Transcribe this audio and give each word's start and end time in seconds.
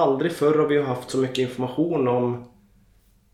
aldrig 0.00 0.32
förr 0.32 0.58
har 0.58 0.66
vi 0.66 0.82
haft 0.82 1.10
så 1.10 1.18
mycket 1.18 1.38
information 1.38 2.08
om 2.08 2.44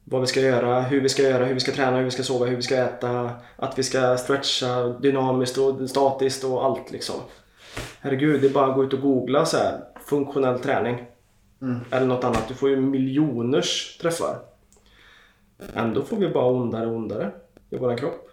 vad 0.04 0.20
vi 0.20 0.26
ska 0.26 0.40
göra, 0.40 0.80
hur 0.80 1.00
vi 1.00 1.08
ska 1.08 1.22
göra, 1.22 1.44
hur 1.44 1.54
vi 1.54 1.60
ska 1.60 1.72
träna, 1.72 1.96
hur 1.96 2.04
vi 2.04 2.10
ska 2.10 2.22
sova, 2.22 2.46
hur 2.46 2.56
vi 2.56 2.62
ska 2.62 2.76
äta, 2.76 3.30
att 3.56 3.78
vi 3.78 3.82
ska 3.82 4.16
stretcha 4.16 4.88
dynamiskt 4.88 5.58
och 5.58 5.90
statiskt 5.90 6.44
och 6.44 6.64
allt 6.64 6.90
liksom. 6.90 7.14
Herregud, 8.00 8.40
det 8.40 8.46
är 8.46 8.52
bara 8.52 8.66
att 8.66 8.74
gå 8.74 8.84
ut 8.84 8.92
och 8.92 9.00
googla 9.00 9.46
så 9.46 9.56
här, 9.56 9.80
funktionell 10.06 10.58
träning. 10.58 11.04
Mm. 11.62 11.80
Eller 11.90 12.06
något 12.06 12.24
annat. 12.24 12.48
Du 12.48 12.54
får 12.54 12.70
ju 12.70 12.80
miljoners 12.80 13.98
träffar. 14.00 14.38
Ändå 15.74 16.02
får 16.02 16.16
vi 16.16 16.28
bara 16.28 16.46
ondare 16.46 16.86
och 16.86 16.96
ondare 16.96 17.32
i 17.70 17.76
våran 17.76 17.96
kropp. 17.96 18.30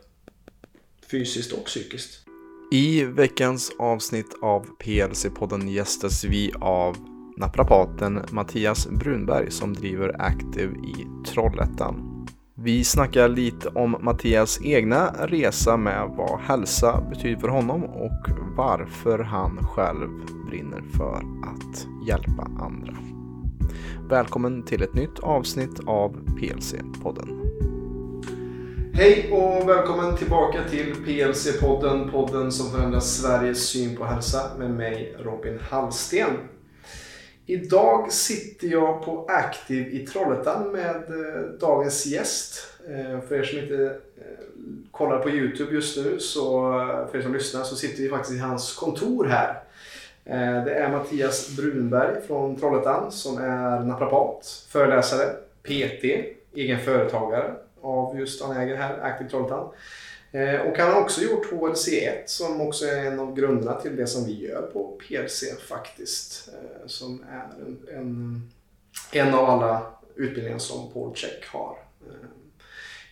Fysiskt 1.11 1.53
och 1.53 1.65
psykiskt. 1.65 2.19
I 2.71 3.03
veckans 3.03 3.71
avsnitt 3.79 4.35
av 4.41 4.65
PLC-podden 4.79 5.67
gästas 5.67 6.23
vi 6.23 6.51
av 6.61 6.97
naprapaten 7.37 8.19
Mattias 8.31 8.87
Brunberg 8.87 9.51
som 9.51 9.73
driver 9.73 10.21
Active 10.21 10.73
i 10.73 11.07
Trollhättan. 11.27 12.25
Vi 12.55 12.83
snackar 12.83 13.29
lite 13.29 13.69
om 13.69 13.97
Mattias 14.01 14.59
egna 14.63 15.13
resa 15.19 15.77
med 15.77 16.09
vad 16.17 16.39
hälsa 16.39 17.03
betyder 17.09 17.39
för 17.39 17.47
honom 17.47 17.83
och 17.83 18.29
varför 18.57 19.19
han 19.19 19.57
själv 19.57 20.09
brinner 20.49 20.81
för 20.97 21.15
att 21.43 21.87
hjälpa 22.07 22.43
andra. 22.59 22.97
Välkommen 24.09 24.63
till 24.63 24.83
ett 24.83 24.93
nytt 24.93 25.19
avsnitt 25.19 25.79
av 25.85 26.11
PLC-podden. 26.11 27.43
Hej 28.93 29.31
och 29.31 29.69
välkommen 29.69 30.17
tillbaka 30.17 30.59
till 30.69 30.95
PLC-podden, 31.05 32.11
podden 32.11 32.51
som 32.51 32.71
förändrar 32.71 32.99
Sveriges 32.99 33.69
syn 33.69 33.97
på 33.97 34.05
hälsa 34.05 34.39
med 34.59 34.71
mig 34.71 35.15
Robin 35.19 35.59
Hallsten. 35.69 36.29
Idag 37.45 38.11
sitter 38.11 38.67
jag 38.67 39.05
på 39.05 39.25
Active 39.29 39.89
i 39.89 40.07
Trollhättan 40.07 40.71
med 40.71 40.95
eh, 40.95 41.41
dagens 41.59 42.05
gäst. 42.05 42.67
Eh, 42.89 43.21
för 43.27 43.35
er 43.35 43.43
som 43.43 43.59
inte 43.59 43.85
eh, 44.17 44.45
kollar 44.91 45.19
på 45.19 45.29
Youtube 45.29 45.73
just 45.73 45.97
nu, 45.97 46.19
så 46.19 46.71
för 47.11 47.17
er 47.17 47.21
som 47.21 47.33
lyssnar, 47.33 47.63
så 47.63 47.75
sitter 47.75 48.03
vi 48.03 48.09
faktiskt 48.09 48.33
i 48.33 48.39
hans 48.39 48.75
kontor 48.75 49.25
här. 49.25 49.59
Det 50.65 50.73
är 50.73 50.91
Mattias 50.91 51.55
Brunberg 51.57 52.21
från 52.27 52.55
Trollhättan 52.55 53.11
som 53.11 53.37
är 53.37 53.79
naprapat, 53.79 54.65
föreläsare, 54.69 55.25
PT, 55.63 56.03
egen 56.53 56.79
företagare 56.79 57.53
av 57.81 58.19
just 58.19 58.43
han 58.43 58.57
äger 58.57 58.75
här, 58.75 58.99
Active 59.01 59.29
Trollhättan. 59.29 59.69
Eh, 60.33 60.61
Och 60.61 60.77
han 60.77 60.91
har 60.93 61.01
också 61.01 61.21
gjort 61.21 61.51
HLC1 61.51 62.13
som 62.25 62.61
också 62.61 62.85
är 62.85 63.05
en 63.05 63.19
av 63.19 63.35
grunderna 63.35 63.73
till 63.81 63.95
det 63.95 64.07
som 64.07 64.25
vi 64.25 64.47
gör 64.47 64.61
på 64.61 64.99
PLC 65.07 65.43
faktiskt. 65.67 66.49
Eh, 66.53 66.87
Som 66.87 67.23
är 67.31 67.65
en, 67.65 67.79
en, 67.97 68.41
en 69.11 69.33
av 69.33 69.45
alla 69.49 69.81
utbildningar 70.15 70.57
som 70.59 70.93
Paul 70.93 71.15
Check 71.15 71.45
har. 71.47 71.77
eh, 72.07 72.13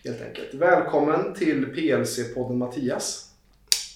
Helt 0.03 0.21
enkelt. 0.21 0.53
Välkommen 0.53 1.33
till 1.33 1.65
PLC-podden 1.65 2.53
Mattias. 2.57 3.27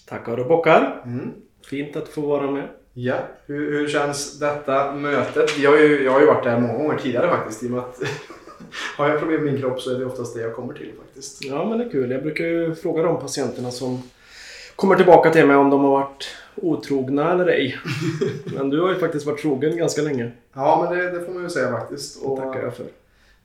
Tackar 0.08 0.40
och 0.40 0.48
bockar. 0.48 1.02
Mm. 1.06 1.34
Fint 1.70 1.96
att 1.96 2.08
få 2.10 2.22
vara 2.22 2.52
med. 2.52 2.68
Ja, 2.94 3.18
hur, 3.46 3.72
hur 3.72 3.88
känns 3.88 4.40
detta 4.40 4.92
mötet? 4.96 5.58
Jag 5.58 5.72
har, 5.72 5.78
ju, 5.78 6.04
jag 6.04 6.12
har 6.12 6.20
ju 6.20 6.26
varit 6.26 6.44
där 6.44 6.60
många 6.60 6.74
gånger 6.74 6.98
tidigare 6.98 7.30
faktiskt. 7.30 7.64
I 7.64 7.68
och 7.68 7.72
med 7.72 7.80
att 7.80 8.00
har 8.98 9.10
jag 9.10 9.20
problem 9.20 9.44
med 9.44 9.54
min 9.54 9.62
kropp 9.62 9.82
så 9.82 9.96
är 9.96 10.00
det 10.00 10.06
oftast 10.06 10.36
det 10.36 10.42
jag 10.42 10.56
kommer 10.56 10.74
till 10.74 10.92
faktiskt. 11.16 11.44
Ja 11.44 11.70
men 11.70 11.78
det 11.78 11.86
är 11.86 11.90
kul. 11.90 12.12
Jag 12.12 12.24
brukar 12.24 12.46
ju 12.46 12.76
fråga 12.76 13.04
de 13.04 13.20
patienterna 13.20 13.72
som 13.72 14.04
kommer 14.76 14.96
tillbaka 14.96 15.32
till 15.32 15.46
mig 15.46 15.56
om 15.56 15.70
de 15.70 15.84
har 15.84 15.92
varit 15.92 16.28
otrogna 16.56 17.32
eller 17.32 17.48
ej. 17.48 17.78
Men 18.56 18.70
du 18.70 18.82
har 18.82 18.90
ju 18.90 19.00
faktiskt 19.00 19.26
varit 19.26 19.42
trogen 19.42 19.78
ganska 19.78 20.02
länge. 20.02 20.32
Ja, 20.54 20.88
men 20.90 20.98
det, 20.98 21.12
det 21.12 21.26
får 21.26 21.34
man 21.34 21.44
ju 21.44 21.50
säga 21.50 21.72
faktiskt. 21.72 22.22
Det 22.22 22.28
Och 22.28 22.38
tackar 22.38 22.64
jag 22.64 22.76
för. 22.76 22.86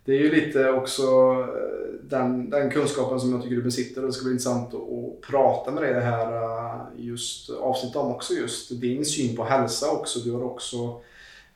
Det 0.04 0.12
är 0.12 0.18
ju 0.18 0.30
lite 0.30 0.70
också 0.70 1.02
eh, 1.02 1.94
den, 2.02 2.50
den 2.50 2.70
kunskapen 2.70 3.20
som 3.20 3.32
jag 3.32 3.42
tycker 3.42 3.56
du 3.56 3.62
besitter 3.62 4.00
och 4.00 4.06
det 4.06 4.12
ska 4.12 4.24
bli 4.24 4.32
intressant 4.32 4.74
att, 4.74 5.30
prata 5.30 5.70
med 5.70 5.82
dig 5.82 5.94
det 5.94 6.00
här 6.00 6.32
eh, 6.32 6.80
just 6.96 7.50
avsnitt 7.50 7.96
om 7.96 8.10
också 8.10 8.34
just 8.34 8.80
din 8.80 9.04
syn 9.04 9.36
på 9.36 9.44
hälsa 9.44 9.90
också. 9.90 10.18
Du 10.18 10.32
har 10.32 10.44
också 10.44 11.00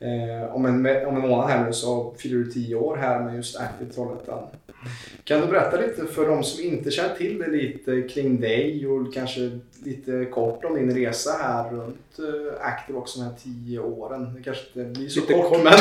eh, 0.04 0.54
om, 0.54 0.66
en, 0.66 1.06
om 1.06 1.16
en 1.16 1.28
månad 1.28 1.48
här 1.50 1.65
nu 1.66 1.72
så 1.72 2.15
fyller 2.19 2.37
du 2.38 2.50
tio 2.50 2.76
år 2.76 2.97
här 2.97 3.20
med 3.20 3.37
just 3.37 3.60
Active 3.60 3.91
Trollhättan. 3.92 4.42
Kan 5.25 5.41
du 5.41 5.47
berätta 5.47 5.76
lite 5.81 6.06
för 6.06 6.28
de 6.28 6.44
som 6.44 6.65
inte 6.65 6.91
känner 6.91 7.15
till 7.15 7.38
det 7.38 7.47
lite 7.50 8.03
kring 8.03 8.41
dig 8.41 8.87
och 8.87 9.14
kanske 9.14 9.59
lite 9.84 10.25
kort 10.25 10.64
om 10.64 10.75
din 10.75 10.94
resa 10.94 11.31
här 11.43 11.70
runt 11.70 12.19
eh, 12.19 12.66
Active 12.66 12.98
också 12.98 13.19
de 13.20 13.25
här 13.25 13.34
tio 13.44 13.78
åren. 13.78 14.34
Det 14.34 14.43
kanske 14.43 14.62
inte 14.81 14.98
blir 15.00 15.09
så 15.09 15.20
Lite 15.20 15.32
kort, 15.32 15.48
kort. 15.48 15.62
men, 15.64 15.72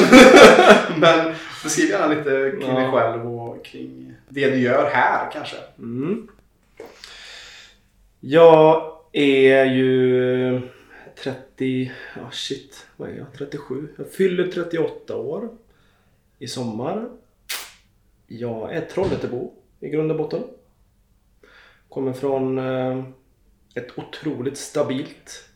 men 1.00 1.34
beskriv 1.64 1.90
gärna 1.90 2.08
lite 2.08 2.52
kring 2.66 2.76
dig 2.76 2.84
Ja. 2.84 2.92
själv 2.92 3.36
och 3.40 3.66
kring 3.66 4.14
det 4.30 4.50
du 4.50 4.58
gör 4.60 4.90
här 4.94 5.32
kanske. 5.34 5.56
Mm. 5.80 6.28
Jag 8.20 8.92
är 9.12 9.66
ju 9.66 10.62
30... 11.24 11.40
30, 11.58 11.92
Ja 12.16 12.32
shit, 12.32 12.88
vad 12.98 13.10
är 13.10 13.14
jag? 13.14 13.28
37? 13.38 13.88
Jag 13.98 14.12
fyller 14.12 14.48
38 14.48 15.18
år 15.18 15.50
i 16.40 16.48
sommar. 16.48 17.10
Jag 18.28 18.74
är 18.74 18.82
Trollhättebo 18.82 19.54
i 19.80 19.90
grund 19.90 20.12
och 20.12 20.18
botten. 20.18 20.44
Kommer 21.90 22.14
från 22.14 22.58
eh, 22.58 23.04
ett 23.76 23.98
otroligt 23.98 24.58
stabilt 24.58 25.50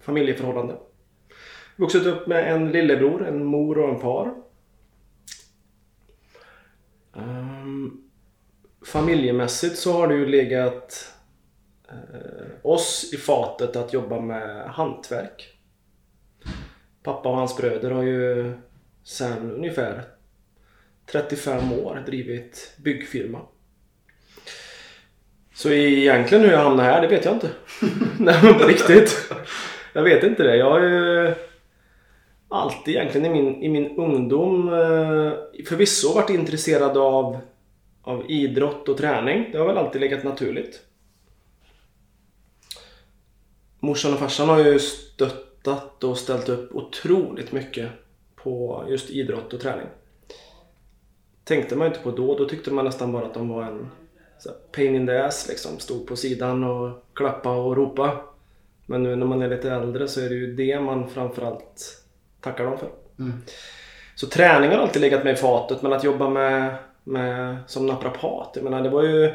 familjeförhållande. 0.00 0.76
Vuxit 1.76 2.06
upp 2.06 2.26
med 2.26 2.52
en 2.52 2.68
lillebror, 2.68 3.26
en 3.26 3.44
mor 3.44 3.78
och 3.78 3.88
en 3.88 4.00
far. 4.00 4.34
Ehm, 7.16 8.10
familjemässigt 8.86 9.76
så 9.76 9.92
har 9.92 10.08
det 10.08 10.14
ju 10.14 10.26
legat 10.26 11.09
Eh, 11.90 12.46
oss 12.62 13.10
i 13.12 13.16
fatet 13.16 13.76
att 13.76 13.92
jobba 13.92 14.20
med 14.20 14.66
hantverk. 14.66 15.58
Pappa 17.02 17.28
och 17.28 17.36
hans 17.36 17.56
bröder 17.56 17.90
har 17.90 18.02
ju 18.02 18.52
sedan 19.04 19.50
ungefär 19.50 20.04
35 21.06 21.72
år 21.72 22.02
drivit 22.06 22.74
byggfirma. 22.78 23.40
Så 25.54 25.70
egentligen 25.70 26.44
hur 26.44 26.52
jag 26.52 26.58
hamnade 26.58 26.88
här, 26.88 27.00
det 27.02 27.08
vet 27.08 27.24
jag 27.24 27.34
inte. 27.34 27.50
Nej 28.18 28.40
men 28.42 28.54
på 28.54 28.64
riktigt. 28.64 29.32
Jag 29.92 30.02
vet 30.02 30.24
inte 30.24 30.42
det. 30.42 30.56
Jag 30.56 30.70
har 30.70 30.80
ju 30.80 31.34
alltid 32.48 32.94
egentligen 32.94 33.26
i 33.26 33.42
min, 33.42 33.62
i 33.62 33.68
min 33.68 33.96
ungdom 33.96 34.68
eh, 34.68 35.64
förvisso 35.68 36.14
varit 36.14 36.30
intresserad 36.30 36.96
av, 36.96 37.38
av 38.02 38.30
idrott 38.30 38.88
och 38.88 38.98
träning. 38.98 39.48
Det 39.52 39.58
har 39.58 39.66
väl 39.66 39.78
alltid 39.78 40.00
legat 40.00 40.24
naturligt. 40.24 40.89
Morsan 43.80 44.12
och 44.12 44.18
farsan 44.18 44.48
har 44.48 44.58
ju 44.58 44.78
stöttat 44.78 46.04
och 46.04 46.18
ställt 46.18 46.48
upp 46.48 46.74
otroligt 46.74 47.52
mycket 47.52 47.88
på 48.34 48.84
just 48.88 49.10
idrott 49.10 49.52
och 49.52 49.60
träning. 49.60 49.86
Tänkte 51.44 51.76
man 51.76 51.86
inte 51.86 52.00
på 52.00 52.10
då, 52.10 52.38
då 52.38 52.48
tyckte 52.48 52.70
man 52.70 52.84
nästan 52.84 53.12
bara 53.12 53.26
att 53.26 53.34
de 53.34 53.48
var 53.48 53.62
en 53.62 53.90
pain 54.72 54.94
in 54.94 55.06
the 55.06 55.18
ass 55.18 55.48
liksom. 55.48 55.78
Stod 55.78 56.06
på 56.06 56.16
sidan 56.16 56.64
och 56.64 57.04
klappa 57.14 57.52
och 57.52 57.76
ropa. 57.76 58.20
Men 58.86 59.02
nu 59.02 59.16
när 59.16 59.26
man 59.26 59.42
är 59.42 59.48
lite 59.48 59.70
äldre 59.70 60.08
så 60.08 60.20
är 60.20 60.28
det 60.28 60.34
ju 60.34 60.54
det 60.54 60.80
man 60.80 61.08
framförallt 61.08 62.04
tackar 62.40 62.64
dem 62.64 62.78
för. 62.78 62.88
Mm. 63.18 63.32
Så 64.14 64.26
träning 64.26 64.70
har 64.70 64.78
alltid 64.78 65.02
legat 65.02 65.24
mig 65.24 65.32
i 65.32 65.36
fatet 65.36 65.82
men 65.82 65.92
att 65.92 66.04
jobba 66.04 66.28
med, 66.28 66.74
med 67.04 67.56
som 67.66 67.86
naprapat, 67.86 68.52
jag 68.54 68.64
menar 68.64 68.82
det 68.82 68.90
var 68.90 69.02
ju 69.02 69.34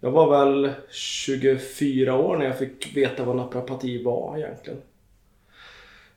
jag 0.00 0.10
var 0.10 0.30
väl 0.30 0.72
24 0.90 2.14
år 2.16 2.36
när 2.36 2.46
jag 2.46 2.58
fick 2.58 2.96
veta 2.96 3.24
vad 3.24 3.36
naprapati 3.36 4.02
var 4.02 4.38
egentligen. 4.38 4.80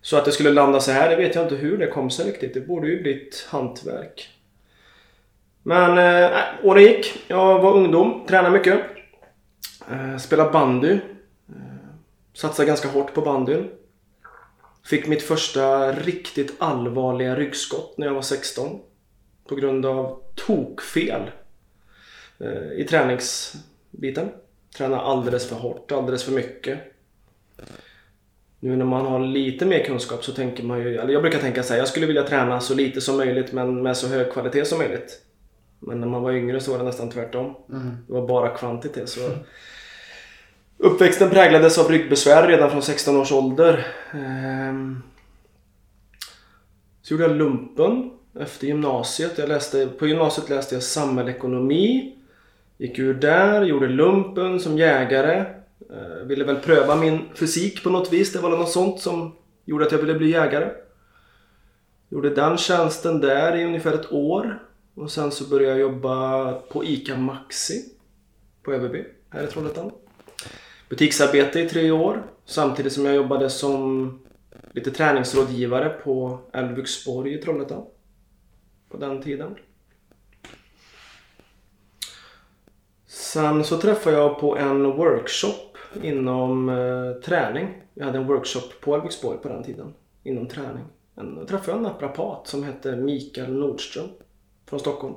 Så 0.01 0.17
att 0.17 0.25
det 0.25 0.31
skulle 0.31 0.51
landa 0.51 0.79
så 0.79 0.91
här, 0.91 1.09
det 1.09 1.15
vet 1.15 1.35
jag 1.35 1.45
inte 1.45 1.55
hur 1.55 1.77
det 1.77 1.87
kom 1.87 2.09
sig 2.09 2.27
riktigt. 2.27 2.53
Det 2.53 2.61
borde 2.61 2.87
ju 2.87 3.01
blivit 3.01 3.47
hantverk. 3.49 4.29
Men 5.63 5.97
eh, 5.97 6.23
äh, 6.23 6.65
åren 6.65 6.83
gick. 6.83 7.23
Jag 7.27 7.61
var 7.61 7.73
ungdom, 7.73 8.25
tränade 8.27 8.57
mycket. 8.57 8.79
Eh, 9.91 10.17
spelade 10.17 10.51
bandy. 10.51 10.91
Eh, 10.91 10.99
satsade 12.33 12.67
ganska 12.67 12.87
hårt 12.87 13.13
på 13.13 13.21
bandyn. 13.21 13.69
Fick 14.85 15.07
mitt 15.07 15.23
första 15.23 15.91
riktigt 15.91 16.55
allvarliga 16.57 17.35
ryggskott 17.35 17.97
när 17.97 18.07
jag 18.07 18.13
var 18.13 18.21
16. 18.21 18.79
På 19.47 19.55
grund 19.55 19.85
av 19.85 20.21
tokfel 20.35 21.31
eh, 22.39 22.71
i 22.77 22.87
träningsbiten. 23.93 24.29
Träna 24.77 25.01
alldeles 25.01 25.49
för 25.49 25.55
hårt, 25.55 25.91
alldeles 25.91 26.23
för 26.23 26.31
mycket. 26.31 26.79
Nu 28.59 28.75
när 28.75 28.85
man 28.85 29.05
har 29.05 29.19
lite 29.19 29.65
mer 29.65 29.83
kunskap 29.83 30.23
så 30.23 30.31
tänker 30.31 30.63
man 30.63 30.79
ju, 30.79 30.97
eller 30.97 31.13
jag 31.13 31.21
brukar 31.21 31.39
tänka 31.39 31.63
så 31.63 31.73
här, 31.73 31.79
jag 31.79 31.87
skulle 31.87 32.05
vilja 32.05 32.23
träna 32.23 32.59
så 32.59 32.73
lite 32.75 33.01
som 33.01 33.17
möjligt 33.17 33.53
men 33.53 33.81
med 33.81 33.97
så 33.97 34.07
hög 34.07 34.31
kvalitet 34.31 34.65
som 34.65 34.77
möjligt. 34.77 35.21
Men 35.79 35.99
när 35.99 36.07
man 36.07 36.23
var 36.23 36.31
yngre 36.31 36.59
så 36.59 36.71
var 36.71 36.77
det 36.77 36.83
nästan 36.83 37.09
tvärtom. 37.09 37.55
Mm. 37.69 37.97
Det 38.07 38.13
var 38.13 38.27
bara 38.27 38.49
kvantitet. 38.57 39.09
Så 39.09 39.19
Uppväxten 40.77 41.29
präglades 41.29 41.77
av 41.77 41.91
ryggbesvär 41.91 42.47
redan 42.47 42.69
från 42.71 42.81
16 42.81 43.17
års 43.17 43.31
ålder. 43.31 43.85
Ehm, 44.13 45.01
Så 47.01 47.13
gjorde 47.13 47.23
jag 47.23 47.35
lumpen 47.35 48.11
efter 48.39 48.67
gymnasiet. 48.67 49.37
Jag 49.37 49.49
läste, 49.49 49.87
på 49.87 50.07
gymnasiet 50.07 50.49
läste 50.49 50.75
jag 50.75 50.83
samhällsekonomi. 50.83 52.15
Gick 52.83 52.99
ur 52.99 53.13
där, 53.13 53.63
gjorde 53.63 53.87
lumpen 53.87 54.59
som 54.59 54.77
jägare. 54.77 55.45
Eh, 55.89 56.25
ville 56.25 56.43
väl 56.43 56.55
pröva 56.55 56.95
min 56.95 57.21
fysik 57.33 57.83
på 57.83 57.89
något 57.89 58.13
vis. 58.13 58.33
Det 58.33 58.39
var 58.39 58.49
något 58.49 58.69
sånt 58.69 58.99
som 58.99 59.35
gjorde 59.65 59.85
att 59.85 59.91
jag 59.91 59.99
ville 59.99 60.13
bli 60.13 60.31
jägare. 60.31 60.69
Gjorde 62.09 62.29
den 62.29 62.57
tjänsten 62.57 63.21
där 63.21 63.57
i 63.57 63.65
ungefär 63.65 63.93
ett 63.93 64.11
år. 64.11 64.63
Och 64.95 65.11
sen 65.11 65.31
så 65.31 65.49
började 65.49 65.79
jag 65.79 65.91
jobba 65.91 66.51
på 66.53 66.85
ICA 66.85 67.17
Maxi 67.17 67.85
på 68.63 68.73
Överby 68.73 69.05
här 69.29 69.43
i 69.43 69.47
Trollhättan. 69.47 69.91
Butiksarbete 70.89 71.59
i 71.59 71.69
tre 71.69 71.91
år 71.91 72.23
samtidigt 72.45 72.93
som 72.93 73.05
jag 73.05 73.15
jobbade 73.15 73.49
som 73.49 74.19
lite 74.71 74.91
träningsrådgivare 74.91 75.89
på 75.89 76.39
Älvbyxborg 76.53 77.33
i 77.33 77.37
Trollhättan. 77.37 77.85
På 78.89 78.97
den 78.97 79.21
tiden. 79.21 79.55
Sen 83.13 83.63
så 83.63 83.77
träffade 83.77 84.17
jag 84.17 84.39
på 84.39 84.57
en 84.57 84.83
workshop 84.83 85.77
inom 86.03 86.69
eh, 86.69 87.21
träning. 87.25 87.67
Jag 87.93 88.05
hade 88.05 88.17
en 88.17 88.27
workshop 88.27 88.69
på 88.81 88.95
Alviksborg 88.95 89.37
på 89.37 89.47
den 89.47 89.63
tiden. 89.63 89.93
Inom 90.23 90.47
träning. 90.47 90.83
En, 91.15 91.35
då 91.35 91.45
träffade 91.45 91.71
jag 91.71 91.77
en 91.77 91.83
naprapat 91.83 92.47
som 92.47 92.63
hette 92.63 92.95
Mikael 92.95 93.53
Nordström 93.53 94.07
från 94.69 94.79
Stockholm. 94.79 95.15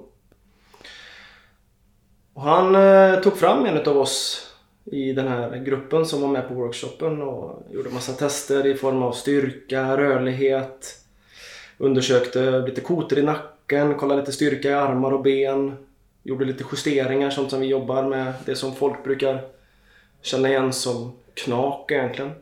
Och 2.35 2.43
han 2.43 2.75
eh, 2.75 3.21
tog 3.21 3.37
fram 3.37 3.67
en 3.67 3.89
av 3.89 3.99
oss 3.99 4.47
i 4.85 5.13
den 5.13 5.29
här 5.29 5.57
gruppen 5.57 6.07
som 6.07 6.21
var 6.21 6.29
med 6.29 6.49
på 6.49 6.55
workshopen 6.55 7.23
och 7.23 7.63
gjorde 7.71 7.91
massa 7.91 8.13
tester 8.13 8.67
i 8.67 8.75
form 8.75 9.03
av 9.03 9.13
styrka, 9.13 9.97
rörlighet. 9.97 10.99
Undersökte 11.79 12.61
lite 12.61 12.81
koter 12.81 13.19
i 13.19 13.23
nacken, 13.23 13.95
kollade 13.95 14.21
lite 14.21 14.33
styrka 14.33 14.71
i 14.71 14.75
armar 14.75 15.13
och 15.13 15.23
ben. 15.23 15.86
Gjorde 16.27 16.45
lite 16.45 16.65
justeringar, 16.73 17.31
sånt 17.31 17.51
som 17.51 17.61
vi 17.61 17.67
jobbar 17.67 18.03
med. 18.03 18.35
Det 18.45 18.57
som 18.57 18.75
folk 18.75 19.05
brukar 19.05 19.49
känna 20.23 20.49
igen 20.49 20.73
som 20.73 21.17
knak 21.35 21.91
egentligen. 21.91 22.33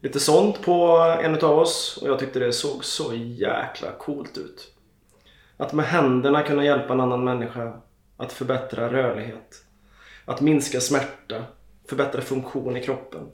Lite 0.00 0.20
sånt 0.20 0.62
på 0.62 0.96
en 1.22 1.34
av 1.34 1.58
oss 1.58 1.98
och 2.02 2.08
jag 2.08 2.18
tyckte 2.18 2.38
det 2.38 2.52
såg 2.52 2.84
så 2.84 3.14
jäkla 3.14 3.92
coolt 3.98 4.38
ut. 4.38 4.74
Att 5.56 5.72
med 5.72 5.86
händerna 5.86 6.42
kunna 6.42 6.64
hjälpa 6.64 6.92
en 6.92 7.00
annan 7.00 7.24
människa 7.24 7.80
att 8.16 8.32
förbättra 8.32 8.92
rörlighet. 8.92 9.64
Att 10.24 10.40
minska 10.40 10.80
smärta. 10.80 11.44
Förbättra 11.88 12.20
funktion 12.20 12.76
i 12.76 12.82
kroppen. 12.82 13.28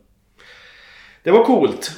Det 1.23 1.31
var 1.31 1.45
coolt. 1.45 1.93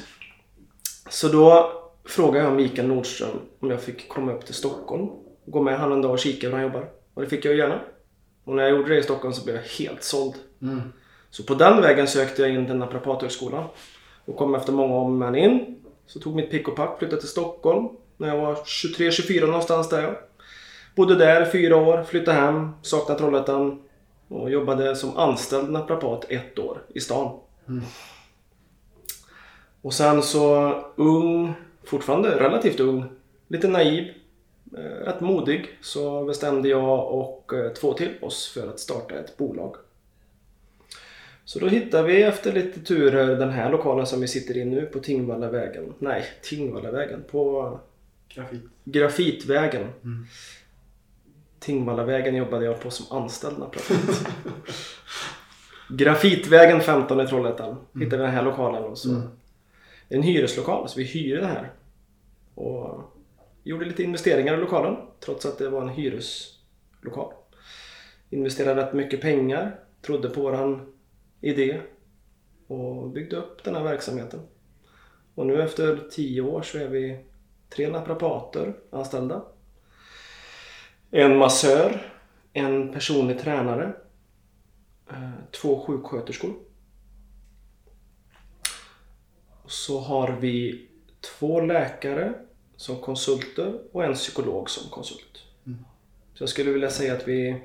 Så 1.08 1.28
då 1.28 1.72
frågade 2.04 2.44
jag 2.44 2.56
Mikael 2.56 2.88
Nordström 2.88 3.40
om 3.60 3.70
jag 3.70 3.82
fick 3.82 4.08
komma 4.08 4.32
upp 4.32 4.44
till 4.44 4.54
Stockholm. 4.54 5.08
Gå 5.46 5.62
med 5.62 5.78
han 5.78 5.92
en 5.92 6.02
dag 6.02 6.12
och 6.12 6.18
kika 6.18 6.46
hur 6.46 6.54
han 6.54 6.62
jobbar. 6.62 6.88
Och 7.14 7.22
det 7.22 7.28
fick 7.28 7.44
jag 7.44 7.56
gärna. 7.56 7.80
Och 8.46 8.56
när 8.56 8.62
jag 8.62 8.70
gjorde 8.70 8.88
det 8.88 8.98
i 8.98 9.02
Stockholm 9.02 9.34
så 9.34 9.44
blev 9.44 9.56
jag 9.56 9.62
helt 9.62 10.02
såld. 10.02 10.34
Mm. 10.62 10.92
Så 11.30 11.42
på 11.42 11.54
den 11.54 11.82
vägen 11.82 12.06
sökte 12.06 12.42
jag 12.42 12.50
in 12.50 12.66
till 12.66 12.74
Naprapathögskolan. 12.74 13.64
Och 14.24 14.36
kom 14.36 14.54
efter 14.54 14.72
många 14.72 14.94
om 14.94 15.18
men 15.18 15.34
in. 15.34 15.82
Så 16.06 16.20
tog 16.20 16.36
mitt 16.36 16.50
pick 16.50 16.68
och 16.68 16.76
pack, 16.76 16.98
flyttade 16.98 17.20
till 17.20 17.30
Stockholm. 17.30 17.88
När 18.16 18.28
jag 18.28 18.36
var 18.36 18.54
23-24 18.54 19.46
någonstans 19.46 19.88
där 19.88 20.02
jag. 20.02 20.16
Bodde 20.94 21.14
där 21.14 21.42
i 21.42 21.50
fyra 21.50 21.76
år, 21.76 22.04
flyttade 22.04 22.40
hem, 22.40 22.70
saknade 22.82 23.20
Trollhättan. 23.20 23.82
Och 24.28 24.50
jobbade 24.50 24.96
som 24.96 25.16
anställd 25.16 25.70
naprapat 25.70 26.24
ett 26.28 26.58
år 26.58 26.82
i 26.94 27.00
stan. 27.00 27.38
Mm. 27.68 27.84
Och 29.82 29.94
sen 29.94 30.22
så 30.22 30.72
ung, 30.96 31.54
fortfarande 31.84 32.40
relativt 32.40 32.80
ung, 32.80 33.04
lite 33.48 33.68
naiv, 33.68 34.12
rätt 34.82 35.20
modig. 35.20 35.78
Så 35.80 36.24
bestämde 36.24 36.68
jag 36.68 37.12
och 37.12 37.52
eh, 37.54 37.72
två 37.72 37.92
till 37.92 38.10
oss 38.20 38.48
för 38.54 38.68
att 38.68 38.80
starta 38.80 39.14
ett 39.14 39.36
bolag. 39.36 39.76
Så 41.44 41.58
då 41.58 41.68
hittade 41.68 42.08
vi 42.08 42.22
efter 42.22 42.52
lite 42.52 42.80
turer 42.80 43.36
den 43.36 43.50
här 43.50 43.70
lokalen 43.70 44.06
som 44.06 44.20
vi 44.20 44.28
sitter 44.28 44.56
i 44.56 44.64
nu 44.64 44.86
på 44.86 44.98
Tingvallavägen. 44.98 45.94
Nej, 45.98 46.24
Tingvallavägen. 46.42 47.24
På 47.30 47.78
Grafit. 48.28 48.62
Grafitvägen. 48.84 49.82
Mm. 50.04 50.26
Tingvallavägen 51.58 52.36
jobbade 52.36 52.64
jag 52.64 52.80
på 52.80 52.90
som 52.90 53.22
anställd 53.22 53.58
naprapat. 53.58 54.26
Grafitvägen 55.88 56.80
15 56.80 57.20
i 57.20 57.26
Trollhättan 57.26 57.76
hittade 57.94 58.16
vi 58.16 58.22
den 58.22 58.34
här 58.34 58.42
lokalen. 58.42 58.84
Och 58.84 58.98
så. 58.98 59.10
Mm. 59.10 59.22
Det 60.08 60.14
är 60.14 60.18
en 60.18 60.24
hyreslokal 60.24 60.88
så 60.88 60.98
vi 60.98 61.04
hyrde 61.04 61.40
det 61.40 61.46
här. 61.46 61.70
Och 62.54 63.15
gjorde 63.66 63.84
lite 63.84 64.02
investeringar 64.02 64.54
i 64.54 64.60
lokalen 64.60 64.96
trots 65.20 65.46
att 65.46 65.58
det 65.58 65.68
var 65.68 65.82
en 65.82 65.88
hyreslokal. 65.88 67.32
Investerade 68.30 68.82
rätt 68.82 68.92
mycket 68.92 69.20
pengar, 69.20 69.80
trodde 70.02 70.28
på 70.28 70.40
våran 70.40 70.92
idé 71.40 71.80
och 72.66 73.10
byggde 73.10 73.36
upp 73.36 73.64
den 73.64 73.74
här 73.74 73.82
verksamheten. 73.82 74.40
Och 75.34 75.46
nu 75.46 75.62
efter 75.62 76.08
tio 76.10 76.42
år 76.42 76.62
så 76.62 76.78
är 76.78 76.88
vi 76.88 77.24
tre 77.68 77.88
naprapater 77.88 78.76
anställda. 78.90 79.44
En 81.10 81.36
massör, 81.36 82.12
en 82.52 82.92
personlig 82.92 83.40
tränare, 83.40 83.96
eh, 85.10 85.30
två 85.50 85.80
sjuksköterskor. 85.80 86.54
Och 89.62 89.70
så 89.70 90.00
har 90.00 90.32
vi 90.40 90.88
två 91.20 91.60
läkare 91.60 92.45
som 92.76 92.96
konsulter 92.96 93.78
och 93.92 94.04
en 94.04 94.14
psykolog 94.14 94.70
som 94.70 94.90
konsult. 94.90 95.42
Mm. 95.66 95.78
Så 96.34 96.42
jag 96.42 96.48
skulle 96.48 96.70
vilja 96.70 96.90
säga 96.90 97.14
att 97.14 97.28
vi, 97.28 97.60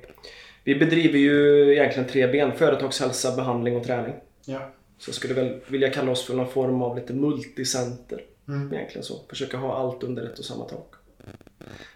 vi 0.63 0.75
bedriver 0.75 1.19
ju 1.19 1.71
egentligen 1.73 2.09
tre 2.09 2.27
ben. 2.27 2.51
Företagshälsa, 2.57 3.35
behandling 3.35 3.75
och 3.75 3.83
träning. 3.83 4.13
Ja. 4.45 4.71
Så 4.97 5.09
jag 5.09 5.15
skulle 5.15 5.33
väl 5.33 5.59
vilja 5.67 5.89
kalla 5.89 6.11
oss 6.11 6.25
för 6.25 6.33
någon 6.33 6.49
form 6.49 6.81
av 6.81 6.95
lite 6.95 7.13
multicenter. 7.13 8.21
Mm. 8.47 8.73
Egentligen 8.73 9.03
så. 9.03 9.21
Försöka 9.29 9.57
ha 9.57 9.77
allt 9.77 10.03
under 10.03 10.23
ett 10.23 10.39
och 10.39 10.45
samma 10.45 10.65
tak. 10.65 10.93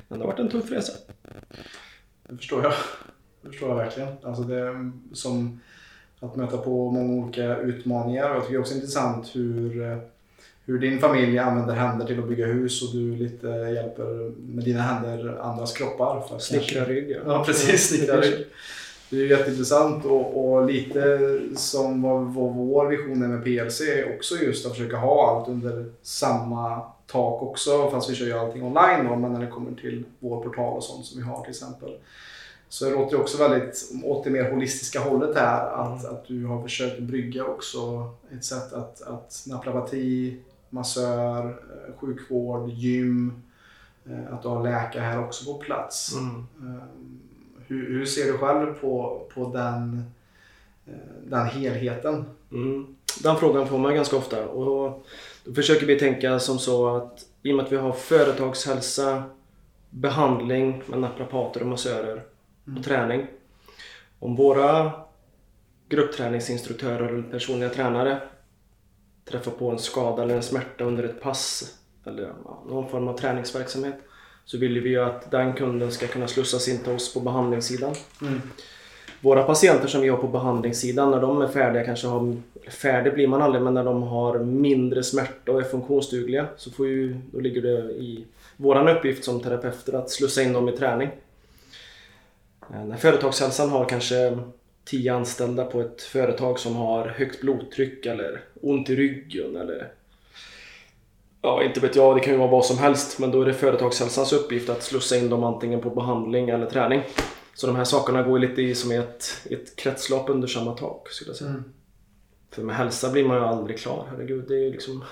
Men 0.07 0.19
det 0.19 0.25
har 0.25 0.31
varit 0.31 0.39
en 0.39 0.49
tuff 0.49 0.71
resa. 0.71 0.93
Det 2.27 2.37
förstår 2.37 2.63
jag. 2.63 2.73
Det 3.41 3.49
förstår 3.49 3.69
jag 3.69 3.75
verkligen. 3.75 4.13
Alltså 4.23 4.43
det 4.43 4.59
är 4.59 4.91
som 5.13 5.59
att 6.19 6.35
möta 6.35 6.57
på 6.57 6.91
många 6.91 7.23
olika 7.23 7.57
utmaningar. 7.57 8.29
Och 8.29 8.35
Jag 8.35 8.41
tycker 8.43 8.53
det 8.53 8.57
är 8.57 8.61
också 8.61 8.73
intressant 8.73 9.35
hur, 9.35 9.91
eh, 9.91 9.97
hur 10.65 10.79
din 10.79 10.99
familj 10.99 11.39
använder 11.39 11.73
händer 11.73 12.05
till 12.05 12.19
att 12.19 12.27
bygga 12.27 12.45
hus 12.45 12.83
och 12.83 12.95
du 12.95 13.15
lite 13.15 13.47
hjälper 13.47 14.31
med 14.37 14.65
dina 14.65 14.81
händer 14.81 15.37
andras 15.41 15.73
kroppar. 15.73 16.21
För 16.29 16.39
Snickra 16.39 16.85
rygg. 16.85 17.17
Ja, 17.25 17.43
precis. 17.45 17.91
Ja, 17.91 17.97
Snickra 17.97 18.15
det 18.15 18.27
är 18.27 18.31
rygg. 18.31 18.45
Det 19.09 19.17
är 19.17 19.25
jätteintressant 19.25 20.05
och, 20.05 20.53
och 20.53 20.65
lite 20.65 21.19
som 21.55 22.01
vad, 22.01 22.21
vad 22.33 22.53
vår 22.55 22.87
vision 22.87 23.23
är 23.23 23.27
med 23.27 23.43
PLC 23.43 23.81
är 23.81 24.15
också 24.15 24.35
just 24.35 24.65
att 24.65 24.71
försöka 24.71 24.97
ha 24.97 25.29
allt 25.37 25.47
under 25.49 25.85
samma 26.01 26.81
tak 27.07 27.41
också. 27.41 27.89
Fast 27.89 28.09
vi 28.09 28.15
kör 28.15 28.25
ju 28.25 28.33
allting 28.33 28.63
online 28.63 29.05
då, 29.09 29.15
men 29.15 29.33
när 29.33 29.39
det 29.39 29.47
kommer 29.47 29.71
till 29.81 30.03
vår 30.19 30.43
portal 30.43 30.77
och 30.77 30.83
sånt 30.83 31.05
som 31.05 31.17
vi 31.21 31.23
har 31.27 31.41
till 31.41 31.49
exempel. 31.49 31.89
Så 32.69 32.85
det 32.85 32.91
låter 32.91 33.15
ju 33.15 33.21
också 33.21 33.37
väldigt 33.37 33.91
åt 34.03 34.23
det 34.23 34.29
mer 34.29 34.51
holistiska 34.51 34.99
hållet 34.99 35.35
här. 35.37 35.71
Att, 35.71 36.03
Mm. 36.03 36.15
att 36.15 36.27
du 36.27 36.45
har 36.45 36.61
försökt 36.63 36.99
brygga 36.99 37.43
också 37.45 38.09
ett 38.37 38.45
sätt 38.45 38.73
att, 38.73 39.01
att 39.01 39.43
naprapati, 39.47 40.37
massör, 40.69 41.45
eh, 41.49 41.95
sjukvård, 41.99 42.69
gym. 42.69 43.41
eh, 44.09 44.33
Att 44.33 44.41
du 44.41 44.47
har 44.47 44.63
läkare 44.63 45.03
här 45.03 45.19
också 45.23 45.53
på 45.53 45.59
plats. 45.59 46.13
Mm. 46.15 46.35
Um, 46.59 47.19
Hur, 47.67 47.89
hur 47.89 48.05
ser 48.05 48.25
du 48.31 48.37
själv 48.37 48.73
på, 48.73 49.23
på 49.33 49.49
den, 49.53 50.03
eh, 50.85 50.93
den 51.23 51.45
helheten? 51.47 52.25
Mm. 52.51 52.95
Den 53.23 53.35
frågan 53.37 53.67
får 53.67 53.77
man 53.77 53.95
ganska 53.95 54.15
ofta 54.17 54.47
och 54.47 54.65
då 54.65 55.53
försöker 55.53 55.85
vi 55.85 55.99
tänka 55.99 56.39
som 56.39 56.59
så 56.59 56.95
att 56.97 57.25
i 57.43 57.51
och 57.51 57.55
med 57.55 57.65
att 57.65 57.71
vi 57.71 57.75
har 57.77 57.91
företagshälsa, 57.91 59.23
behandling 59.89 60.83
med 60.87 60.99
naprapater 60.99 61.61
och 61.61 61.67
massörer 61.67 62.23
Mm. 62.67 62.77
och 62.79 62.85
träning. 62.85 63.27
Om 64.19 64.35
våra 64.35 64.91
gruppträningsinstruktörer 65.89 67.07
eller 67.07 67.23
personliga 67.23 67.69
tränare 67.69 68.21
träffar 69.25 69.51
på 69.51 69.69
en 69.69 69.79
skada 69.79 70.23
eller 70.23 70.35
en 70.35 70.43
smärta 70.43 70.83
under 70.83 71.03
ett 71.03 71.21
pass 71.21 71.75
eller 72.05 72.33
någon 72.69 72.89
form 72.89 73.07
av 73.07 73.17
träningsverksamhet 73.17 73.95
så 74.45 74.57
vill 74.57 74.81
vi 74.81 74.89
ju 74.89 75.01
att 75.01 75.31
den 75.31 75.53
kunden 75.53 75.91
ska 75.91 76.07
kunna 76.07 76.27
slussas 76.27 76.67
in 76.67 76.79
till 76.79 76.91
oss 76.91 77.13
på 77.13 77.19
behandlingssidan. 77.19 77.95
Mm. 78.21 78.41
Våra 79.21 79.43
patienter 79.43 79.87
som 79.87 80.01
vi 80.01 80.09
har 80.09 80.17
på 80.17 80.27
behandlingssidan, 80.27 81.11
när 81.11 81.21
de 81.21 81.41
är 81.41 81.47
färdiga, 81.47 81.85
kanske 81.85 82.07
har, 82.07 82.35
färdig 82.69 83.13
blir 83.13 83.27
man 83.27 83.41
aldrig, 83.41 83.63
men 83.63 83.73
när 83.73 83.83
de 83.83 84.03
har 84.03 84.39
mindre 84.39 85.03
smärta 85.03 85.51
och 85.51 85.59
är 85.59 85.63
funktionsdugliga 85.63 86.47
så 86.57 86.71
får 86.71 86.87
ju, 86.87 87.15
då 87.31 87.39
ligger 87.39 87.61
det 87.61 87.91
i 87.91 88.25
våran 88.57 88.87
uppgift 88.87 89.23
som 89.23 89.39
terapeuter 89.39 89.93
att 89.93 90.09
slussa 90.09 90.41
in 90.41 90.53
dem 90.53 90.69
i 90.69 90.71
träning. 90.71 91.09
Eh, 92.73 92.85
När 92.85 92.97
företagshälsan 92.97 93.69
har 93.69 93.85
kanske 93.85 94.37
10 94.85 95.13
anställda 95.13 95.65
på 95.65 95.81
ett 95.81 96.01
företag 96.01 96.59
som 96.59 96.75
har 96.75 97.07
högt 97.07 97.41
blodtryck 97.41 98.05
eller 98.05 98.43
ont 98.61 98.89
i 98.89 98.95
ryggen 98.95 99.55
eller 99.55 99.91
Ja, 101.45 101.63
inte 101.63 101.79
vet 101.79 101.95
jag. 101.95 102.15
Det 102.15 102.19
kan 102.19 102.33
ju 102.33 102.39
vara 102.39 102.51
vad 102.51 102.65
som 102.65 102.77
helst. 102.77 103.19
Men 103.19 103.31
då 103.31 103.41
är 103.41 103.45
det 103.45 103.53
företagshälsans 103.53 104.33
uppgift 104.33 104.69
att 104.69 104.83
slussa 104.83 105.17
in 105.17 105.29
dem 105.29 105.43
antingen 105.43 105.81
på 105.81 105.89
behandling 105.89 106.49
eller 106.49 106.65
träning. 106.65 107.03
Så 107.53 107.67
de 107.67 107.75
här 107.75 107.83
sakerna 107.83 108.23
går 108.23 108.39
lite 108.39 108.61
i 108.61 108.75
som 108.75 108.91
ett, 108.91 109.47
ett 109.49 109.75
kretslopp 109.75 110.29
under 110.29 110.47
samma 110.47 110.77
tak 110.77 111.09
skulle 111.09 111.29
jag 111.29 111.37
säga. 111.37 111.49
Mm. 111.49 111.63
För 112.51 112.61
med 112.61 112.75
hälsa 112.75 113.11
blir 113.11 113.25
man 113.25 113.37
ju 113.37 113.43
aldrig 113.43 113.79
klar. 113.79 114.07
Herregud, 114.11 114.45
det 114.47 114.53
är 114.53 114.59
ju 114.59 114.71
liksom... 114.71 115.03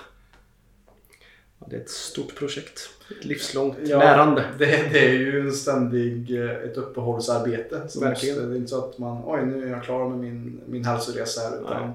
Ja, 1.58 1.66
det 1.70 1.76
är 1.76 1.80
ett 1.80 1.90
stort 1.90 2.34
projekt. 2.34 2.90
Ett 3.10 3.24
livslångt 3.24 3.76
Ja, 3.84 3.98
lärande. 3.98 4.44
Det, 4.58 4.66
det 4.92 4.98
är 4.98 5.12
ju 5.12 5.40
en 5.40 5.52
ständig, 5.52 6.40
eh, 6.44 6.50
ett 6.50 6.76
uppehållsarbete. 6.76 7.82
Så 7.88 8.00
Verkligen. 8.00 8.36
Måste, 8.36 8.48
det 8.48 8.54
är 8.54 8.58
inte 8.58 8.70
så 8.70 8.84
att 8.84 8.98
man, 8.98 9.22
oj 9.26 9.46
nu 9.46 9.66
är 9.66 9.70
jag 9.70 9.84
klar 9.84 10.08
med 10.08 10.18
min, 10.18 10.60
min 10.66 10.84
hälsoresa 10.84 11.40
här. 11.40 11.60
Utan 11.60 11.86
Nej. 11.86 11.90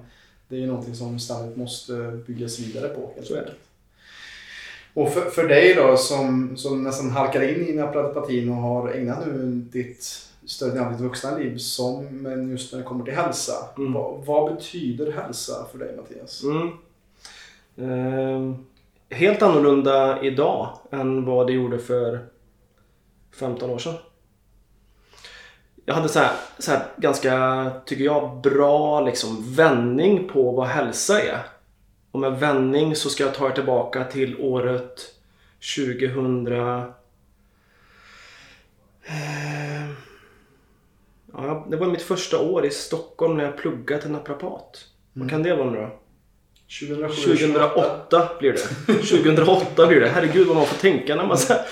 det 0.48 0.56
är 0.56 0.60
ju 0.60 0.68
någonting 0.68 0.96
som 0.96 1.20
ständigt 1.20 1.58
måste 1.58 2.22
byggas 2.28 2.60
vidare 2.60 2.88
på. 2.88 3.12
Helt 3.16 3.28
Så 3.28 3.38
enkelt. 3.38 3.58
Och 4.94 5.14
för, 5.14 5.22
för 5.22 5.48
dig 5.48 5.76
då 5.76 5.98
som, 5.98 6.58
som 6.58 6.84
nästan 6.84 7.10
halkar 7.12 7.42
in 7.42 7.68
i 7.68 7.74
naprapatin 7.74 8.50
och 8.50 8.56
har 8.56 8.90
ägnat 8.90 9.26
nu 9.26 9.62
ditt 9.72 10.30
större 10.46 10.70
delen 10.70 10.86
av 10.86 10.92
ditt 10.92 11.02
vuxna 11.02 11.38
liv 11.38 11.58
som, 11.58 12.06
men 12.06 12.50
just 12.50 12.72
när 12.72 12.80
det 12.80 12.86
kommer 12.86 13.06
till 13.06 13.14
hälsa. 13.14 13.54
Mm. 13.78 13.94
Vad, 13.94 14.26
vad 14.26 14.56
betyder 14.56 15.12
hälsa 15.12 15.66
för 15.72 15.78
dig 15.80 15.96
Mattias? 15.98 16.44
Mm. 16.44 16.70
Ehm, 17.78 18.66
helt 19.10 19.42
annorlunda 19.42 20.22
idag 20.22 20.78
än 20.92 21.26
vad 21.26 21.48
det 21.48 21.54
gjorde 21.54 21.80
för 21.80 22.28
15 23.40 23.70
år 23.70 23.78
sedan. 23.78 23.96
Jag 25.86 25.94
hade 25.94 26.10
så 26.10 26.20
här, 26.20 26.32
så 26.60 26.72
här 26.72 26.86
ganska, 26.98 27.72
tycker 27.86 28.04
jag, 28.04 28.42
bra 28.42 29.02
liksom 29.02 29.56
vändning 29.56 30.28
på 30.28 30.52
vad 30.52 30.68
hälsa 30.68 31.22
är. 31.22 31.42
Och 32.12 32.20
med 32.20 32.40
vändning 32.40 32.96
så 32.96 33.10
ska 33.10 33.24
jag 33.24 33.36
ta 33.36 33.48
er 33.48 33.52
tillbaka 33.52 34.04
till 34.04 34.40
året 34.40 35.16
2000... 35.76 36.48
Eh, 36.48 36.84
Ja, 41.34 41.66
det 41.70 41.78
var 41.78 41.88
mitt 41.88 42.02
första 42.02 42.40
år 42.40 42.66
i 42.66 42.70
Stockholm 42.70 43.38
när 43.38 43.44
jag 43.44 43.58
pluggade 43.58 44.02
till 44.02 44.12
naprapat. 44.12 44.86
Vad 45.14 45.30
kan 45.30 45.44
det 45.44 45.56
vara 45.56 45.70
nu 45.70 45.78
då? 45.78 46.00
2007, 46.80 47.36
2008 47.38 48.30
blir 48.40 48.54
det. 48.54 48.94
2008 48.94 49.88
blir 49.88 50.00
det. 50.00 50.10
Herregud 50.10 50.48
vad 50.48 50.56
man 50.56 50.66
får 50.66 50.78
tänka 50.78 51.16
när 51.16 51.26
man 51.26 51.38
så 51.38 51.54
här. 51.54 51.66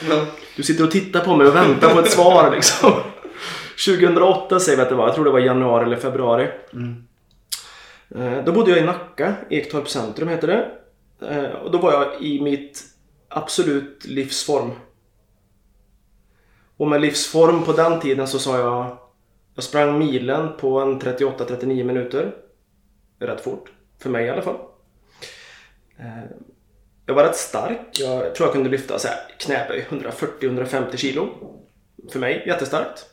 Du 0.55 0.63
sitter 0.63 0.83
och 0.83 0.91
tittar 0.91 1.19
på 1.25 1.35
mig 1.35 1.47
och 1.47 1.55
väntar 1.55 1.93
på 1.93 1.99
ett 1.99 2.11
svar 2.11 2.51
liksom. 2.55 2.91
2008 3.85 4.59
säger 4.59 4.77
vi 4.77 4.83
att 4.83 4.89
det 4.89 4.95
var. 4.95 5.05
Jag 5.07 5.15
tror 5.15 5.25
det 5.25 5.31
var 5.31 5.39
januari 5.39 5.85
eller 5.85 5.95
februari. 5.97 6.47
Mm. 6.73 7.03
Eh, 8.15 8.43
Då 8.45 8.51
bodde 8.51 8.71
jag 8.71 8.79
i 8.79 8.83
Nacka, 8.83 9.33
Ektorp 9.49 9.89
centrum 9.89 10.27
heter 10.29 10.47
det. 10.47 10.71
Eh, 11.27 11.51
Och 11.51 11.71
då 11.71 11.77
var 11.77 11.91
jag 11.93 12.21
i 12.21 12.41
mitt 12.41 12.83
absolut 13.29 14.05
livsform. 14.05 14.71
Och 16.77 16.87
med 16.87 17.01
livsform 17.01 17.63
på 17.63 17.71
den 17.73 17.99
tiden 17.99 18.27
så 18.27 18.39
sa 18.39 18.57
jag 18.59 18.97
Jag 19.55 19.63
sprang 19.63 19.99
milen 19.99 20.49
på 20.59 20.79
en 20.79 20.99
38-39 21.01 21.83
minuter. 21.83 22.31
Rätt 23.19 23.41
fort. 23.41 23.71
För 24.01 24.09
mig 24.09 24.25
i 24.25 24.29
alla 24.29 24.41
fall. 24.41 24.57
Eh, 25.99 26.23
jag 27.05 27.15
var 27.15 27.23
rätt 27.23 27.35
stark. 27.35 27.79
Jag 27.91 28.35
tror 28.35 28.47
jag 28.47 28.53
kunde 28.53 28.69
lyfta 28.69 28.99
så 28.99 29.07
här, 29.07 29.17
knäböj 29.37 29.85
140-150 29.89 30.97
kilo. 30.97 31.29
För 32.11 32.19
mig 32.19 32.43
jättestarkt. 32.47 33.05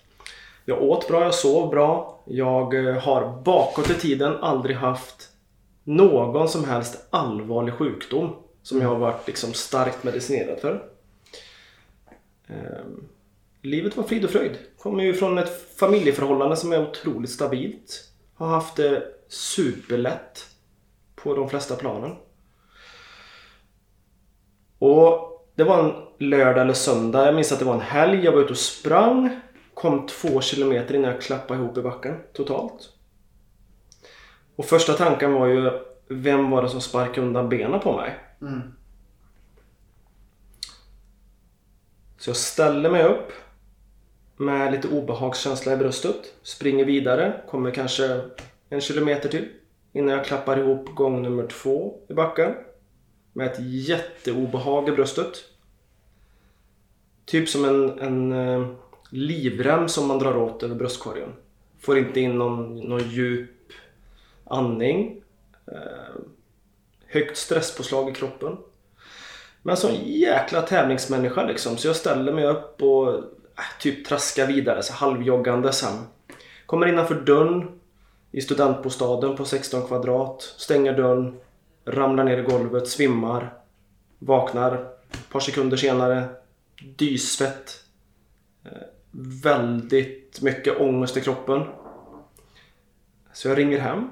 Jag 0.64 0.82
åt 0.82 1.08
bra, 1.08 1.22
jag 1.22 1.34
sov 1.34 1.70
bra. 1.70 2.22
Jag 2.26 2.74
eh, 2.74 2.94
har 3.02 3.42
bakåt 3.42 3.90
i 3.90 3.94
tiden 3.94 4.36
aldrig 4.36 4.76
haft 4.76 5.28
någon 5.84 6.48
som 6.48 6.64
helst 6.64 7.06
allvarlig 7.10 7.74
sjukdom 7.74 8.36
som 8.62 8.80
jag 8.80 8.88
har 8.88 8.96
varit 8.98 9.26
liksom 9.26 9.52
starkt 9.52 10.04
medicinerad 10.04 10.60
för. 10.60 10.82
Ehm, 12.46 13.08
livet 13.62 13.96
var 13.96 14.04
frid 14.04 14.24
och 14.24 14.30
fröjd. 14.30 14.58
Kommer 14.78 15.04
ju 15.04 15.14
från 15.14 15.38
ett 15.38 15.76
familjeförhållande 15.76 16.56
som 16.56 16.72
är 16.72 16.88
otroligt 16.88 17.30
stabilt. 17.30 18.08
Har 18.34 18.46
haft 18.46 18.76
det 18.76 19.02
superlätt 19.28 20.46
på 21.14 21.34
de 21.34 21.48
flesta 21.48 21.76
planen. 21.76 22.16
Och 24.84 25.44
det 25.54 25.64
var 25.64 25.84
en 25.84 25.92
lördag 26.18 26.62
eller 26.62 26.74
söndag. 26.74 27.26
Jag 27.26 27.34
minns 27.34 27.52
att 27.52 27.58
det 27.58 27.64
var 27.64 27.74
en 27.74 27.80
helg. 27.80 28.24
Jag 28.24 28.32
var 28.32 28.40
ute 28.40 28.52
och 28.52 28.58
sprang. 28.58 29.40
Kom 29.74 30.06
två 30.06 30.40
kilometer 30.40 30.94
innan 30.94 31.10
jag 31.10 31.20
klappade 31.20 31.60
ihop 31.60 31.78
i 31.78 31.82
backen 31.82 32.16
totalt. 32.32 32.92
Och 34.56 34.64
första 34.64 34.92
tanken 34.92 35.32
var 35.32 35.46
ju 35.46 35.70
vem 36.08 36.50
var 36.50 36.62
det 36.62 36.68
som 36.68 36.80
sparkade 36.80 37.26
undan 37.26 37.48
benen 37.48 37.80
på 37.80 37.96
mig? 37.96 38.18
Mm. 38.40 38.60
Så 42.18 42.30
jag 42.30 42.36
ställer 42.36 42.90
mig 42.90 43.02
upp 43.02 43.32
med 44.36 44.72
lite 44.72 44.88
obehagskänsla 44.88 45.72
i 45.72 45.76
bröstet. 45.76 46.34
Springer 46.42 46.84
vidare. 46.84 47.40
Kommer 47.48 47.70
kanske 47.70 48.20
en 48.68 48.80
kilometer 48.80 49.28
till. 49.28 49.48
Innan 49.92 50.16
jag 50.16 50.24
klappar 50.24 50.58
ihop 50.58 50.94
gång 50.94 51.22
nummer 51.22 51.46
två 51.46 51.94
i 52.08 52.14
backen. 52.14 52.54
Med 53.36 53.46
ett 53.46 53.58
jätteobehag 53.60 54.88
i 54.88 54.92
bröstet. 54.92 55.44
Typ 57.24 57.48
som 57.48 57.64
en, 57.64 57.98
en 57.98 58.32
eh, 58.32 58.68
livrem 59.10 59.88
som 59.88 60.08
man 60.08 60.18
drar 60.18 60.36
åt 60.36 60.62
över 60.62 60.74
bröstkorgen. 60.74 61.32
Får 61.80 61.98
inte 61.98 62.20
in 62.20 62.38
någon, 62.38 62.76
någon 62.76 63.08
djup 63.10 63.50
andning. 64.44 65.22
Eh, 65.66 66.20
högt 67.06 67.36
stresspåslag 67.36 68.10
i 68.10 68.14
kroppen. 68.14 68.56
Men 69.62 69.76
som 69.76 69.94
jäkla 70.04 70.62
tävlingsmänniska 70.62 71.44
liksom. 71.44 71.76
Så 71.76 71.88
jag 71.88 71.96
ställer 71.96 72.32
mig 72.32 72.46
upp 72.46 72.82
och 72.82 73.14
eh, 73.14 73.20
typ 73.80 74.06
traskar 74.06 74.46
vidare 74.46 74.82
så 74.82 74.92
halvjoggande 74.92 75.72
sen. 75.72 76.02
Kommer 76.66 76.86
innanför 76.86 77.14
dörren 77.14 77.80
i 78.32 78.40
studentbostaden 78.40 79.36
på 79.36 79.44
16 79.44 79.86
kvadrat. 79.86 80.42
Stänger 80.42 80.96
dörren. 80.96 81.40
Ramlar 81.84 82.24
ner 82.24 82.38
i 82.38 82.42
golvet, 82.42 82.88
svimmar. 82.88 83.54
Vaknar 84.18 84.74
ett 85.12 85.30
par 85.30 85.40
sekunder 85.40 85.76
senare. 85.76 86.28
Dysvett. 86.96 87.84
Eh, 88.64 88.70
väldigt 89.42 90.40
mycket 90.42 90.80
ångest 90.80 91.16
i 91.16 91.20
kroppen. 91.20 91.62
Så 93.32 93.48
jag 93.48 93.58
ringer 93.58 93.78
hem 93.78 94.08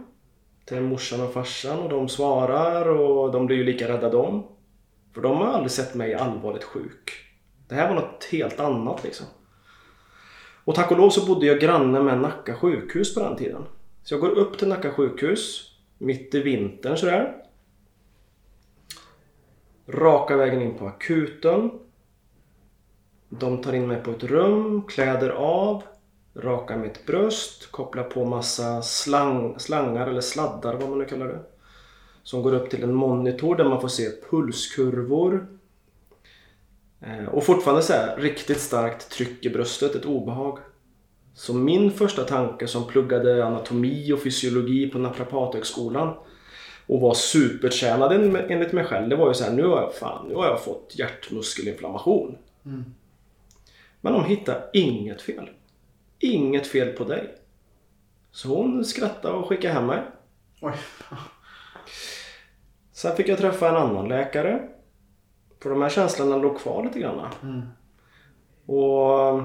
till 0.65 0.81
morsan 0.81 1.21
och 1.21 1.33
farsan 1.33 1.79
och 1.79 1.89
de 1.89 2.09
svarar 2.09 2.89
och 2.89 3.33
de 3.33 3.47
blir 3.47 3.57
ju 3.57 3.65
lika 3.65 3.89
rädda 3.89 4.11
de. 4.11 4.47
För 5.15 5.21
de 5.21 5.37
har 5.37 5.47
aldrig 5.47 5.71
sett 5.71 5.95
mig 5.95 6.15
allvarligt 6.15 6.65
sjuk. 6.65 7.11
Det 7.69 7.75
här 7.75 7.89
var 7.89 7.95
något 7.95 8.29
helt 8.33 8.61
annat 8.61 9.05
liksom. 9.05 9.27
Och 10.65 10.75
tack 10.75 10.91
och 10.91 10.99
lov 10.99 11.11
så 11.11 11.27
bodde 11.27 11.47
jag 11.47 11.61
granne 11.61 12.01
med 12.01 12.19
Nacka 12.19 12.55
sjukhus 12.55 13.15
på 13.15 13.21
den 13.21 13.37
tiden. 13.37 13.65
Så 14.03 14.15
jag 14.15 14.21
går 14.21 14.31
upp 14.31 14.59
till 14.59 14.69
Nacka 14.69 14.91
sjukhus 14.91 15.73
mitt 15.99 16.35
i 16.35 16.41
vintern 16.41 16.97
sådär. 16.97 17.37
Raka 19.93 20.37
vägen 20.37 20.63
in 20.63 20.79
på 20.79 20.87
akuten. 20.87 21.71
De 23.29 23.63
tar 23.63 23.73
in 23.73 23.89
mig 23.89 24.03
på 24.03 24.11
ett 24.11 24.25
rum, 24.25 24.83
kläder 24.83 25.31
av, 25.31 25.83
rakar 26.35 26.77
mitt 26.77 27.07
bröst, 27.07 27.73
kopplar 27.73 28.03
på 28.05 28.25
massa 28.25 28.83
slang, 28.83 29.59
slangar 29.59 30.07
eller 30.07 30.21
sladdar 30.21 30.75
vad 30.75 30.89
man 30.89 30.99
nu 30.99 31.05
kallar 31.05 31.27
det. 31.27 31.41
Som 32.23 32.43
går 32.43 32.55
upp 32.55 32.71
till 32.71 32.83
en 32.83 32.95
monitor 32.95 33.57
där 33.57 33.65
man 33.65 33.81
får 33.81 33.89
se 33.89 34.09
pulskurvor. 34.31 35.47
Eh, 37.01 37.25
och 37.25 37.45
fortfarande 37.45 37.83
så 37.83 37.93
här, 37.93 38.17
riktigt 38.17 38.61
starkt 38.61 39.11
tryck 39.11 39.45
i 39.45 39.51
bröstet, 39.51 39.95
ett 39.95 40.05
obehag. 40.05 40.59
Så 41.35 41.55
min 41.55 41.91
första 41.91 42.25
tanke 42.25 42.67
som 42.67 42.87
pluggade 42.87 43.47
anatomi 43.47 44.13
och 44.13 44.23
fysiologi 44.23 44.91
på 44.91 44.99
Naprapathögskolan 44.99 46.15
och 46.87 47.01
var 47.01 47.15
supertränad 47.15 48.13
en- 48.13 48.37
enligt 48.37 48.73
mig 48.73 48.85
själv. 48.85 49.09
Det 49.09 49.17
var 49.17 49.29
ju 49.29 49.35
så 49.35 49.45
här, 49.45 49.53
nu 49.53 49.67
har 49.67 49.81
jag, 49.83 49.95
fan, 49.95 50.29
nu 50.29 50.35
har 50.35 50.47
jag 50.47 50.65
fått 50.65 50.93
hjärtmuskelinflammation. 50.99 52.39
Men 54.01 54.13
de 54.13 54.25
hittar 54.25 54.71
inget 54.73 55.23
fel. 55.23 55.51
Inget 56.19 56.67
fel 56.67 56.89
på 56.89 57.05
dig. 57.05 57.35
Så 58.33 58.49
hon 58.49 58.85
skrattade 58.85 59.35
och 59.35 59.49
skickade 59.49 59.75
hem 59.75 59.87
mig. 59.87 60.03
Oj. 60.61 60.73
Sen 62.93 63.17
fick 63.17 63.29
jag 63.29 63.39
träffa 63.39 63.69
en 63.69 63.77
annan 63.77 64.09
läkare. 64.09 64.69
För 65.63 65.71
de 65.71 65.83
här 65.83 65.89
känslorna 65.89 66.37
låg 66.37 66.59
kvar 66.61 66.85
lite 66.85 66.99
grann. 66.99 67.21
Och 68.67 69.43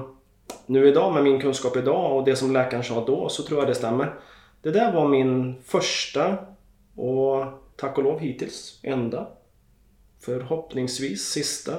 nu 0.66 0.88
idag 0.88 1.12
med 1.14 1.22
min 1.24 1.40
kunskap 1.40 1.76
idag 1.76 2.16
och 2.16 2.24
det 2.24 2.36
som 2.36 2.52
läkaren 2.52 2.84
sa 2.84 3.04
då 3.04 3.28
så 3.28 3.42
tror 3.42 3.58
jag 3.60 3.68
det 3.68 3.74
stämmer. 3.74 4.14
Det 4.62 4.70
där 4.70 4.92
var 4.92 5.08
min 5.08 5.62
första 5.64 6.36
och 6.98 7.46
tack 7.76 7.98
och 7.98 8.04
lov 8.04 8.18
hittills 8.20 8.80
enda 8.82 9.28
förhoppningsvis 10.20 11.28
sista 11.28 11.72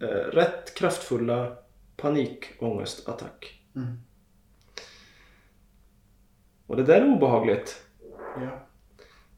eh, 0.00 0.06
rätt 0.32 0.74
kraftfulla 0.74 1.52
panikångestattack. 1.96 3.60
Mm. 3.76 3.96
Och 6.66 6.76
det 6.76 6.82
där 6.82 7.00
är 7.00 7.12
obehagligt. 7.12 7.82
Ja. 8.40 8.66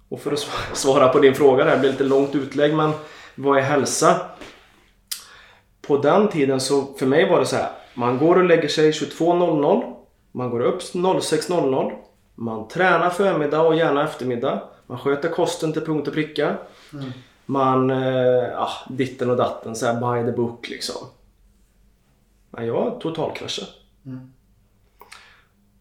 Och 0.09 0.21
för 0.21 0.33
att 0.33 0.39
sv- 0.39 0.75
svara 0.75 1.09
på 1.09 1.19
din 1.19 1.35
fråga 1.35 1.65
där, 1.65 1.75
det 1.75 1.81
blir 1.81 1.91
lite 1.91 2.05
långt 2.05 2.35
utlägg 2.35 2.75
men 2.75 2.93
vad 3.35 3.59
är 3.59 3.63
hälsa? 3.63 4.31
På 5.83 5.97
den 5.99 6.29
tiden 6.29 6.61
så 6.61 6.95
för 6.95 7.07
mig 7.07 7.31
var 7.31 7.41
det 7.41 7.47
så 7.47 7.57
här. 7.57 7.71
Man 7.95 8.19
går 8.19 8.37
och 8.37 8.45
lägger 8.45 8.69
sig 8.69 8.91
22.00. 8.91 9.97
Man 10.33 10.51
går 10.51 10.61
upp 10.61 10.81
06.00. 10.83 11.93
Man 12.35 12.69
tränar 12.69 13.11
förmiddag 13.11 13.61
och 13.61 13.77
gärna 13.77 14.05
eftermiddag. 14.05 14.63
Man 14.87 14.99
sköter 14.99 15.29
kosten 15.29 15.73
till 15.73 15.83
punkt 15.83 16.09
och 16.09 16.15
pricka. 16.15 16.57
Man, 17.47 17.91
eh, 17.91 18.49
ja, 18.53 18.69
ditten 18.89 19.31
och 19.31 19.37
datten, 19.37 19.77
så 19.77 19.87
här 19.87 19.95
by 20.23 20.31
the 20.31 20.37
book 20.37 20.69
liksom. 20.69 21.07
Men 22.51 22.67
jag 22.67 23.01
totalkraschade. 23.01 23.69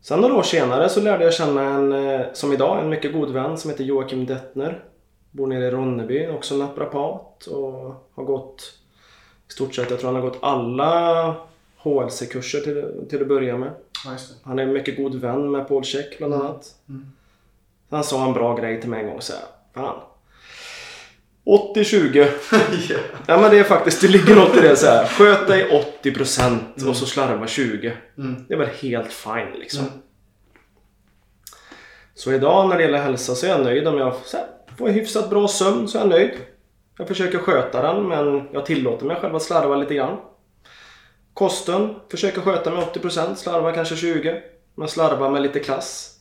Sen 0.02 0.22
några 0.22 0.36
år 0.36 0.44
senare 0.44 0.90
så 0.90 1.02
lärde 1.02 1.24
jag 1.24 1.34
känna 1.34 1.62
en, 1.64 1.94
eh, 1.94 2.26
som 2.34 2.54
idag, 2.54 2.80
en 2.84 2.90
mycket 2.90 3.14
god 3.14 3.32
vän 3.32 3.58
som 3.58 3.70
heter 3.72 3.84
Joakim 3.84 4.26
Dettner. 4.26 4.84
Bor 5.32 5.48
nere 5.48 5.66
i 5.66 5.72
Ronneby, 5.72 6.28
också 6.28 6.56
naprapat 6.56 7.48
och 7.48 8.08
har 8.14 8.24
gått 8.24 8.74
i 9.50 9.54
stort 9.54 9.76
sett, 9.76 9.90
jag 9.90 10.00
tror 10.00 10.12
han 10.12 10.22
har 10.22 10.30
gått 10.30 10.40
alla 10.42 11.36
HLC-kurser 11.78 12.60
till, 12.60 13.08
till 13.10 13.22
att 13.22 13.28
börja 13.28 13.58
med. 13.58 13.72
Han 14.44 14.60
är 14.60 14.64
en 14.64 14.74
mycket 14.74 14.98
god 14.98 15.16
vän 15.16 15.52
med 15.52 15.68
Paul 15.68 15.84
Check 15.84 16.18
bland 16.18 16.34
annat. 16.34 16.76
Han 17.90 18.04
sa 18.04 18.26
en 18.26 18.34
bra 18.34 18.56
grej 18.56 18.82
till 18.82 18.90
mig 18.90 19.04
en 19.04 19.10
gång 19.10 19.22
så 19.22 19.34
här. 19.34 19.42
Fan. 19.74 20.00
80-20. 21.46 22.28
ja. 22.90 22.98
Ja 23.28 23.42
men 23.42 23.52
det 23.52 23.60
är 23.60 23.64
faktiskt, 23.64 24.02
det 24.02 24.08
ligger 24.08 24.36
något 24.36 24.58
i 24.58 24.62
det 24.62 24.76
så 24.76 24.86
här. 24.86 25.06
Sköt 25.06 25.48
dig 25.48 25.86
80% 26.04 26.90
och 26.90 26.96
så 26.96 27.06
slarva 27.06 27.48
20. 27.48 27.94
Mm. 28.18 28.46
Det 28.48 28.54
är 28.54 28.58
väl 28.58 28.70
helt 28.82 29.14
fine 29.14 29.60
liksom. 29.60 29.80
Mm. 29.80 29.94
Så 32.14 32.34
idag 32.34 32.70
när 32.70 32.78
det 32.78 32.84
gäller 32.84 33.02
hälsa 33.02 33.36
så 33.36 33.46
är 33.46 33.50
jag 33.50 33.64
nöjd 33.64 33.88
om 33.88 33.98
jag 33.98 34.14
här, 34.34 34.46
får 34.78 34.90
hyfsat 34.90 35.30
bra 35.30 35.48
sömn 35.48 35.88
så 35.88 35.98
är 35.98 36.02
jag 36.02 36.10
nöjd. 36.10 36.32
Jag 36.98 37.08
försöker 37.08 37.38
sköta 37.38 37.82
den 37.82 38.08
men 38.08 38.48
jag 38.52 38.66
tillåter 38.66 39.06
mig 39.06 39.16
själv 39.16 39.36
att 39.36 39.44
slarva 39.44 39.76
lite 39.76 39.94
grann. 39.94 40.18
Kosten, 41.34 41.96
försöker 42.12 42.42
sköta 42.42 42.72
med 42.72 42.84
80%, 42.84 43.36
slarva 43.36 43.72
kanske 43.72 43.96
20%. 43.96 44.42
Men 44.76 44.88
slarva 44.88 45.30
med 45.30 45.42
lite 45.42 45.60
klass. 45.60 46.15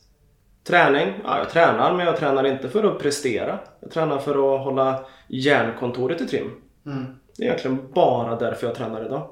Träning, 0.67 1.13
ja 1.23 1.37
jag 1.37 1.49
tränar 1.49 1.93
men 1.93 2.05
jag 2.05 2.17
tränar 2.17 2.43
inte 2.43 2.69
för 2.69 2.83
att 2.83 2.99
prestera. 2.99 3.59
Jag 3.79 3.91
tränar 3.91 4.17
för 4.17 4.55
att 4.55 4.63
hålla 4.63 5.05
hjärnkontoret 5.27 6.21
i 6.21 6.27
trim. 6.27 6.51
Mm. 6.85 7.05
Det 7.37 7.43
är 7.43 7.47
egentligen 7.47 7.91
bara 7.93 8.35
därför 8.35 8.67
jag 8.67 8.75
tränar 8.75 9.05
idag. 9.05 9.29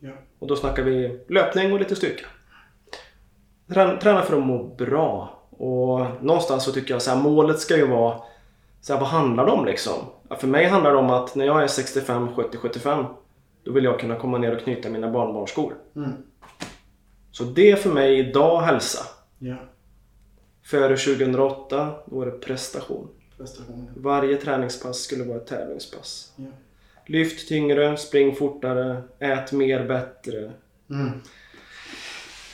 Ja. 0.00 0.10
Och 0.38 0.46
då 0.46 0.56
snackar 0.56 0.82
vi 0.82 1.20
löpning 1.28 1.72
och 1.72 1.78
lite 1.78 1.96
styrka. 1.96 2.26
Trä- 3.68 3.96
Träna 4.00 4.22
för 4.22 4.36
att 4.38 4.44
må 4.46 4.62
bra. 4.62 5.34
Och 5.50 6.06
någonstans 6.24 6.64
så 6.64 6.72
tycker 6.72 6.94
jag 6.94 7.02
så 7.02 7.10
här, 7.10 7.22
målet 7.22 7.58
ska 7.60 7.76
ju 7.76 7.86
vara 7.86 8.18
så 8.80 8.92
här, 8.92 9.00
vad 9.00 9.08
handlar 9.08 9.46
det 9.46 9.52
om 9.52 9.64
liksom? 9.64 9.94
För 10.38 10.46
mig 10.46 10.64
handlar 10.66 10.92
det 10.92 10.98
om 10.98 11.10
att 11.10 11.34
när 11.34 11.44
jag 11.46 11.62
är 11.62 11.66
65, 11.66 12.34
70, 12.34 12.58
75 12.58 13.04
då 13.64 13.72
vill 13.72 13.84
jag 13.84 14.00
kunna 14.00 14.16
komma 14.16 14.38
ner 14.38 14.56
och 14.56 14.62
knyta 14.62 14.88
mina 14.88 15.10
barnbarnsskor. 15.10 15.74
Mm. 15.96 16.10
Så 17.30 17.44
det 17.44 17.70
är 17.70 17.76
för 17.76 17.90
mig 17.90 18.18
idag 18.18 18.60
hälsa. 18.60 19.04
Ja. 19.38 19.56
Före 20.68 20.96
2008 20.96 21.94
då 22.06 22.16
var 22.16 22.26
det 22.26 22.32
prestation. 22.32 23.08
Prestation. 23.38 23.90
Varje 23.96 24.36
träningspass 24.36 24.98
skulle 24.98 25.24
vara 25.24 25.36
ett 25.36 25.46
tävlingspass. 25.46 26.32
Ja. 26.36 26.44
Lyft 27.06 27.48
tyngre, 27.48 27.96
spring 27.96 28.36
fortare, 28.36 29.02
ät 29.18 29.52
mer 29.52 29.84
bättre. 29.84 30.52
Mm. 30.90 31.10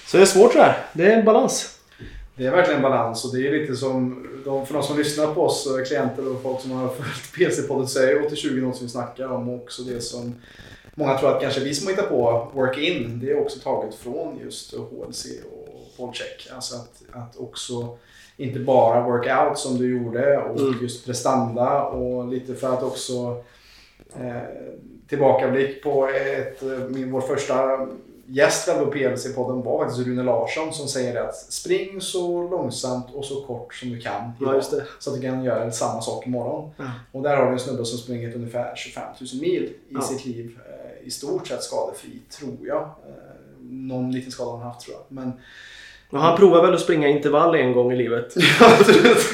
Så 0.07 0.17
det 0.17 0.23
är 0.23 0.27
svårt 0.27 0.53
det 0.53 0.63
här. 0.63 0.87
Det 0.93 1.13
är 1.13 1.19
en 1.19 1.25
balans. 1.25 1.79
Det 2.35 2.47
är 2.47 2.51
verkligen 2.51 2.83
balans 2.83 3.25
och 3.25 3.35
det 3.35 3.49
är 3.49 3.53
lite 3.53 3.77
som, 3.77 4.27
de, 4.45 4.67
för 4.67 4.75
de 4.75 4.83
som 4.83 4.99
lyssnar 4.99 5.35
på 5.35 5.43
oss, 5.43 5.67
eh, 5.67 5.85
klienter 5.85 6.35
och 6.35 6.43
folk 6.43 6.61
som 6.61 6.71
har 6.71 6.89
följt 6.89 7.35
PC-podden 7.37 7.87
så 7.87 7.99
är 7.99 8.15
80-20 8.15 8.61
något 8.61 8.77
som 8.77 8.87
vi 8.87 8.93
snackar 8.93 9.29
om 9.29 9.49
och 9.49 9.63
också 9.63 9.83
det 9.83 10.01
som 10.01 10.35
många 10.95 11.19
tror 11.19 11.37
att 11.37 11.43
kanske 11.43 11.61
vi 11.61 11.75
som 11.75 11.89
hittar 11.89 12.07
på 12.07 12.51
work-in, 12.55 13.21
det 13.21 13.31
är 13.31 13.41
också 13.41 13.61
taget 13.61 13.95
från 13.95 14.41
just 14.45 14.75
HLC 14.75 15.27
och 15.53 15.65
Polcheck. 15.97 16.49
Alltså 16.55 16.77
att, 16.77 17.03
att 17.13 17.37
också 17.37 17.99
inte 18.37 18.59
bara 18.59 19.01
workout 19.07 19.59
som 19.59 19.79
du 19.79 19.91
gjorde 19.99 20.39
och 20.39 20.61
Mm. 20.61 20.79
just 20.83 21.07
prestanda 21.07 21.83
och 21.85 22.29
lite 22.29 22.55
för 22.55 22.73
att 22.75 22.83
också 22.83 23.43
eh, 24.21 24.43
tillbakablick 25.09 25.83
på 25.83 26.09
ett, 26.09 26.63
eh, 26.63 26.69
min, 26.89 27.11
vår 27.13 27.21
första 27.21 27.87
gäst 28.27 28.67
på 28.79 28.91
PLC-podden 28.93 29.63
var 29.63 29.79
faktiskt 29.85 30.07
Rune 30.07 30.23
Larsson 30.23 30.73
som 30.73 30.89
säger 30.89 31.21
att 31.25 31.37
spring 31.37 32.01
så 32.01 32.49
långsamt 32.49 33.07
och 33.15 33.25
så 33.25 33.45
kort 33.45 33.75
som 33.75 33.89
du 33.91 34.01
kan 34.01 34.33
idag, 34.41 34.55
det. 34.55 34.85
så 34.99 35.11
att 35.11 35.17
du 35.17 35.23
kan 35.23 35.45
göra 35.45 35.71
samma 35.71 36.01
sak 36.01 36.27
imorgon. 36.27 36.71
Ja. 36.77 36.85
Och 37.13 37.23
där 37.23 37.37
har 37.37 37.47
vi 37.47 37.53
en 37.53 37.59
snubbe 37.59 37.85
som 37.85 37.99
sprungit 37.99 38.35
ungefär 38.37 38.77
25 38.77 39.03
000 39.33 39.41
mil 39.41 39.63
i 39.63 39.75
Ja. 39.89 40.01
sitt 40.01 40.27
liv. 40.27 40.59
Eh, 40.69 41.07
I 41.07 41.11
stort 41.11 41.47
sett 41.47 41.63
skadefri, 41.63 42.21
tror 42.39 42.57
jag. 42.67 42.83
Eh, 42.83 43.15
någon 43.71 44.11
liten 44.13 44.33
skada 44.33 44.51
har 44.51 44.59
han 44.59 44.67
haft 44.67 44.81
tror 44.81 44.97
jag. 44.97 45.05
Men 45.17 45.33
Och 46.15 46.21
han 46.21 46.37
provar 46.37 46.63
väl 46.63 46.75
att 46.75 46.81
springa 46.81 47.09
intervall 47.09 47.55
en 47.55 47.73
gång 47.73 47.93
i 47.93 47.97
livet. 47.97 48.35
ja, 48.61 48.71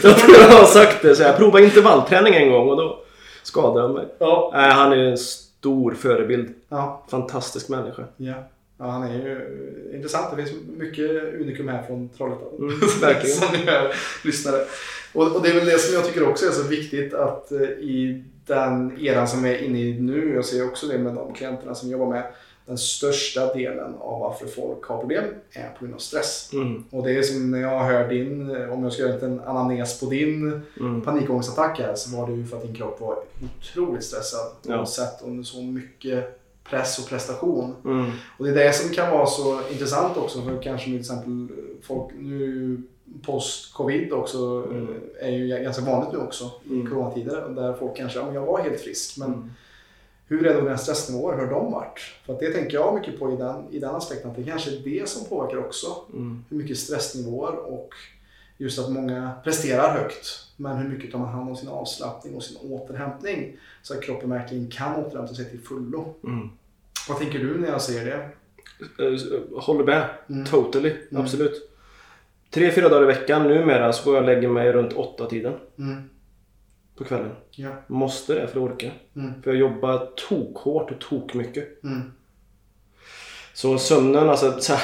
Jag 0.02 0.18
tror 0.18 0.36
jag 0.36 0.48
har 0.48 0.64
sagt 0.64 1.02
det. 1.02 1.14
Så 1.14 1.22
jag 1.22 1.36
provade 1.36 1.64
intervallträning 1.64 2.34
en 2.34 2.50
gång 2.50 2.68
och 2.68 2.76
då 2.76 3.00
skadade 3.42 3.80
jag 3.80 3.90
mig. 3.90 4.06
ja. 4.18 4.50
Han 4.54 4.92
är 4.92 4.96
en 4.96 5.18
stor 5.18 5.94
förebild. 5.94 6.54
ja. 6.68 7.06
Fantastisk 7.10 7.68
människa. 7.68 8.04
Ja. 8.16 8.34
ja, 8.78 8.84
han 8.84 9.02
är 9.02 9.12
ju 9.12 9.40
intressant. 9.94 10.36
Det 10.36 10.42
finns 10.44 10.56
mycket 10.76 11.10
unikum 11.40 11.68
här 11.68 11.82
från 11.82 12.08
Trollhättan. 12.08 12.48
Mm, 12.58 12.80
verkligen. 13.00 13.36
som 13.36 13.48
ni 13.52 13.66
lyssnare. 14.24 14.60
Och, 15.12 15.36
och 15.36 15.42
det 15.42 15.48
är 15.48 15.54
väl 15.54 15.66
det 15.66 15.78
som 15.78 15.94
jag 15.94 16.04
tycker 16.06 16.28
också 16.28 16.46
är 16.46 16.50
så 16.50 16.62
viktigt 16.62 17.14
att 17.14 17.52
eh, 17.52 17.60
i 17.68 18.24
den 18.46 19.00
eran 19.00 19.28
som 19.28 19.44
är 19.44 19.58
inne 19.58 19.78
i 19.78 20.00
nu, 20.00 20.32
jag 20.34 20.44
ser 20.44 20.64
också 20.64 20.86
det 20.86 20.98
med 20.98 21.14
de 21.14 21.34
klienterna 21.34 21.74
som 21.74 21.90
jag 21.90 22.00
jobbar 22.00 22.12
med, 22.12 22.22
den 22.70 22.78
största 22.78 23.54
delen 23.54 23.94
av 24.00 24.20
varför 24.20 24.46
folk 24.46 24.85
har 24.85 24.98
problem 25.00 25.24
är 25.52 25.68
på 25.78 25.85
grund 25.85 25.94
av 25.94 25.98
stress. 25.98 26.50
Mm, 26.52 26.85
Och 26.90 27.04
det 27.04 27.12
är 27.18 27.22
som 27.22 27.50
när 27.50 27.59
jag 27.61 27.80
hör 27.85 28.09
din, 28.09 28.50
om 28.70 28.83
jag 28.85 28.92
ska 28.92 29.02
göra 29.02 29.26
en 29.26 29.40
anamnes 29.40 30.00
på 30.00 30.06
din 30.06 30.62
mm, 30.80 31.00
panikångestattack 31.02 31.78
här 31.78 31.94
så 31.94 32.16
var 32.16 32.26
det 32.26 32.33
ju 32.33 32.46
för 32.46 32.56
att 32.56 32.62
din 32.62 32.74
kropp 32.74 33.00
var 33.00 33.18
otroligt 33.61 34.04
stressad. 34.04 34.46
Ja. 34.66 34.80
Och 34.80 34.88
sett 34.88 35.22
under 35.24 35.44
så 35.44 35.62
mycket 35.62 36.40
press 36.64 36.98
och 36.98 37.09
prestation. 37.09 37.74
mm, 37.85 38.11
Och 38.38 38.44
det 38.44 38.50
är 38.50 38.54
det 38.54 38.72
som 38.72 38.90
kan 38.90 39.11
vara 39.11 39.26
så 39.26 39.61
intressant 39.72 40.16
också 40.16 40.42
för 40.42 40.62
kanske 40.62 40.85
till 40.87 41.00
exempel 41.00 41.48
folk 41.83 42.11
nu 42.18 42.76
post-covid 43.22 44.12
också 44.12 44.38
Mm. 44.70 44.88
är 45.20 45.30
ju 45.30 45.48
ganska 45.48 45.83
vanligt 45.85 46.12
nu 46.12 46.18
också 46.18 46.50
i 46.64 46.74
Mm. 46.74 46.87
coronatider 46.90 47.48
där 47.48 47.72
folk 47.72 47.96
kanske, 47.96 48.18
ja 48.18 48.24
men 48.24 48.35
jag 48.35 48.46
var 48.46 48.59
helt 48.59 48.80
frisk 48.80 49.16
men 49.18 49.28
mm. 49.28 49.50
Hur 50.30 50.46
är 50.46 50.54
då 50.54 50.60
dina 50.60 50.78
stressnivåer, 50.78 51.36
hur 51.38 51.46
har 51.46 51.52
de 51.54 51.72
varit? 51.72 51.98
För 52.26 52.36
det 52.40 52.50
tänker 52.50 52.74
jag 52.74 52.94
mycket 52.94 53.18
på 53.18 53.32
i 53.32 53.36
den, 53.36 53.64
i 53.70 53.78
den 53.78 53.94
aspekten 53.94 54.30
att 54.30 54.36
det 54.36 54.42
kanske 54.44 54.70
är 54.70 54.78
det 54.84 55.08
som 55.08 55.28
påverkar 55.28 55.58
också 55.58 55.86
Mm. 56.12 56.44
hur 56.48 56.56
mycket 56.56 56.78
stressnivåer 56.78 57.56
och 57.56 57.90
just 58.58 58.78
att 58.78 58.90
många 58.92 59.30
presterar 59.44 59.90
högt 59.98 60.46
men 60.56 60.76
hur 60.76 60.88
mycket 60.88 61.12
tar 61.12 61.18
man 61.18 61.28
hand 61.28 61.50
om 61.50 61.56
sin 61.56 61.68
avslappning 61.68 62.34
och 62.34 62.42
sin 62.42 62.56
återhämtning 62.70 63.56
så 63.82 63.94
att 63.94 64.02
kroppen 64.02 64.30
verkligen 64.30 64.70
kan 64.70 65.04
återhämta 65.04 65.34
sig 65.34 65.50
till 65.50 65.60
fullo. 65.60 66.14
Mm. 66.24 66.48
Vad 67.08 67.18
tänker 67.18 67.38
du 67.38 67.58
när 67.60 67.68
jag 67.68 67.82
säger 67.82 68.04
det? 68.06 68.28
Eh, 69.04 69.60
Håller 69.62 69.84
med. 69.84 70.08
Mm. 70.28 70.44
Totally. 70.46 70.96
Absolut. 71.14 71.70
Tre, 72.50 72.70
fyra 72.70 72.88
dagar 72.88 73.02
i 73.02 73.06
veckan 73.06 73.48
numera 73.48 73.92
så 73.92 74.04
går 74.04 74.14
jag 74.14 74.22
och 74.22 74.26
lägger 74.34 74.48
mig 74.48 74.72
runt 74.72 74.92
åtta 74.92 75.26
tiden 75.26 75.52
Mm. 75.78 76.02
På 77.00 77.06
kvällen. 77.06 77.32
Ja. 77.50 77.70
Måste 77.86 78.34
det 78.34 78.48
för 78.48 78.64
att 78.64 78.72
orka. 78.72 78.90
Mm. 79.16 79.42
För 79.42 79.50
jag 79.50 79.60
jobbar 79.60 80.08
tokhårt 80.28 80.90
och 80.90 81.00
tok 81.00 81.34
mycket. 81.34 81.84
Mm. 81.84 82.12
Så 83.54 83.78
sömnen, 83.78 84.28
alltså 84.28 84.60
så 84.60 84.72
här, 84.72 84.82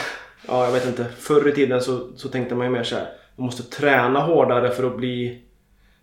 ja 0.49 0.65
jag 0.65 0.73
vet 0.73 0.87
inte. 0.87 1.05
Förr 1.05 1.49
i 1.49 1.53
tiden 1.53 1.81
så, 1.81 2.17
så 2.17 2.29
tänkte 2.29 2.55
man 2.55 2.67
ju 2.67 2.73
mer 2.73 2.85
så 2.85 2.97
här. 2.97 3.13
Man 3.37 3.45
måste 3.47 3.63
träna 3.63 4.21
hårdare 4.21 4.71
för 4.71 4.85
att 4.87 4.97
bli 4.97 5.43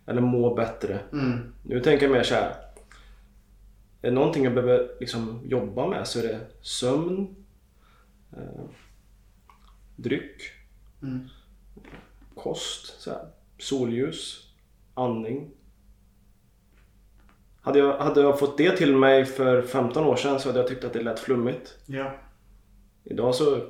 eller 0.05 0.21
må 0.21 0.55
bättre. 0.55 0.99
Mm. 1.11 1.53
Nu 1.63 1.79
tänker 1.79 2.05
jag 2.05 2.13
mer 2.13 2.23
så 2.23 2.35
här. 2.35 2.49
Är 4.01 4.09
det 4.09 4.11
någonting 4.11 4.43
jag 4.43 4.53
behöver 4.53 4.89
liksom 4.99 5.41
jobba 5.45 5.87
med 5.87 6.07
så 6.07 6.19
är 6.19 6.23
det 6.23 6.39
sömn, 6.61 7.35
eh, 8.37 8.63
dryck, 9.95 10.41
Mm. 11.01 11.29
kost, 12.35 13.01
så 13.01 13.09
här, 13.09 13.27
solljus, 13.59 14.47
andning. 14.93 15.51
Hade 17.63 17.79
jag, 17.79 17.97
hade 17.97 18.21
jag 18.21 18.39
fått 18.39 18.57
det 18.57 18.77
till 18.77 18.95
mig 18.95 19.25
för 19.25 19.61
15 19.61 20.05
år 20.05 20.15
sedan 20.15 20.39
så 20.39 20.49
hade 20.49 20.59
jag 20.59 20.67
tyckt 20.67 20.83
att 20.83 20.93
det 20.93 21.01
lät 21.01 21.19
flummigt. 21.19 21.77
Ja. 21.85 22.11
Idag 23.03 23.35
så 23.35 23.61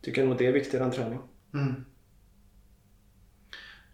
tycker 0.00 0.22
jag 0.22 0.28
nog 0.28 0.38
det 0.38 0.46
är 0.46 0.52
viktigare 0.52 0.84
än 0.84 0.90
träning. 0.90 1.18
Mm. 1.54 1.84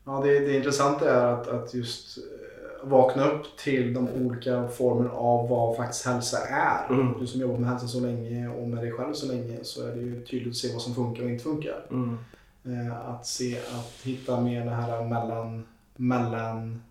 Ja, 0.04 0.20
det, 0.24 0.38
det 0.38 0.56
intressanta 0.56 1.10
är 1.10 1.26
att, 1.32 1.48
att 1.48 1.74
just 1.74 2.18
eh, 2.18 2.88
vakna 2.88 3.30
upp 3.30 3.56
till 3.56 3.94
de 3.94 4.08
olika 4.08 4.68
formerna 4.68 5.10
av 5.10 5.48
vad 5.48 5.76
faktiskt 5.76 6.06
hälsa 6.06 6.38
är. 6.48 6.94
Mm. 6.94 7.20
Du 7.20 7.26
som 7.26 7.40
jobbar 7.40 7.58
med 7.58 7.70
hälsa 7.70 7.86
så 7.86 8.00
länge 8.00 8.48
och 8.48 8.68
med 8.68 8.84
dig 8.84 8.92
själv 8.92 9.12
så 9.12 9.26
länge 9.26 9.58
så 9.62 9.86
är 9.86 9.94
det 9.94 10.00
ju 10.00 10.24
tydligt 10.24 10.50
att 10.50 10.56
se 10.56 10.72
vad 10.72 10.82
som 10.82 10.94
funkar 10.94 11.24
och 11.24 11.30
inte 11.30 11.44
funkar. 11.44 11.86
Mm. 11.90 12.18
Eh, 12.64 13.08
att 13.08 13.26
se, 13.26 13.58
att 13.58 14.00
hitta 14.02 14.40
mer 14.40 14.64
det 14.64 14.70
här 14.70 15.04
mellan, 15.04 15.66
mellan 15.96 16.82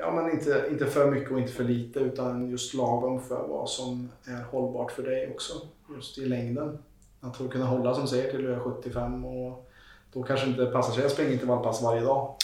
ja, 0.00 0.10
men 0.10 0.30
inte, 0.30 0.64
inte 0.70 0.86
för 0.86 1.10
mycket 1.10 1.30
och 1.30 1.40
inte 1.40 1.52
för 1.52 1.64
lite 1.64 2.00
utan 2.00 2.50
just 2.50 2.74
lagom 2.74 3.20
för 3.20 3.46
vad 3.48 3.68
som 3.68 4.10
är 4.24 4.42
hållbart 4.50 4.92
för 4.92 5.02
dig 5.02 5.30
också. 5.34 5.52
Just 5.96 6.18
i 6.18 6.26
längden. 6.26 6.78
Att 7.20 7.50
kunna 7.50 7.64
hålla 7.64 7.94
som 7.94 8.06
säger 8.06 8.30
till 8.30 8.42
du 8.42 8.54
är 8.54 8.58
75 8.58 9.24
och 9.24 9.70
då 10.12 10.22
kanske 10.22 10.46
inte 10.46 10.66
passar 10.66 10.92
sig 10.92 11.04
att 11.04 11.12
springa 11.12 11.32
intervallpass 11.32 11.82
varje 11.82 12.00
dag. 12.00 12.34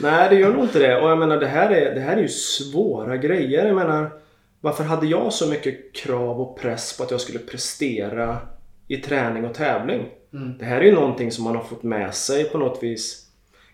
Nej, 0.00 0.28
det 0.30 0.36
gör 0.36 0.52
nog 0.52 0.64
inte 0.64 0.78
det. 0.78 1.00
Och 1.00 1.10
jag 1.10 1.18
menar, 1.18 1.36
det 1.36 1.46
här 1.46 1.70
är, 1.70 1.94
det 1.94 2.00
här 2.00 2.16
är 2.16 2.22
ju 2.22 2.28
svåra 2.28 3.16
grejer. 3.16 3.66
Jag 3.66 3.76
menar, 3.76 4.10
varför 4.60 4.84
hade 4.84 5.06
jag 5.06 5.32
så 5.32 5.48
mycket 5.48 5.94
krav 5.94 6.40
och 6.40 6.58
press 6.58 6.96
på 6.96 7.02
att 7.02 7.10
jag 7.10 7.20
skulle 7.20 7.38
prestera 7.38 8.38
i 8.88 8.96
träning 8.96 9.44
och 9.44 9.54
tävling? 9.54 10.08
Mm. 10.32 10.58
Det 10.58 10.64
här 10.64 10.80
är 10.80 10.84
ju 10.84 10.94
någonting 10.94 11.32
som 11.32 11.44
man 11.44 11.56
har 11.56 11.62
fått 11.62 11.82
med 11.82 12.14
sig 12.14 12.44
på 12.44 12.58
något 12.58 12.82
vis. 12.82 13.23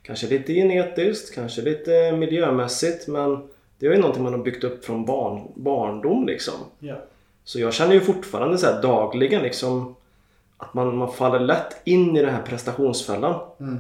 Kanske 0.03 0.27
lite 0.27 0.55
genetiskt, 0.55 1.35
kanske 1.35 1.63
lite 1.63 2.13
miljömässigt, 2.13 3.09
men 3.09 3.49
det 3.79 3.87
är 3.87 3.91
ju 3.91 3.99
någonting 3.99 4.23
man 4.23 4.33
har 4.33 4.43
byggt 4.43 4.65
upp 4.65 4.85
från 4.85 5.05
barn, 5.05 5.53
barndom 5.55 6.27
liksom. 6.27 6.55
Ja. 6.79 6.95
Så 7.45 7.61
jag 7.61 7.75
känner 7.75 7.95
ju 7.95 8.01
fortfarande 8.01 8.59
så 8.59 8.67
här 8.67 8.83
dagligen 8.83 9.43
liksom 9.43 9.95
att 10.57 10.75
man, 10.75 10.97
man 10.97 11.13
faller 11.13 11.41
lätt 11.41 11.77
in 11.85 12.17
i 12.17 12.23
den 12.23 12.35
här 12.35 12.43
prestationsfällan. 12.43 13.41
Mm. 13.61 13.79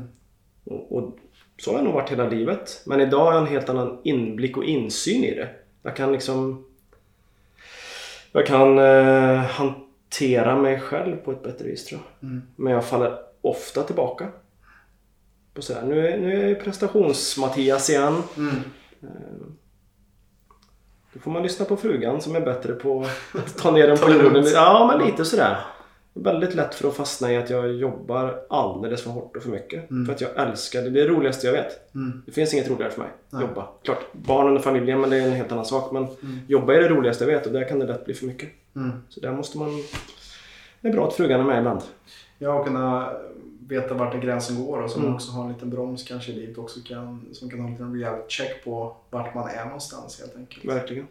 Och, 0.64 0.96
och 0.96 1.18
så 1.58 1.70
har 1.70 1.78
jag 1.78 1.84
nog 1.84 1.94
varit 1.94 2.10
hela 2.10 2.28
livet. 2.28 2.82
Men 2.86 3.00
idag 3.00 3.24
har 3.24 3.32
jag 3.32 3.42
en 3.42 3.48
helt 3.48 3.68
annan 3.68 3.98
inblick 4.02 4.56
och 4.56 4.64
insyn 4.64 5.24
i 5.24 5.34
det. 5.34 5.48
Jag 5.82 5.96
kan 5.96 6.12
liksom... 6.12 6.64
Jag 8.32 8.46
kan 8.46 8.78
eh, 8.78 9.36
hantera 9.36 10.56
mig 10.56 10.80
själv 10.80 11.16
på 11.16 11.32
ett 11.32 11.42
bättre 11.42 11.64
vis 11.64 11.84
tror 11.84 12.00
jag. 12.00 12.28
Mm. 12.28 12.42
Men 12.56 12.72
jag 12.72 12.84
faller 12.84 13.18
ofta 13.40 13.82
tillbaka. 13.82 14.28
På 15.54 15.62
sådär. 15.62 15.82
Nu, 15.82 16.08
är, 16.08 16.18
nu 16.18 16.44
är 16.44 16.48
jag 16.48 16.60
prestations-Mattias 16.62 17.90
igen. 17.90 18.22
Mm. 18.36 18.54
Då 21.12 21.20
får 21.20 21.30
man 21.30 21.42
lyssna 21.42 21.64
på 21.64 21.76
frugan 21.76 22.20
som 22.20 22.36
är 22.36 22.40
bättre 22.40 22.72
på 22.72 23.06
att 23.34 23.58
ta 23.58 23.70
ner 23.70 23.86
den 23.88 23.98
på 23.98 24.10
jorden. 24.10 24.44
Ja, 24.54 24.94
men 24.96 25.06
lite 25.06 25.24
sådär. 25.24 25.56
Väldigt 26.14 26.54
lätt 26.54 26.74
för 26.74 26.88
att 26.88 26.94
fastna 26.96 27.32
i 27.32 27.36
att 27.36 27.50
jag 27.50 27.72
jobbar 27.72 28.40
alldeles 28.50 29.02
för 29.02 29.10
hårt 29.10 29.36
och 29.36 29.42
för 29.42 29.50
mycket. 29.50 29.90
Mm. 29.90 30.06
För 30.06 30.12
att 30.12 30.20
jag 30.20 30.30
älskar 30.36 30.82
det. 30.82 30.90
Det 30.90 31.00
är 31.00 31.04
det 31.08 31.12
roligaste 31.14 31.46
jag 31.46 31.52
vet. 31.52 31.94
Mm. 31.94 32.22
Det 32.26 32.32
finns 32.32 32.54
inget 32.54 32.70
roligare 32.70 32.90
för 32.92 33.00
mig. 33.00 33.10
Nej. 33.30 33.42
Jobba. 33.42 33.68
Klart, 33.82 34.12
barnen 34.12 34.56
och 34.56 34.64
familjen, 34.64 35.00
men 35.00 35.10
det 35.10 35.16
är 35.16 35.26
en 35.26 35.32
helt 35.32 35.52
annan 35.52 35.64
sak. 35.64 35.92
Men 35.92 36.02
Mm. 36.04 36.38
jobba 36.48 36.74
är 36.74 36.80
det 36.80 36.88
roligaste 36.88 37.24
jag 37.24 37.32
vet 37.32 37.46
och 37.46 37.52
där 37.52 37.68
kan 37.68 37.78
det 37.78 37.86
lätt 37.86 38.04
bli 38.04 38.14
för 38.14 38.26
mycket. 38.26 38.48
Mm. 38.76 38.90
Så 39.08 39.20
där 39.20 39.32
måste 39.32 39.58
man... 39.58 39.68
Det 40.80 40.88
är 40.88 40.92
bra 40.92 41.08
att 41.08 41.14
frugan 41.14 41.40
är 41.40 41.44
med 41.44 41.58
ibland. 41.58 41.80
Ja, 42.38 42.52
och 42.52 42.66
kunna 42.66 43.12
veta 43.70 43.94
vart 43.94 44.12
den 44.12 44.20
gränsen 44.20 44.64
går 44.64 44.78
och 44.82 44.90
som 44.90 45.02
Mm. 45.02 45.14
också 45.14 45.32
har 45.32 45.44
en 45.44 45.52
liten 45.52 45.70
broms 45.70 46.02
kanske 46.02 46.32
livet 46.32 46.58
också 46.58 46.80
kan, 46.84 47.26
som 47.32 47.50
kan 47.50 47.60
ha 47.60 47.66
en 47.66 47.72
liten 47.72 47.94
reality 47.94 48.28
check 48.28 48.64
på 48.64 48.96
vart 49.10 49.34
man 49.34 49.48
är 49.48 49.64
någonstans 49.64 50.20
helt 50.20 50.36
enkelt. 50.36 50.64
Verkligen. 50.64 51.06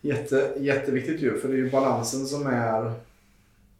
Jätte, 0.00 0.54
jätteviktigt 0.58 1.20
ju, 1.20 1.38
för 1.38 1.48
det 1.48 1.54
är 1.54 1.58
ju 1.58 1.70
balansen 1.70 2.26
som 2.26 2.46
är... 2.46 2.92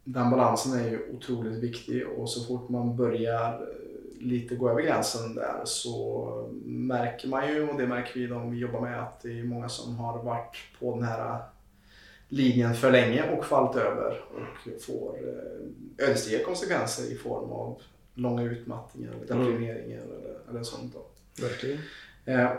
Den 0.04 0.30
balansen 0.30 0.80
är 0.80 0.90
ju 0.90 0.98
otroligt 1.16 1.58
viktig 1.58 2.06
och 2.08 2.30
så 2.30 2.44
fort 2.44 2.68
man 2.68 2.96
börjar 2.96 3.52
eh, 3.52 4.26
lite 4.26 4.54
gå 4.54 4.70
över 4.70 4.82
gränsen 4.82 5.34
där 5.34 5.62
så 5.64 6.48
märker 6.64 7.28
man 7.28 7.48
ju, 7.48 7.68
och 7.68 7.80
det 7.80 7.86
märker 7.86 8.20
vi 8.20 8.26
de 8.26 8.50
vi 8.50 8.58
jobbar 8.58 8.80
med, 8.80 9.02
att 9.02 9.22
det 9.22 9.38
är 9.38 9.44
många 9.44 9.68
som 9.68 9.96
har 9.96 10.22
varit 10.22 10.56
på 10.80 10.94
den 10.94 11.04
här 11.04 11.38
linjen 12.32 12.74
för 12.74 12.90
länge 12.90 13.30
och 13.36 13.44
fallit 13.46 13.76
över 13.76 14.20
och 14.34 14.82
får 14.82 15.16
eh, 15.18 16.06
ödesdigra 16.08 16.44
konsekvenser 16.44 17.12
i 17.12 17.14
form 17.14 17.50
av 17.52 17.82
långa 18.14 18.42
utmattningar, 18.42 19.10
eller 19.12 19.34
Mm. 19.34 19.46
deprimeringar 19.46 19.98
eller, 20.02 20.38
eller 20.50 20.62
sånt. 20.62 20.94
Då. 20.94 21.06
Verkligen. 21.46 21.78
Eh, 22.24 22.50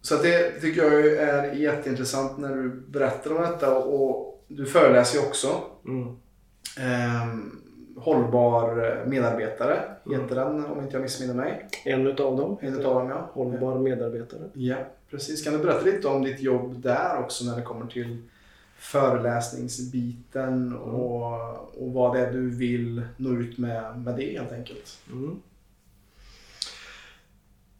Så 0.00 0.16
det 0.22 0.60
tycker 0.60 0.82
jag 0.82 1.06
är 1.06 1.52
jätteintressant 1.52 2.38
när 2.38 2.54
du 2.56 2.68
berättar 2.70 3.36
om 3.36 3.42
detta 3.42 3.78
och 3.78 4.44
du 4.48 4.66
föreläser 4.66 5.18
ju 5.20 5.26
också. 5.26 5.60
Mm. 5.86 6.16
Ehm, 6.80 7.62
hållbar 7.96 9.04
medarbetare 9.06 9.80
Mm. 10.06 10.20
heter 10.20 10.34
den 10.36 10.64
om 10.66 10.80
inte 10.80 10.92
jag 10.96 11.02
missminner 11.02 11.34
mig. 11.34 11.68
En 11.84 12.06
utav 12.06 12.36
dem. 12.36 12.56
En 12.60 12.74
utav 12.80 12.94
dem 12.94 13.08
ja. 13.08 13.30
Hållbar 13.32 13.78
medarbetare. 13.78 14.40
Ja, 14.52 14.76
precis. 15.10 15.44
Kan 15.44 15.52
du 15.52 15.58
berätta 15.58 15.84
lite 15.84 16.08
om 16.08 16.22
ditt 16.22 16.40
jobb 16.40 16.82
där 16.82 17.18
också 17.20 17.44
när 17.44 17.56
det 17.56 17.62
kommer 17.62 17.86
till 17.86 18.22
föreläsningsbiten 18.92 20.76
och, 20.76 21.32
och 21.82 21.92
vad 21.92 22.16
det 22.16 22.20
är 22.20 22.32
du 22.32 22.50
vill 22.50 23.02
nå 23.16 23.30
ut 23.30 23.58
med, 23.58 23.98
med 23.98 24.16
det 24.16 24.38
helt 24.38 24.52
enkelt. 24.52 24.98
Mm. 25.12 25.42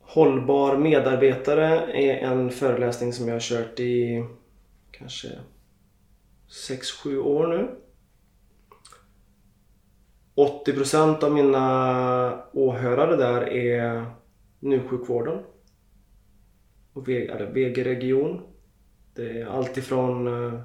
Hållbar 0.01 0.77
medarbetare 0.77 1.93
är 1.93 2.17
en 2.17 2.51
föreläsning 2.51 3.13
som 3.13 3.29
jag 3.29 3.35
har 3.35 3.41
kört 3.41 3.81
i 3.81 4.25
kanske 4.91 5.29
6-7 6.49 7.19
år 7.19 7.47
nu. 7.47 7.71
80% 10.35 11.25
av 11.25 11.33
mina 11.33 12.43
åhörare 12.53 13.17
där 13.17 13.49
är 13.53 14.05
njursjukvården 14.61 15.39
och 16.93 17.09
VG-region. 17.09 18.41
Det 19.15 19.41
är 19.41 19.47
allt 19.47 19.77
ifrån 19.77 20.27
eh, 20.27 20.61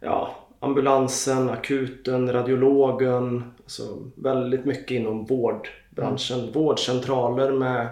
ja, 0.00 0.36
ambulansen, 0.60 1.50
akuten, 1.50 2.32
radiologen. 2.32 3.52
Alltså 3.64 3.98
väldigt 4.14 4.64
mycket 4.64 4.90
inom 4.90 5.24
vårdbranschen. 5.24 6.52
Vårdcentraler 6.52 7.52
med 7.52 7.88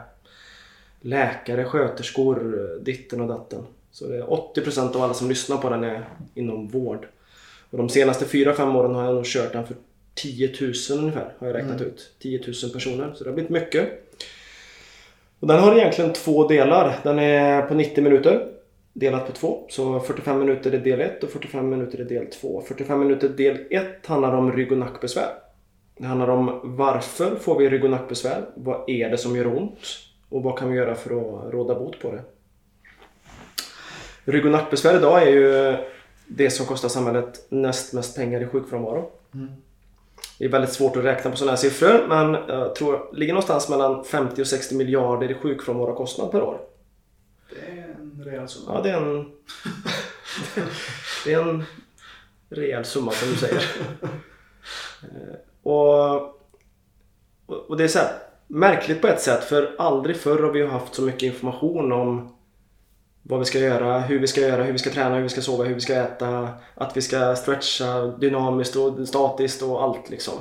läkare, 1.01 1.65
sköterskor, 1.65 2.69
ditten 2.81 3.21
och 3.21 3.29
datten. 3.29 3.67
Så 3.91 4.07
det 4.07 4.17
är 4.17 4.23
80% 4.23 4.97
av 4.97 5.03
alla 5.03 5.15
som 5.15 5.29
lyssnar 5.29 5.57
på 5.57 5.71
den 5.71 5.85
är 5.85 6.05
inom 6.35 6.69
vård. 6.69 7.07
Och 7.71 7.79
de 7.79 7.89
senaste 7.89 8.25
4-5 8.25 8.77
åren 8.77 8.95
har 8.95 9.05
jag 9.05 9.15
nog 9.15 9.27
kört 9.27 9.53
den 9.53 9.67
för 9.67 9.77
10 10.15 10.55
000 10.61 10.99
ungefär, 10.99 11.35
har 11.39 11.47
jag 11.47 11.57
räknat 11.57 11.81
ut. 11.81 12.11
10 12.19 12.41
000 12.63 12.73
personer, 12.73 13.13
så 13.15 13.25
det 13.25 13.31
har 13.31 13.35
blivit 13.35 13.51
mycket. 13.51 14.13
Och 15.41 15.49
den 15.49 15.61
har 15.61 15.77
egentligen 15.77 16.13
två 16.13 16.49
delar. 16.49 16.99
Den 17.03 17.19
är 17.19 17.63
på 17.63 17.75
90 17.75 18.05
minuter. 18.05 18.49
Delat 18.99 19.27
på 19.27 19.33
två. 19.33 19.67
Så 19.69 20.01
45 20.01 20.39
minuter 20.39 20.73
är 20.73 20.79
del 20.79 21.01
1 21.01 21.23
och 21.23 21.31
45 21.31 21.71
minuter 21.71 22.01
är 22.01 22.05
del 22.05 22.27
2. 22.27 22.63
45 22.69 22.99
minuter 22.99 23.29
del 23.29 23.59
1 23.71 24.07
handlar 24.07 24.33
om 24.33 24.53
rygg 24.53 24.73
och 24.73 24.79
nackbesvär. 24.79 25.31
Det 25.99 26.07
handlar 26.07 26.29
om 26.29 26.61
varför 26.63 27.37
får 27.37 27.59
vi 27.59 27.71
rygg 27.71 27.85
och 27.85 27.91
nackbesvär? 27.91 28.45
Vad 28.55 28.91
är 28.91 29.11
det 29.11 29.19
som 29.19 29.37
gör 29.37 29.57
ont? 29.57 29.79
Och 30.29 30.43
vad 30.43 30.59
kan 30.59 30.71
vi 30.71 30.77
göra 30.77 30.95
för 30.95 31.11
att 31.11 31.53
råda 31.53 31.75
bot 31.75 32.01
på 32.01 32.13
det? 32.13 32.23
Rygg 34.25 34.45
och 34.45 34.53
nackbesvär 34.53 34.97
idag 34.97 35.23
är 35.23 35.31
ju 35.31 35.77
det 36.27 36.51
som 36.51 36.67
kostar 36.67 36.89
samhället 36.89 37.47
näst 37.49 37.93
mest 37.93 38.17
pengar 38.17 38.41
i 38.41 38.47
sjukfrånvaro. 38.47 39.11
Mm. 39.35 39.49
Det 40.39 40.45
är 40.45 40.49
väldigt 40.49 40.73
svårt 40.73 40.97
att 40.97 41.05
räkna 41.05 41.31
på 41.31 41.37
sådana 41.37 41.53
här 41.53 41.57
siffror 41.57 42.07
men 42.09 42.33
jag 42.49 42.75
tror 42.75 42.93
det 43.13 43.19
ligger 43.19 43.33
någonstans 43.33 43.69
mellan 43.69 44.05
50 44.05 44.43
och 44.43 44.47
60 44.47 44.75
miljarder 44.75 45.31
i 45.31 45.35
sjukfrånvarokostnad 45.35 46.31
per 46.31 46.43
år. 46.43 46.61
Det 47.51 47.88
en 48.19 48.25
rejäl 48.25 48.49
summa. 48.49 48.75
Ja, 48.75 48.81
det 48.83 48.91
är 48.91 48.97
en... 48.97 49.25
det 51.25 51.33
är 51.33 51.41
en 51.41 51.65
rejäl 52.49 52.85
summa 52.85 53.11
som 53.11 53.29
du 53.29 53.37
säger. 53.37 53.65
Eh, 55.03 55.37
och, 55.63 56.15
och 57.47 57.77
det 57.77 57.85
är 57.85 57.89
så 57.89 57.99
här, 57.99 58.13
märkligt 58.47 59.01
på 59.01 59.07
ett 59.07 59.21
sätt 59.21 59.45
för 59.45 59.75
aldrig 59.79 60.17
förr 60.17 60.43
har 60.43 60.51
vi 60.51 60.67
haft 60.67 60.95
så 60.95 61.03
mycket 61.03 61.23
information 61.23 61.93
om 61.93 62.35
vad 63.23 63.39
vi 63.39 63.45
ska 63.45 63.59
göra, 63.59 64.01
hur 64.01 64.19
vi 64.19 64.27
ska 64.27 64.41
göra, 64.41 64.63
hur 64.63 64.73
vi 64.73 64.79
ska 64.79 64.91
träna, 64.91 65.15
hur 65.15 65.23
vi 65.23 65.29
ska 65.29 65.41
sova, 65.41 65.65
hur 65.65 65.75
vi 65.75 65.81
ska 65.81 65.95
äta, 65.95 66.49
att 66.75 66.97
vi 66.97 67.03
ska 67.03 67.37
stretcha 67.37 68.07
dynamiskt 68.07 68.77
och 68.77 69.09
statiskt 69.09 69.63
och 69.63 69.83
allt 69.83 70.11
liksom. 70.11 70.35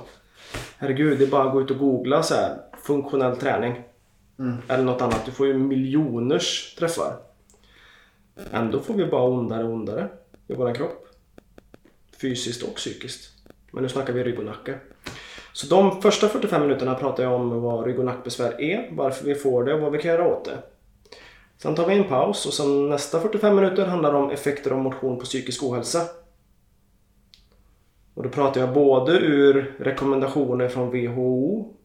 Herregud, 0.77 1.19
det 1.19 1.25
är 1.25 1.29
bara 1.29 1.43
att 1.43 1.53
gå 1.53 1.61
ut 1.61 1.71
och 1.71 1.77
googla 1.77 2.23
så 2.23 2.35
här, 2.35 2.57
funktionell 2.83 3.37
träning. 3.37 3.83
Mm. 4.39 4.57
Eller 4.67 4.83
något 4.83 5.01
annat. 5.01 5.25
Du 5.25 5.31
får 5.31 5.47
ju 5.47 5.53
miljoners 5.53 6.75
träffar. 6.79 7.26
Ändå 8.51 8.79
får 8.79 8.93
vi 8.93 9.05
bara 9.05 9.23
ondare 9.23 9.63
och 9.63 9.73
ondare 9.73 10.09
i 10.47 10.53
vår 10.53 10.75
kropp. 10.75 11.07
Fysiskt 12.21 12.63
och 12.63 12.75
psykiskt. 12.75 13.31
Men 13.71 13.83
nu 13.83 13.89
snackar 13.89 14.13
vi 14.13 14.23
rygg 14.23 14.39
och 14.39 14.45
nacke. 14.45 14.79
Så 15.53 15.67
de 15.67 16.01
första 16.01 16.27
45 16.27 16.61
minuterna 16.61 16.95
pratar 16.95 17.23
jag 17.23 17.33
om 17.33 17.61
vad 17.61 17.85
rygg 17.85 17.99
och 17.99 18.05
nackbesvär 18.05 18.61
är, 18.61 18.89
varför 18.91 19.25
vi 19.25 19.35
får 19.35 19.63
det 19.63 19.73
och 19.73 19.81
vad 19.81 19.91
vi 19.91 19.97
kan 19.97 20.11
göra 20.11 20.27
åt 20.27 20.45
det. 20.45 20.57
Sen 21.57 21.75
tar 21.75 21.87
vi 21.87 21.95
en 21.95 22.03
paus 22.03 22.45
och 22.45 22.53
sen 22.53 22.89
nästa 22.89 23.19
45 23.19 23.55
minuter 23.55 23.85
handlar 23.85 24.13
om 24.13 24.29
effekter 24.29 24.71
av 24.71 24.77
motion 24.77 25.19
på 25.19 25.25
psykisk 25.25 25.63
ohälsa. 25.63 26.01
Och 28.13 28.23
då 28.23 28.29
pratar 28.29 28.61
jag 28.61 28.73
både 28.73 29.11
ur 29.11 29.75
rekommendationer 29.79 30.67
från 30.67 30.89
WHO 30.91 31.76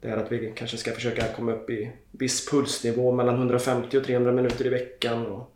det 0.00 0.08
är 0.08 0.16
att 0.16 0.32
vi 0.32 0.52
kanske 0.56 0.76
ska 0.76 0.92
försöka 0.92 1.32
komma 1.36 1.52
upp 1.52 1.70
i 1.70 1.90
viss 2.12 2.50
pulsnivå 2.50 3.12
mellan 3.12 3.34
150 3.34 3.98
och 3.98 4.04
300 4.04 4.32
minuter 4.32 4.66
i 4.66 4.68
veckan 4.68 5.26
och 5.26 5.54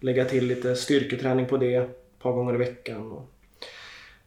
lägga 0.00 0.24
till 0.24 0.46
lite 0.46 0.76
styrketräning 0.76 1.46
på 1.46 1.56
det 1.56 1.74
ett 1.74 2.18
par 2.18 2.32
gånger 2.32 2.54
i 2.54 2.58
veckan. 2.58 3.12
Och 3.12 3.28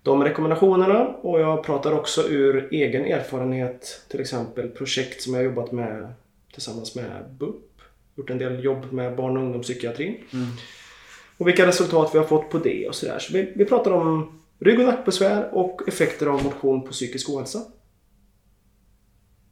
de 0.03 0.23
rekommendationerna 0.23 1.07
och 1.07 1.39
jag 1.39 1.63
pratar 1.63 1.91
också 1.91 2.27
ur 2.29 2.67
egen 2.71 3.05
erfarenhet 3.05 4.01
till 4.09 4.19
exempel 4.19 4.69
projekt 4.69 5.21
som 5.21 5.33
jag 5.33 5.43
jobbat 5.43 5.71
med 5.71 6.13
tillsammans 6.53 6.95
med 6.95 7.25
BUP, 7.39 7.81
gjort 8.15 8.29
en 8.29 8.37
del 8.37 8.63
jobb 8.63 8.91
med 8.91 9.15
barn 9.15 9.37
och 9.37 9.43
ungdomspsykiatrin. 9.43 10.17
Mm. 10.33 10.47
Och 11.37 11.47
vilka 11.47 11.67
resultat 11.67 12.09
vi 12.13 12.17
har 12.17 12.25
fått 12.25 12.49
på 12.49 12.57
det 12.57 12.87
och 12.87 12.95
sådär. 12.95 13.19
Så 13.19 13.33
vi, 13.33 13.51
vi 13.55 13.65
pratar 13.65 13.91
om 13.91 14.39
rygg 14.59 14.79
och 14.79 14.85
nackbesvär 14.85 15.49
och 15.55 15.87
effekter 15.87 16.27
av 16.27 16.43
motion 16.43 16.81
på 16.81 16.91
psykisk 16.91 17.29
ohälsa. 17.29 17.61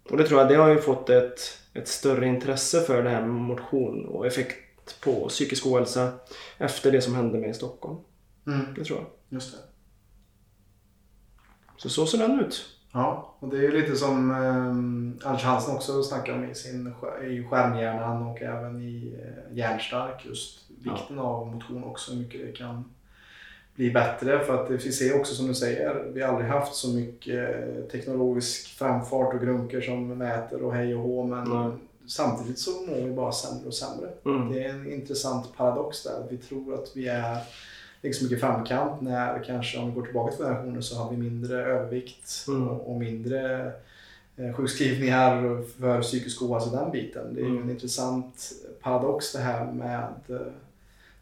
Och 0.10 0.18
det 0.18 0.28
tror 0.28 0.40
jag, 0.40 0.50
det 0.50 0.56
har 0.56 0.70
ju 0.70 0.82
fått 0.82 1.10
ett, 1.10 1.40
ett 1.74 1.88
större 1.88 2.28
intresse 2.28 2.82
för 2.82 3.04
det 3.04 3.10
här 3.10 3.22
med 3.22 3.30
motion 3.30 4.06
och 4.06 4.28
effekt 4.28 5.02
på 5.04 5.28
psykisk 5.30 5.66
ohälsa 5.66 6.12
efter 6.58 6.92
det 6.92 7.02
som 7.02 7.16
hände 7.16 7.40
med 7.40 7.50
i 7.50 7.54
Stockholm. 7.54 7.98
Mm. 8.48 8.74
Det 8.76 8.84
tror 8.84 9.00
jag. 9.00 9.08
Just 9.30 9.52
det. 9.52 9.58
Så 11.78 11.90
så 11.90 12.06
ser 12.06 12.18
den 12.18 12.40
ut. 12.40 12.66
Ja, 12.94 13.36
och 13.40 13.50
det 13.50 13.58
är 13.58 13.62
ju 13.62 13.82
lite 13.82 13.96
som 13.96 14.32
eh, 14.32 15.30
Anders 15.30 15.44
Hansen 15.44 15.76
också 15.76 16.04
snackar 16.04 16.34
om 16.34 16.50
i, 16.50 16.56
sin, 16.56 16.88
i 17.24 17.44
Skärmhjärnan 17.44 18.28
och 18.28 18.42
även 18.42 18.82
i 18.82 19.20
eh, 19.20 19.58
Hjärnstark. 19.58 20.26
Just 20.26 20.70
vikten 20.70 21.20
av 21.20 21.48
motion 21.48 21.84
också, 21.84 22.12
hur 22.12 22.20
mycket 22.20 22.42
det 22.46 22.52
kan 22.52 22.94
bli 23.76 23.92
bättre. 23.92 24.40
För 24.44 24.64
att 24.64 24.70
vi 24.70 24.92
ser 24.92 25.20
också 25.20 25.36
som 25.36 25.48
du 25.48 25.54
säger, 25.54 26.04
vi 26.14 26.22
har 26.22 26.30
aldrig 26.30 26.50
haft 26.50 26.76
så 26.76 26.90
mycket 26.90 27.50
teknologisk 27.92 28.68
framfart 28.78 29.34
och 29.34 29.42
grunker 29.42 29.82
som 29.82 30.08
mäter 30.08 30.62
och 30.64 30.74
hej 30.74 30.96
och 30.96 31.02
hå. 31.02 31.24
Men 31.24 31.50
Nej. 31.50 31.72
samtidigt 32.08 32.60
så 32.60 32.72
mår 32.72 32.96
vi 33.08 33.12
bara 33.12 33.32
sämre 33.32 33.68
och 33.68 33.74
sämre. 33.74 34.10
Mm. 34.26 34.52
Det 34.54 34.64
är 34.64 34.70
en 34.70 34.92
intressant 34.94 35.58
paradox 35.58 36.04
där. 36.04 36.24
Vi 36.30 36.38
tror 36.38 36.74
att 36.74 36.92
vi 36.96 37.08
är 37.08 37.38
liksom 38.02 38.26
mycket 38.26 38.40
framkant 38.40 39.02
när 39.02 39.44
kanske 39.44 39.78
om 39.80 39.88
vi 39.90 39.96
går 39.96 40.06
tillbaka 40.06 40.36
till 40.36 40.46
generationer 40.46 40.82
så 40.82 40.96
har 41.00 41.12
vi 41.12 41.18
mindre 41.18 41.66
övervikt 41.66 42.46
Mm. 42.48 42.68
och, 42.68 42.90
och 42.92 43.00
mindre 43.00 43.72
eh, 44.38 44.54
sjukskrivningar 44.54 45.62
för 45.80 46.02
psykisk 46.02 46.42
ohälsa, 46.42 46.70
den 46.82 46.92
biten. 46.92 47.34
Det 47.36 47.42
är 47.42 47.46
ju 47.46 47.50
Mm. 47.50 47.64
en 47.64 47.70
intressant 47.70 48.52
paradox 48.82 49.32
det 49.34 49.40
här 49.40 49.72
med 49.72 50.14
eh, 50.30 50.36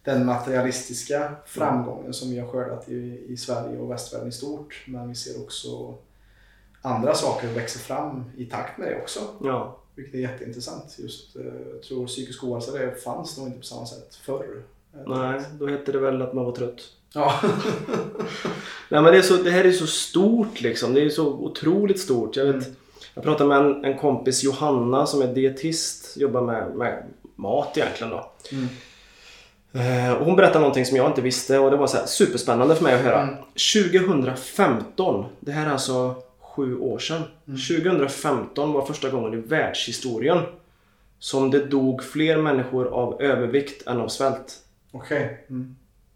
den 0.04 0.26
materialistiska 0.26 1.32
framgången 1.46 2.14
som 2.14 2.30
vi 2.30 2.40
har 2.40 2.48
skördat 2.48 2.90
i, 2.90 3.26
i 3.28 3.38
Sverige 3.38 3.78
och 3.78 3.92
västvärlden 3.92 4.30
i 4.30 4.32
stort. 4.32 4.84
Men 4.88 5.10
vi 5.10 5.16
ser 5.16 5.42
också 5.42 5.96
andra 6.82 7.16
saker 7.16 7.48
växa 7.48 7.80
fram 7.80 8.24
i 8.38 8.46
takt 8.46 8.78
med 8.78 8.88
det 8.88 9.02
också. 9.02 9.20
Ja. 9.44 9.78
Vilket 9.96 10.16
är 10.16 10.20
jätteintressant. 10.20 10.96
Just, 11.00 11.36
eh, 11.36 11.42
jag 11.74 11.84
tror 11.84 12.08
psykisk 12.08 12.44
ohälsa 12.44 12.72
det 12.72 13.04
fanns 13.04 13.38
nog 13.38 13.48
inte 13.48 13.60
på 13.60 13.66
samma 13.66 13.86
sätt 13.86 14.16
förr. 14.16 14.64
Nej, 15.08 15.42
då 15.60 15.68
hette 15.68 15.92
det 15.92 16.00
väl 16.00 16.22
att 16.22 16.34
man 16.34 16.46
var 16.46 16.52
trött. 16.52 16.82
Ja. 17.14 17.40
Nej 18.90 19.02
men 19.02 19.04
det, 19.04 19.18
är 19.18 19.22
så, 19.22 19.36
det 19.36 19.52
här 19.52 19.64
är 19.64 19.72
så 19.72 19.88
stort 19.88 20.62
liksom. 20.62 20.94
Det 20.94 21.02
är 21.02 21.10
så 21.10 21.28
otroligt 21.28 22.00
stort. 22.00 22.36
Jag, 22.36 22.46
vet, 22.46 22.56
Mm. 22.56 22.76
jag 23.14 23.24
pratade 23.24 23.50
med 23.50 23.58
en, 23.58 23.86
en 23.86 23.98
kompis 23.98 24.44
Johanna 24.44 25.06
som 25.06 25.22
är 25.22 25.34
dietist. 25.34 26.18
Jobbar 26.18 26.42
med, 26.42 26.76
med 26.76 27.04
mat 27.36 27.78
egentligen 27.78 28.12
då. 28.12 28.32
Mm. 28.52 28.68
Eh, 29.74 30.14
och 30.14 30.26
hon 30.26 30.36
berättade 30.36 30.60
någonting 30.60 30.86
som 30.86 30.98
jag 30.98 31.10
inte 31.10 31.22
visste 31.22 31.60
och 31.60 31.72
det 31.72 31.78
var 31.78 31.88
så 31.88 31.98
här 31.98 32.06
superspännande 32.06 32.76
för 32.76 32.84
mig 32.84 32.94
att 32.94 33.02
höra. 33.02 33.22
Mm. 33.22 33.36
2015, 33.74 35.26
det 35.40 35.52
här 35.52 35.66
är 35.66 35.72
alltså 35.72 36.16
sju 36.40 36.78
år 36.80 37.00
sedan. 37.00 37.22
Mm. 37.48 37.60
2015 37.84 38.74
var 38.74 38.86
första 38.86 39.10
gången 39.10 39.34
i 39.34 39.38
världshistorien 39.42 40.40
som 41.20 41.52
det 41.52 41.66
dog 41.66 42.04
fler 42.04 42.38
människor 42.38 42.88
av 42.88 43.22
övervikt 43.22 43.88
än 43.88 44.02
av 44.02 44.08
svält. 44.08 44.60
Okej. 44.92 45.46
Mm. 45.50 45.76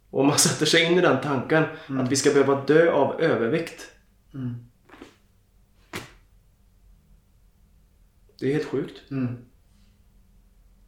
Och 0.09 0.19
om 0.19 0.27
man 0.27 0.37
sätter 0.37 0.65
sig 0.65 0.83
in 0.83 0.97
i 0.97 1.01
den 1.01 1.21
tanken 1.21 1.63
Mm. 1.89 2.03
att 2.05 2.11
vi 2.11 2.15
ska 2.15 2.29
behöva 2.29 2.61
dö 2.61 2.91
av 2.91 3.21
övervikt. 3.21 3.81
Mm. 4.33 4.55
Det 8.39 8.47
är 8.47 8.53
helt 8.53 8.67
sjukt. 8.67 9.11
Mm. 9.11 9.37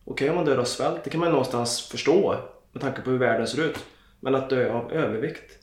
Okej 0.05 0.29
om 0.29 0.35
man 0.35 0.45
dör 0.45 0.57
av 0.57 0.63
svält, 0.63 1.03
det 1.03 1.09
kan 1.09 1.19
man 1.19 1.29
någonstans 1.31 1.81
förstå 1.81 2.35
med 2.71 2.81
tanke 2.81 3.01
på 3.01 3.09
hur 3.09 3.17
världen 3.17 3.47
ser 3.47 3.63
ut. 3.63 3.85
Men 4.19 4.35
att 4.35 4.49
dö 4.49 4.73
av 4.73 4.91
övervikt 4.91 5.57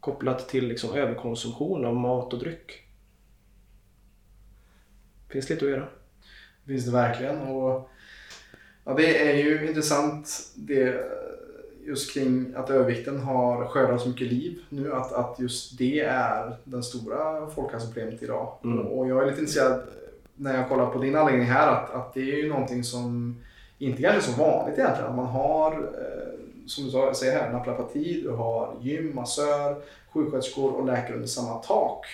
kopplat 0.00 0.48
till 0.48 0.68
liksom 0.68 0.94
överkonsumtion 0.94 1.84
av 1.84 1.96
mat 1.96 2.32
och 2.32 2.38
dryck. 2.38 2.82
Finns 5.28 5.50
lite 5.50 5.64
att 5.64 5.70
göra. 5.70 5.88
Det 6.64 6.72
finns 6.72 6.84
det 6.84 6.92
verkligen. 6.92 7.40
Och, 7.40 7.90
ja, 8.84 8.94
det 8.94 9.30
är 9.30 9.36
ju 9.36 9.68
intressant 9.68 10.52
det, 10.54 11.04
just 11.84 12.14
kring 12.14 12.54
att 12.54 12.70
övervikten 12.70 13.20
har 13.20 13.66
skördat 13.66 14.00
så 14.00 14.08
mycket 14.08 14.26
liv 14.26 14.58
nu. 14.68 14.92
Att, 14.92 15.12
att 15.12 15.40
just 15.40 15.78
det 15.78 16.00
är 16.00 16.56
den 16.64 16.82
stora 16.82 17.50
folkhälsoproblemet 17.50 18.22
idag. 18.22 18.58
Mm. 18.64 18.78
Och, 18.78 18.98
och 18.98 19.08
jag 19.08 19.22
är 19.22 19.26
lite 19.26 19.40
intresserad 19.40 19.82
när 20.34 20.56
jag 20.56 20.68
kollar 20.68 20.86
på 20.86 20.98
din 20.98 21.16
anläggning 21.16 21.46
här 21.46 21.72
att, 21.72 21.90
att 21.90 22.14
det 22.14 22.20
är 22.20 22.36
ju 22.36 22.48
någonting 22.48 22.84
som 22.84 23.36
inte 23.78 24.02
kanske 24.02 24.18
är 24.18 24.34
så 24.34 24.42
vanligt 24.42 24.78
egentligen. 24.78 25.10
Att 25.10 25.16
man 25.16 25.26
har, 25.26 25.72
eh, 25.72 26.45
som 26.66 26.84
du 26.84 27.14
säger 27.14 27.40
här, 27.40 27.52
naprapati, 27.52 28.20
du 28.22 28.30
har 28.30 28.76
gym, 28.80 29.14
massör, 29.14 29.82
sjuksköterskor 30.12 30.72
och 30.72 30.86
läkare 30.86 31.14
under 31.14 31.28
samma 31.28 31.54
tak. 31.54 32.06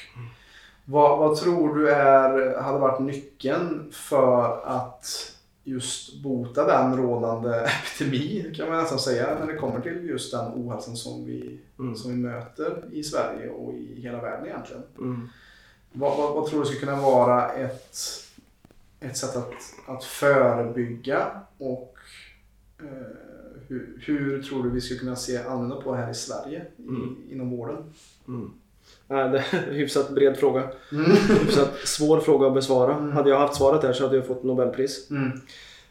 Vad, 0.84 1.18
vad 1.18 1.36
tror 1.36 1.74
du 1.74 1.90
är, 1.90 2.60
hade 2.60 2.78
varit 2.78 3.00
nyckeln 3.00 3.88
för 3.92 4.60
att 4.66 5.32
just 5.64 6.22
bota 6.22 6.66
den 6.66 6.96
rådande 6.96 7.50
epidemi 7.94 8.54
kan 8.56 8.68
man 8.68 8.78
nästan 8.78 8.98
säga 8.98 9.36
när 9.40 9.52
det 9.52 9.58
kommer 9.58 9.80
till 9.80 10.08
just 10.08 10.32
den 10.32 10.46
ohälsan 10.54 10.96
som 10.96 11.24
vi, 11.24 11.58
Mm. 11.78 11.96
som 11.96 12.10
vi 12.10 12.16
möter 12.16 12.84
i 12.92 13.02
Sverige 13.04 13.50
och 13.50 13.74
i 13.74 14.00
hela 14.00 14.20
världen 14.20 14.46
egentligen. 14.46 14.82
Mm. 14.98 15.28
Vad, 15.92 16.16
vad, 16.16 16.34
vad 16.34 16.46
tror 16.46 16.60
du 16.60 16.66
skulle 16.66 16.80
kunna 16.80 17.00
vara 17.02 17.52
ett, 17.52 17.96
ett 19.00 19.16
sätt 19.16 19.36
att, 19.36 19.54
att 19.86 20.04
förebygga 20.04 21.40
och 21.58 21.96
eh, 22.80 23.31
hur, 23.68 23.98
hur 24.06 24.42
tror 24.42 24.62
du 24.62 24.70
vi 24.70 24.80
skulle 24.80 25.00
kunna 25.00 25.16
se 25.16 25.38
annorlunda 25.38 25.76
på 25.76 25.92
det 25.92 25.98
här 25.98 26.10
i 26.10 26.14
Sverige 26.14 26.66
i, 26.76 26.82
Mm. 26.88 27.16
inom 27.30 27.50
vården? 27.50 27.76
Mm. 28.28 28.50
Nej, 29.08 29.28
det 29.28 29.38
är 29.38 29.68
en 29.68 29.74
hyfsat 29.74 30.10
bred 30.10 30.36
fråga. 30.36 30.70
Mm. 30.92 31.10
Hyfsat 31.40 31.74
svår 31.84 32.20
fråga 32.20 32.46
att 32.46 32.54
besvara. 32.54 32.96
Mm. 32.96 33.12
Hade 33.12 33.30
jag 33.30 33.38
haft 33.38 33.54
svaret 33.54 33.82
där 33.82 33.92
så 33.92 34.04
hade 34.04 34.16
jag 34.16 34.26
fått 34.26 34.42
Nobelpris. 34.42 35.10
Mm. 35.10 35.30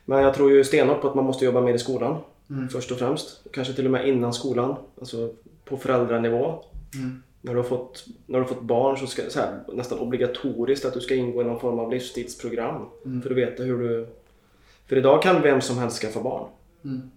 Men 0.05 0.23
jag 0.23 0.33
tror 0.33 0.51
ju 0.51 0.63
stenhårt 0.63 1.01
på 1.01 1.07
att 1.07 1.15
man 1.15 1.25
måste 1.25 1.45
jobba 1.45 1.61
mer 1.61 1.73
i 1.73 1.79
skolan. 1.79 2.17
Mm. 2.49 2.69
Först 2.69 2.91
och 2.91 2.97
främst. 2.97 3.41
Kanske 3.51 3.73
till 3.73 3.85
och 3.85 3.91
med 3.91 4.07
innan 4.07 4.33
skolan. 4.33 4.75
Alltså 4.99 5.33
på 5.65 5.77
föräldranivå. 5.77 6.63
Mm. 6.95 7.23
När 7.41 7.53
du 7.53 7.59
har 7.59 7.63
fått, 7.63 8.05
när 8.25 8.39
du 8.39 8.43
har 8.43 8.49
fått 8.49 8.63
barn 8.63 8.97
så 8.97 9.07
ska 9.07 9.21
så 9.29 9.39
här, 9.39 9.59
nästan 9.73 9.99
obligatoriskt 9.99 10.85
att 10.85 10.93
du 10.93 10.99
ska 11.01 11.15
ingå 11.15 11.41
i 11.41 11.45
någon 11.45 11.59
form 11.59 11.79
av 11.79 11.91
livsstilsprogram. 11.91 12.85
Mm. 13.05 13.21
För 13.21 13.29
att 13.29 13.37
veta 13.37 13.63
hur 13.63 13.79
du... 13.79 14.07
För 14.85 14.95
idag 14.97 15.21
kan 15.21 15.41
vem 15.41 15.61
som 15.61 15.77
helst 15.77 16.01
skaffa 16.01 16.21
barn. 16.21 16.47
Mm. 16.85 17.11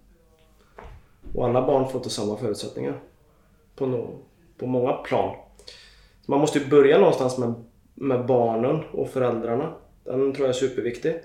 Och 1.35 1.45
alla 1.45 1.67
barn 1.67 1.85
får 1.85 1.95
inte 1.95 2.09
samma 2.09 2.37
förutsättningar. 2.37 2.99
På, 3.75 3.85
no, 3.85 4.19
på 4.57 4.67
många 4.67 4.93
plan. 4.93 5.35
Så 6.25 6.31
man 6.31 6.39
måste 6.39 6.59
ju 6.59 6.65
börja 6.65 6.99
någonstans 6.99 7.37
med, 7.37 7.53
med 7.93 8.25
barnen 8.25 8.83
och 8.91 9.09
föräldrarna. 9.09 9.73
Den 10.03 10.33
tror 10.33 10.47
jag 10.47 10.55
är 10.55 10.59
superviktig. 10.59 11.15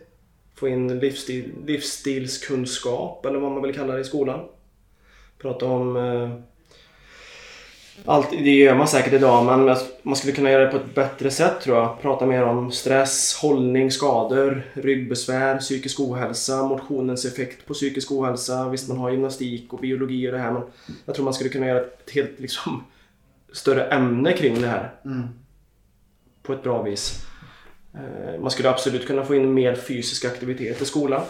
Få 0.54 0.68
in 0.68 0.98
livsstil, 0.98 1.52
livsstilskunskap 1.66 3.26
eller 3.26 3.38
vad 3.38 3.52
man 3.52 3.62
vill 3.62 3.74
kalla 3.74 3.94
det 3.94 4.00
i 4.00 4.04
skolan. 4.04 4.40
Prata 5.38 5.66
om 5.66 5.96
eh, 5.96 6.30
allt, 8.04 8.30
det 8.30 8.50
gör 8.50 8.74
man 8.74 8.88
säkert 8.88 9.12
idag 9.12 9.44
men 9.46 9.76
man 10.02 10.16
skulle 10.16 10.32
kunna 10.32 10.50
göra 10.50 10.64
det 10.64 10.70
på 10.70 10.76
ett 10.76 10.94
bättre 10.94 11.30
sätt 11.30 11.60
tror 11.60 11.76
jag. 11.76 12.00
Prata 12.02 12.26
mer 12.26 12.42
om 12.42 12.72
stress, 12.72 13.38
hållning, 13.42 13.90
skador, 13.90 14.62
ryggbesvär, 14.74 15.58
psykisk 15.58 16.00
ohälsa, 16.00 16.62
motionens 16.62 17.24
effekt 17.24 17.66
på 17.66 17.74
psykisk 17.74 18.12
ohälsa. 18.12 18.68
Visst 18.68 18.88
man 18.88 18.98
har 18.98 19.10
gymnastik 19.10 19.72
och 19.72 19.78
biologi 19.78 20.28
och 20.28 20.32
det 20.32 20.38
här 20.38 20.52
men 20.52 20.62
jag 21.04 21.14
tror 21.14 21.24
man 21.24 21.34
skulle 21.34 21.50
kunna 21.50 21.66
göra 21.66 21.80
ett 21.80 22.10
helt 22.14 22.40
liksom, 22.40 22.84
större 23.52 23.84
ämne 23.84 24.32
kring 24.32 24.60
det 24.60 24.68
här 24.68 24.90
Mm. 25.04 25.28
på 26.42 26.52
ett 26.52 26.62
bra 26.62 26.82
vis. 26.82 27.20
Eh, 27.94 28.40
Man 28.40 28.50
skulle 28.50 28.70
absolut 28.70 29.06
kunna 29.06 29.24
få 29.24 29.34
in 29.34 29.54
mer 29.54 29.74
fysisk 29.74 30.24
aktivitet 30.24 30.82
i 30.82 30.84
skolan. 30.84 31.22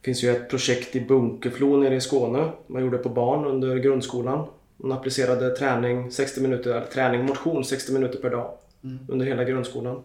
Det 0.00 0.04
finns 0.04 0.24
ju 0.24 0.30
ett 0.30 0.50
projekt 0.50 0.96
i 0.96 1.00
Bunkeflo 1.00 1.76
nere 1.76 1.94
i 1.96 2.00
Skåne. 2.00 2.48
Man 2.66 2.82
gjorde 2.82 2.98
på 2.98 3.08
barn 3.08 3.44
under 3.46 3.76
grundskolan. 3.76 4.46
Man 4.80 4.92
applicerade 4.98 5.50
träning, 5.56 6.10
60 6.10 6.40
minuter, 6.40 6.84
träning, 6.92 7.24
motion 7.26 7.64
60 7.64 7.92
minuter 7.92 8.18
per 8.18 8.30
dag 8.30 8.50
Mm. 8.84 8.98
under 9.08 9.26
hela 9.26 9.44
grundskolan. 9.44 10.02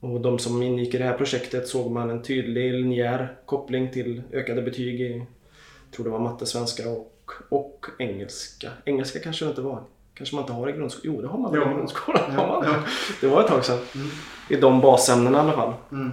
Och 0.00 0.20
de 0.20 0.38
som 0.38 0.62
ingick 0.62 0.94
i 0.94 0.98
det 0.98 1.04
här 1.04 1.16
projektet 1.16 1.68
såg 1.68 1.90
man 1.90 2.10
en 2.10 2.22
tydlig 2.22 2.72
linjär 2.72 3.36
koppling 3.46 3.90
till 3.90 4.22
ökade 4.32 4.62
betyg 4.62 5.00
i, 5.00 5.22
tror 5.96 6.04
det 6.04 6.10
var 6.10 6.18
matte, 6.18 6.46
svenska 6.46 6.88
och, 6.90 7.30
och 7.48 7.86
engelska. 7.98 8.70
Engelska 8.84 9.18
kanske 9.20 9.44
det 9.44 9.48
inte 9.48 9.60
var. 9.60 9.82
Kanske 10.14 10.34
man 10.36 10.42
inte 10.42 10.52
har 10.52 10.68
i 10.68 10.72
grundskolan. 10.72 11.14
Jo, 11.16 11.22
det 11.22 11.28
har 11.28 11.38
man 11.38 11.52
väl 11.52 11.62
i 11.62 11.74
grundskolan. 11.74 12.22
Ja, 12.28 12.40
Har 12.40 12.46
man. 12.48 12.64
ja. 12.72 12.82
Det 13.20 13.26
var 13.26 13.40
ett 13.40 13.46
tag 13.48 13.64
sedan. 13.64 13.78
Mm. 13.94 14.08
I 14.50 14.56
de 14.56 14.80
basämnena 14.80 15.38
i 15.38 15.40
alla 15.40 15.52
fall. 15.52 15.74
Mm. 15.92 16.12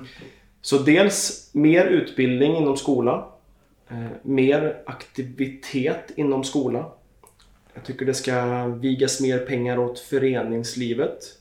Så 0.62 0.78
dels 0.78 1.50
mer 1.54 1.86
utbildning 1.86 2.56
inom 2.56 2.78
skolan. 2.78 3.24
Eh, 3.90 4.06
mer 4.22 4.82
aktivitet 4.86 6.12
inom 6.16 6.44
skolan. 6.44 6.86
Jag 7.80 7.86
tycker 7.86 8.06
det 8.06 8.14
ska 8.14 8.66
vigas 8.68 9.22
mer 9.22 9.40
pengar 9.40 9.80
åt 9.80 10.00
föreningslivet. 10.00 11.38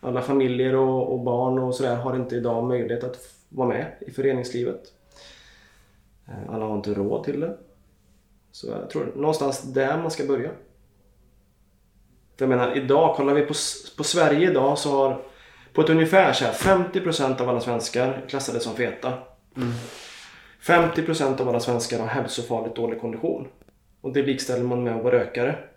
Alla 0.00 0.22
familjer 0.22 0.74
och, 0.74 1.12
och 1.12 1.20
barn 1.20 1.58
och 1.58 1.74
sådär 1.74 1.96
har 1.96 2.16
inte 2.16 2.36
idag 2.36 2.64
möjlighet 2.64 3.04
att 3.04 3.16
vara 3.48 3.68
med 3.68 3.92
i 4.00 4.10
föreningslivet. 4.10 4.82
Eh, 6.28 6.54
Alla 6.54 6.64
har 6.64 6.76
inte 6.76 6.94
råd 6.94 7.24
till 7.24 7.40
det. 7.40 7.56
Så 8.52 8.66
jag 8.66 8.90
tror 8.90 9.12
någonstans 9.16 9.62
där 9.62 10.02
man 10.02 10.10
ska 10.10 10.24
börja. 10.24 10.50
För 12.36 12.44
jag 12.44 12.48
menar 12.48 12.76
idag, 12.76 13.16
kollar 13.16 13.34
vi 13.34 13.42
på, 13.42 13.54
på 13.96 14.04
Sverige 14.04 14.50
idag 14.50 14.78
så 14.78 14.90
har 14.90 15.22
på 15.72 15.80
ett 15.80 15.90
ungefär 15.90 16.32
så 16.32 16.44
här 16.44 16.52
50% 16.52 17.40
av 17.40 17.48
alla 17.48 17.60
svenskar 17.60 18.24
klassade 18.28 18.60
som 18.60 18.74
feta. 18.74 19.12
50% 20.62 21.40
av 21.40 21.48
alla 21.48 21.60
svenskar 21.60 21.98
har 21.98 22.06
hälsofarligt 22.06 22.76
dålig 22.76 23.00
kondition. 23.00 23.48
Och 24.00 24.12
det 24.12 24.22
likställer 24.22 24.64
man 24.64 24.82
med 24.82 24.96
att 24.96 25.04
vara 25.04 25.18
rökare. 25.18 25.67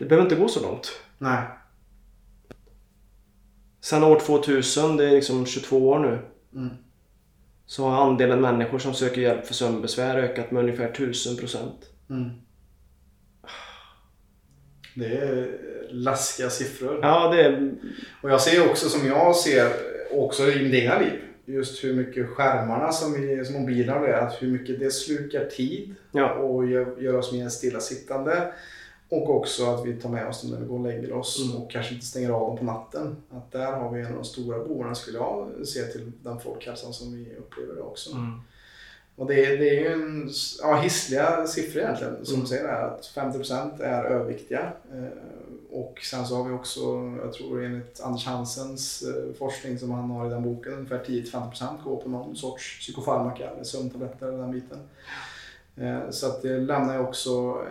Det 0.00 0.06
behöver 0.06 0.24
inte 0.30 0.36
gå 0.42 0.48
så 0.48 0.62
långt. 0.62 1.00
Nej. 1.18 1.42
Sen 3.80 4.04
år 4.04 4.20
2000, 4.20 4.96
det 4.96 5.04
är 5.04 5.10
liksom 5.10 5.46
22 5.46 5.88
år 5.88 5.98
nu. 5.98 6.18
Mm. 6.60 6.74
Så 7.66 7.84
har 7.88 8.04
andelen 8.04 8.40
människor 8.40 8.78
som 8.78 8.94
söker 8.94 9.20
hjälp 9.20 9.46
för 9.46 9.54
sömnbesvär 9.54 10.16
ökat 10.18 10.50
med 10.50 10.62
ungefär 10.62 10.92
1000%. 10.92 11.56
Mm. 12.10 12.30
Det 14.94 15.16
är 15.16 15.58
läskiga 15.90 16.50
siffror. 16.50 16.98
Ja, 17.02 17.28
det 17.32 17.42
är... 17.42 17.72
Och 18.22 18.30
jag 18.30 18.40
ser 18.40 18.70
också 18.70 18.88
som 18.88 19.06
jag 19.06 19.36
ser 19.36 19.72
också 20.12 20.50
i 20.50 20.62
mitt 20.62 20.74
egna 20.74 20.98
liv. 20.98 21.20
Just 21.44 21.84
hur 21.84 21.94
mycket 21.94 22.28
skärmarna 22.28 22.92
som, 22.92 23.12
vi, 23.12 23.44
som 23.44 23.60
mobilerna 23.60 24.06
är. 24.06 24.12
Att 24.12 24.42
hur 24.42 24.48
mycket 24.48 24.80
det 24.80 24.90
slukar 24.90 25.44
tid 25.44 25.94
Ja. 26.12 26.34
och 26.34 26.66
gör, 26.66 27.00
gör 27.00 27.14
oss 27.14 27.32
mer 27.32 27.48
stillasittande. 27.48 28.52
Och 29.10 29.30
också 29.36 29.66
att 29.70 29.86
vi 29.86 29.94
tar 30.00 30.08
med 30.08 30.28
oss 30.28 30.42
dem 30.42 30.50
när 30.50 30.58
vi 30.60 30.66
går 30.66 30.78
och 30.78 30.84
lägger 30.84 31.12
oss 31.12 31.42
Mm. 31.44 31.62
och 31.62 31.70
kanske 31.70 31.94
inte 31.94 32.06
stänger 32.06 32.30
av 32.30 32.40
dem 32.48 32.56
på 32.58 32.64
natten. 32.64 33.16
Att 33.30 33.52
där 33.52 33.72
har 33.72 33.90
vi 33.92 34.00
en 34.00 34.06
av 34.06 34.12
de 34.14 34.24
stora 34.24 34.64
bovarna 34.64 34.94
skulle 34.94 35.18
jag 35.18 35.48
se 35.66 35.82
till 35.82 36.12
den 36.22 36.40
folkhälsan 36.40 36.92
som 36.92 37.12
vi 37.12 37.36
upplever 37.38 37.74
det 37.74 37.80
också. 37.82 38.10
Mm. 38.12 38.40
Och 39.16 39.26
det, 39.26 39.34
det 39.56 39.68
är 39.70 39.80
ju 39.80 39.86
en, 39.92 40.30
ja, 40.62 40.80
hissliga 40.80 41.46
siffror 41.46 41.82
egentligen 41.82 42.26
som 42.26 42.34
Mm. 42.34 42.46
säger 42.46 42.62
det 42.64 42.70
här, 42.70 42.82
att 42.88 43.04
50% 43.14 43.80
är 43.82 44.04
överviktiga. 44.04 44.72
Eh, 44.92 45.18
och 45.72 45.98
sen 46.10 46.26
så 46.26 46.36
har 46.36 46.44
vi 46.44 46.54
också, 46.54 46.80
jag 47.24 47.32
tror 47.32 47.64
enligt 47.64 48.00
Anders 48.00 48.26
Hansens 48.26 49.02
eh, 49.02 49.34
forskning 49.38 49.78
som 49.78 49.90
han 49.90 50.10
har 50.10 50.26
i 50.26 50.30
den 50.30 50.42
boken, 50.42 50.72
ungefär 50.72 51.04
10-15% 51.04 51.82
går 51.84 51.96
på 51.96 52.08
någon 52.08 52.36
sorts 52.36 52.78
psykofarmaka 52.80 53.50
eller 53.50 53.64
sömntabletter 53.64 54.26
eller 54.28 54.38
den 54.38 54.52
biten. 54.52 54.78
Eh, 55.76 56.10
så 56.10 56.26
att 56.26 56.42
det 56.42 56.58
lämnar 56.58 56.94
ju 56.94 57.00
också 57.00 57.62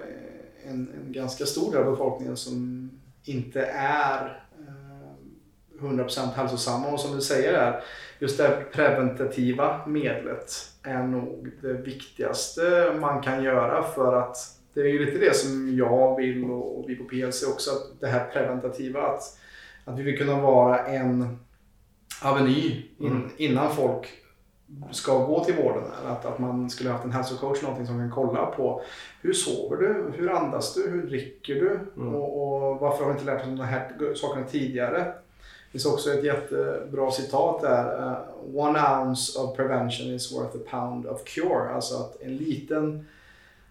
en, 0.70 0.92
en 0.94 1.12
ganska 1.12 1.46
stor 1.46 1.72
del 1.72 1.84
av 1.84 1.92
befolkningen 1.92 2.38
som 2.38 2.90
inte 3.24 3.62
är 3.76 4.44
eh, 4.60 5.84
100% 5.84 6.34
hälsosamma 6.36 6.88
och 6.88 7.00
som 7.00 7.16
du 7.16 7.22
säger 7.22 7.54
är 7.54 7.84
just 8.20 8.38
det 8.38 8.64
preventativa 8.74 9.88
medlet 9.88 10.70
är 10.84 11.04
nog 11.04 11.52
det 11.62 11.74
viktigaste 11.74 12.96
man 13.02 13.22
kan 13.22 13.44
göra 13.44 13.84
för 13.84 14.16
att 14.16 14.38
det 14.74 14.82
är 14.82 14.86
ju 14.88 15.06
lite 15.06 15.18
det 15.18 15.36
som 15.36 15.78
jag 15.78 16.16
vill 16.18 16.44
och 16.44 16.90
vi 16.90 16.96
på 16.96 17.04
PLC 17.04 17.44
också, 17.48 17.72
att 17.72 18.00
det 18.00 18.08
här 18.08 18.30
preventativa, 18.34 19.02
att, 19.02 19.22
att 19.86 20.00
vi 20.00 20.04
vill 20.04 20.18
kunna 20.18 20.42
vara 20.42 20.88
en 20.88 21.40
aveny 22.22 22.86
in, 23.00 23.12
Mm. 23.12 23.30
innan 23.38 23.76
folk 23.76 24.08
ska 24.92 25.26
gå 25.26 25.44
till 25.44 25.56
vården. 25.56 25.84
Att, 26.08 26.26
att 26.26 26.40
man 26.40 26.70
skulle 26.70 26.90
haft 26.90 27.04
en 27.06 27.12
hälsocoach, 27.12 27.62
någonting 27.62 27.88
som 27.88 27.98
kan 27.98 28.12
kolla 28.12 28.46
på 28.46 28.82
hur 29.22 29.34
sover 29.34 29.78
du, 29.78 30.12
hur 30.18 30.30
andas 30.32 30.74
du, 30.74 30.90
hur 30.90 31.02
dricker 31.04 31.56
du 31.56 31.80
Mm. 31.98 32.16
och, 32.16 32.68
och 32.72 32.80
varför 32.80 33.04
har 33.04 33.12
vi 33.12 33.20
inte 33.20 33.26
lärt 33.32 33.42
oss 33.42 33.48
de 33.48 33.60
här 33.60 34.14
sakerna 34.16 34.46
tidigare? 34.46 35.00
Det 35.00 35.72
finns 35.72 35.86
också 35.86 36.14
ett 36.14 36.24
jättebra 36.24 37.12
citat 37.12 37.62
där. 37.62 38.08
eh, 38.12 38.18
One 38.56 38.80
ounce 38.80 39.40
of 39.40 39.56
prevention 39.56 40.08
is 40.08 40.32
worth 40.38 40.56
a 40.56 40.60
pound 40.72 41.06
of 41.06 41.24
cure. 41.24 41.70
Alltså 41.76 41.96
att 41.96 42.22
en 42.22 42.38
liten, 42.38 43.06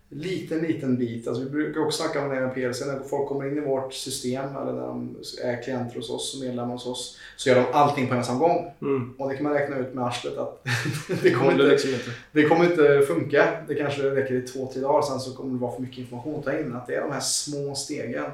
liten, 0.08 0.58
liten 0.58 0.96
bit. 0.96 1.28
Alltså 1.28 1.44
vi 1.44 1.50
brukar 1.50 1.80
också 1.80 2.02
snacka 2.02 2.22
om 2.22 2.28
det 2.28 2.40
med 2.40 2.54
PLC. 2.54 2.86
När 2.86 3.00
folk 3.00 3.28
kommer 3.28 3.48
in 3.48 3.58
i 3.58 3.60
vårt 3.60 3.94
system 3.94 4.56
eller 4.56 4.72
när 4.72 4.86
de 4.86 5.16
är 5.42 5.62
klienter 5.62 5.96
hos 5.96 6.10
oss 6.10 6.34
och 6.34 6.46
medlemmar 6.46 6.72
hos 6.72 6.86
oss 6.86 7.18
så 7.36 7.48
gör 7.48 7.56
de 7.56 7.66
allting 7.72 8.08
på 8.08 8.14
en 8.14 8.24
samma 8.24 8.38
gång. 8.38 8.74
Mm. 8.80 9.14
Och 9.18 9.28
det 9.28 9.34
kan 9.34 9.44
man 9.44 9.52
räkna 9.52 9.78
ut 9.78 9.94
med 9.94 10.04
arslet 10.04 10.38
att 10.38 10.64
det 11.22 11.30
kommer 11.30 11.52
inte 11.52 11.64
liksom 11.64 11.90
inte. 11.90 12.10
det 12.32 12.44
kommer 12.44 12.64
inte 12.64 13.02
funka. 13.06 13.62
Det 13.68 13.74
kanske 13.74 14.02
räcker 14.02 14.34
i 14.34 14.42
två, 14.42 14.70
tre 14.72 14.82
dagar. 14.82 15.02
Sen 15.02 15.20
så 15.20 15.34
kommer 15.34 15.52
det 15.52 15.60
vara 15.60 15.72
för 15.72 15.82
mycket 15.82 15.98
information 15.98 16.38
att 16.38 16.44
ta 16.44 16.58
in. 16.58 16.72
Att 16.72 16.86
det 16.86 16.94
är 16.94 17.00
de 17.00 17.12
här 17.12 17.20
små 17.20 17.74
stegen. 17.74 18.24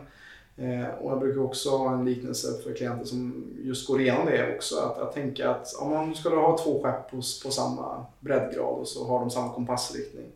Eh, 0.56 0.88
och 1.00 1.12
jag 1.12 1.20
brukar 1.20 1.40
också 1.40 1.70
ha 1.70 1.94
en 1.94 2.04
liknelse 2.04 2.48
för 2.62 2.72
klienter 2.72 3.04
som 3.04 3.44
just 3.62 3.86
går 3.86 4.00
igenom 4.00 4.26
det 4.26 4.56
också. 4.56 4.76
Att, 4.76 4.98
att 4.98 5.14
tänka 5.14 5.50
att 5.50 5.74
om 5.74 5.90
man 5.90 6.14
skulle 6.14 6.36
ha 6.36 6.58
två 6.58 6.82
skepp 6.82 7.10
på, 7.10 7.16
på 7.16 7.50
samma 7.50 8.06
breddgrad 8.20 8.78
och 8.78 8.88
så 8.88 9.06
har 9.06 9.20
de 9.20 9.30
samma 9.30 9.52
kompassriktning. 9.52 10.26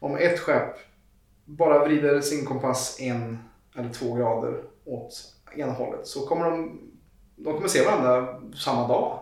Om 0.00 0.16
ett 0.16 0.38
skepp 0.38 0.76
bara 1.44 1.84
vrider 1.84 2.20
sin 2.20 2.44
kompass 2.44 2.96
en 3.00 3.38
eller 3.76 3.88
två 3.90 4.14
grader 4.14 4.62
åt 4.84 5.34
ena 5.56 5.72
hållet 5.72 6.06
så 6.06 6.26
kommer 6.26 6.44
de, 6.50 6.80
de 7.36 7.54
kommer 7.54 7.68
se 7.68 7.84
varandra 7.84 8.40
samma 8.56 8.88
dag. 8.88 9.18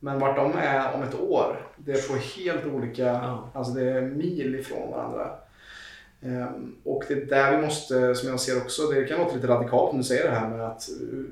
Men 0.00 0.18
vart 0.18 0.36
de 0.36 0.52
är 0.52 0.94
om 0.94 1.02
ett 1.02 1.20
år, 1.20 1.66
det 1.76 1.92
är 1.92 2.08
på 2.08 2.16
helt 2.16 2.74
olika, 2.74 3.04
Ja. 3.04 3.50
alltså 3.54 3.72
det 3.72 3.90
är 3.90 4.02
mil 4.02 4.54
ifrån 4.54 4.90
varandra. 4.90 5.30
Ehm, 6.22 6.76
och 6.84 7.04
det 7.08 7.14
är 7.14 7.26
där 7.26 7.56
vi 7.56 7.62
måste, 7.62 8.14
som 8.14 8.28
jag 8.28 8.40
ser 8.40 8.56
också, 8.56 8.82
det 8.86 9.04
kan 9.04 9.18
låta 9.18 9.34
lite 9.34 9.46
radikalt 9.46 9.90
om 9.92 9.98
du 9.98 10.04
säger 10.04 10.30
det 10.30 10.36
här 10.38 10.48
med 10.48 10.66
att, 10.66 10.88
eh, 10.88 11.24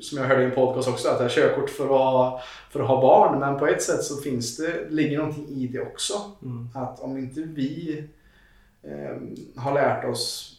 som 0.00 0.18
jag 0.18 0.24
hörde 0.24 0.42
i 0.42 0.44
en 0.44 0.50
podcast 0.54 0.88
också, 0.88 1.08
att 1.08 1.18
det 1.18 1.24
är 1.24 1.28
körkort 1.28 1.70
för 1.70 1.84
att, 1.84 1.90
ha, 1.90 2.40
för 2.70 2.80
att 2.80 2.88
ha 2.88 3.00
barn. 3.00 3.40
Men 3.40 3.58
på 3.58 3.66
ett 3.66 3.82
sätt 3.82 4.02
så 4.02 4.16
finns 4.16 4.56
det, 4.56 4.90
ligger 4.90 5.18
någonting 5.18 5.48
i 5.48 5.66
det 5.66 5.80
också. 5.80 6.14
Mm. 6.42 6.68
Att 6.74 7.00
om 7.00 7.18
inte 7.18 7.40
vi 7.40 8.04
ehm, 8.82 9.34
har 9.56 9.74
lärt 9.74 10.04
oss 10.04 10.54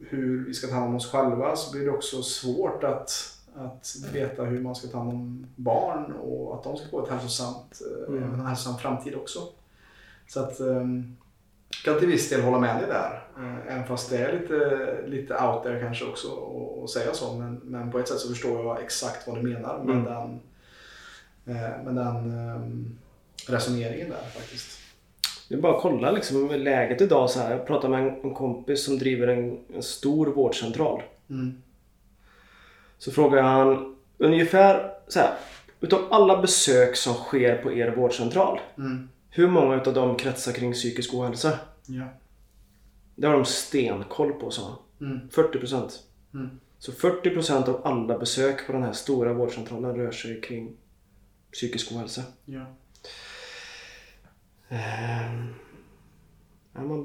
hur 0.00 0.44
vi 0.46 0.54
ska 0.54 0.66
ta 0.66 0.74
hand 0.74 0.86
om 0.88 0.96
oss 0.96 1.12
själva 1.12 1.56
så 1.56 1.72
blir 1.72 1.84
det 1.84 1.90
också 1.90 2.22
svårt 2.22 2.84
att, 2.84 3.36
att 3.56 3.96
veta 4.12 4.44
hur 4.44 4.60
man 4.60 4.74
ska 4.76 4.88
ta 4.88 4.98
hand 4.98 5.10
om 5.12 5.46
barn 5.56 6.12
och 6.12 6.54
att 6.54 6.64
de 6.64 6.76
ska 6.76 6.88
få 6.88 7.04
ett 7.04 7.10
hälsosamt, 7.10 7.80
eh, 8.08 8.14
Mm. 8.14 8.34
en 8.34 8.46
hälsosam 8.46 8.78
framtid 8.78 9.14
också. 9.14 9.40
Så 10.28 10.40
att 10.40 10.60
um, 10.60 11.16
kan 11.84 11.98
till 11.98 12.08
viss 12.08 12.28
del 12.30 12.40
hålla 12.42 12.58
med 12.58 12.76
dig 12.76 12.86
där. 12.88 13.24
eh, 13.38 13.72
Även 13.74 13.86
fast 13.86 14.10
det 14.10 14.18
är 14.18 14.40
lite, 14.40 15.02
lite 15.06 15.34
out 15.44 15.62
there 15.62 15.80
kanske 15.80 16.04
också 16.04 16.28
att- 16.28 16.84
att 16.84 16.90
säga 16.90 17.14
så. 17.14 17.34
Men, 17.34 17.60
men 17.64 17.90
på 17.92 17.98
ett 17.98 18.08
sätt 18.08 18.18
så 18.18 18.28
förstår 18.28 18.64
jag 18.64 18.82
exakt 18.82 19.26
vad 19.26 19.36
du 19.36 19.42
menar 19.42 19.78
med 19.84 19.94
Mm. 19.96 20.04
den, 20.04 20.40
eh, 21.56 21.82
med 21.84 21.94
den 21.94 22.38
ehm, 22.38 22.98
resoneringen 23.48 24.10
där 24.10 24.22
faktiskt. 24.34 24.77
Det 25.48 25.54
är 25.54 25.58
bara 25.58 25.76
att 25.76 25.82
kolla 25.82 26.10
liksom 26.10 26.50
läget 26.50 27.00
idag 27.00 27.30
så 27.30 27.40
här. 27.40 27.50
Jag 27.50 27.66
pratade 27.66 27.88
med 27.88 28.08
en, 28.08 28.20
en 28.22 28.34
kompis 28.34 28.84
som 28.84 28.98
driver 28.98 29.28
en, 29.28 29.58
en 29.74 29.82
stor 29.82 30.26
vårdcentral. 30.26 31.02
Mm. 31.30 31.62
Så 32.98 33.12
frågade 33.12 33.42
han 33.42 33.96
ungefär 34.18 34.92
så 35.08 35.20
här. 35.20 35.34
Utav 35.80 36.00
alla 36.10 36.40
besök 36.40 36.96
som 36.96 37.14
sker 37.14 37.62
på 37.62 37.72
er 37.72 37.90
vårdcentral. 37.90 38.60
Mm. 38.78 39.08
Hur 39.30 39.48
många 39.48 39.76
utav 39.76 39.94
dem 39.94 40.16
kretsar 40.16 40.52
kring 40.52 40.72
psykisk 40.72 41.14
ohälsa? 41.14 41.58
Ja. 41.86 42.04
Det 43.14 43.26
har 43.26 43.34
de 43.34 43.44
stenkoll 43.44 44.32
på 44.32 44.50
sa 44.50 44.62
han. 44.98 45.08
Mm. 45.10 45.28
40 45.30 45.58
procent. 45.58 46.02
Mm. 46.34 46.60
Så 46.78 46.92
40 46.92 47.30
procent 47.30 47.68
av 47.68 47.80
alla 47.86 48.18
besök 48.18 48.66
på 48.66 48.72
den 48.72 48.82
här 48.82 48.92
stora 48.92 49.32
vårdcentralen 49.32 49.96
rör 49.96 50.10
sig 50.10 50.40
kring 50.40 50.76
psykisk 51.52 51.92
ohälsa. 51.92 52.22
Ja. 52.44 52.66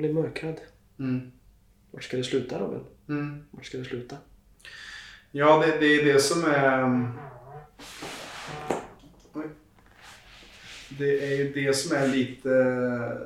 Blir 0.03 0.13
mörkrädd. 0.13 0.59
Mm. 0.99 1.31
Vart 1.91 2.03
ska 2.03 2.17
det 2.17 2.23
sluta 2.23 2.59
Robin? 2.59 2.79
Mm. 3.09 3.43
Vart 3.51 3.65
ska 3.65 3.77
det 3.77 3.85
sluta? 3.85 4.17
Ja, 5.31 5.63
det, 5.65 5.79
det 5.79 5.85
är 5.85 6.13
det 6.13 6.19
som 6.19 6.43
är... 6.45 7.11
Oj. 9.33 9.45
Det 10.89 11.33
är 11.33 11.37
ju 11.37 11.53
det 11.53 11.73
som 11.73 11.97
är 11.97 12.07
lite, 12.07 13.17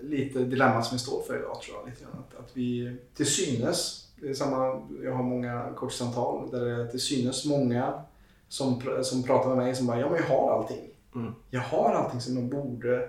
lite 0.00 0.38
dilemmat 0.38 0.86
som 0.86 0.96
vi 0.96 1.02
står 1.02 1.22
för 1.22 1.38
idag 1.38 1.60
tror 1.62 1.76
jag. 1.78 1.88
Lite 1.88 2.02
grann. 2.02 2.24
Att, 2.28 2.44
att 2.44 2.56
vi 2.56 2.96
till 3.14 3.26
synes, 3.26 4.08
det 4.16 4.28
är 4.28 4.34
samma, 4.34 4.82
jag 5.02 5.12
har 5.12 5.22
många 5.22 5.72
coachsamtal 5.76 6.50
där 6.50 6.64
det 6.64 6.82
är 6.82 6.86
till 6.86 7.00
synes 7.00 7.44
många 7.44 8.02
som, 8.48 8.82
som 9.02 9.22
pratar 9.22 9.48
med 9.48 9.58
mig 9.58 9.74
som 9.74 9.86
bara, 9.86 10.00
ja 10.00 10.10
men 10.10 10.20
jag 10.20 10.26
har 10.26 10.52
allting. 10.58 10.90
Mm. 11.14 11.32
Jag 11.50 11.60
har 11.60 11.94
allting 11.94 12.20
som 12.20 12.36
jag 12.36 12.44
borde 12.44 13.08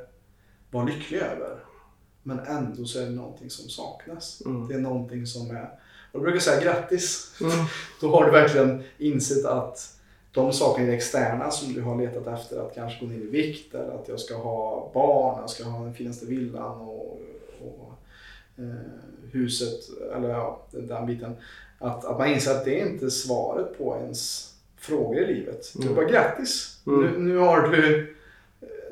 vara 0.70 0.86
lycklig 0.86 1.20
över. 1.20 1.70
Men 2.24 2.39
ändå 2.39 2.86
så 2.86 2.99
är 2.99 3.03
det 3.05 3.11
någonting 3.11 3.49
som 3.49 3.69
saknas. 3.69 4.41
Mm. 4.45 4.67
Det 4.67 4.74
är 4.74 4.80
någonting 4.80 5.26
som 5.26 5.51
är... 5.51 5.69
Och 6.11 6.19
då 6.19 6.19
brukar 6.19 6.36
jag 6.36 6.43
säga 6.43 6.61
grattis. 6.61 7.36
Mm. 7.41 7.51
Då 8.01 8.09
har 8.15 8.26
du 8.26 8.32
verkligen 8.32 8.84
insett 8.97 9.45
att 9.45 9.97
de 10.32 10.53
sakerna 10.53 10.88
i 10.88 10.89
det 10.91 10.95
externa 10.97 11.51
som 11.51 11.74
du 11.74 11.82
har 11.82 11.97
letat 11.97 12.28
efter, 12.28 12.59
att 12.65 12.76
kanske 12.76 13.05
gå 13.05 13.11
ner 13.11 13.17
i 13.19 13.28
vikt 13.28 13.76
eller 13.76 13.93
att 13.93 14.07
jag 14.07 14.19
ska 14.19 14.36
ha 14.38 14.91
barn, 14.93 15.39
jag 15.39 15.49
ska 15.49 15.63
ha 15.63 15.84
den 15.84 15.93
finaste 15.93 16.26
villan 16.26 16.82
och, 16.82 17.19
och 17.61 17.93
eh, 18.57 18.65
huset, 19.32 19.80
eller 20.15 20.30
ja, 20.30 20.61
den, 20.72 21.05
biten. 21.05 21.36
Att, 21.80 22.05
att 22.05 22.17
man 22.17 22.28
inser 22.28 22.51
att 22.51 22.65
det 22.65 22.82
är 22.82 22.88
inte 22.88 23.11
svaret 23.11 23.78
på 23.78 23.97
ens 23.97 24.53
frågor 24.78 25.17
i 25.17 25.34
livet. 25.34 25.72
Du 25.76 25.84
Mm. 25.84 25.95
bara 25.95 26.05
grattis! 26.05 26.80
Mm. 26.88 27.01
Nu, 27.01 27.19
nu 27.19 27.38
har 27.38 27.61
du 27.61 28.15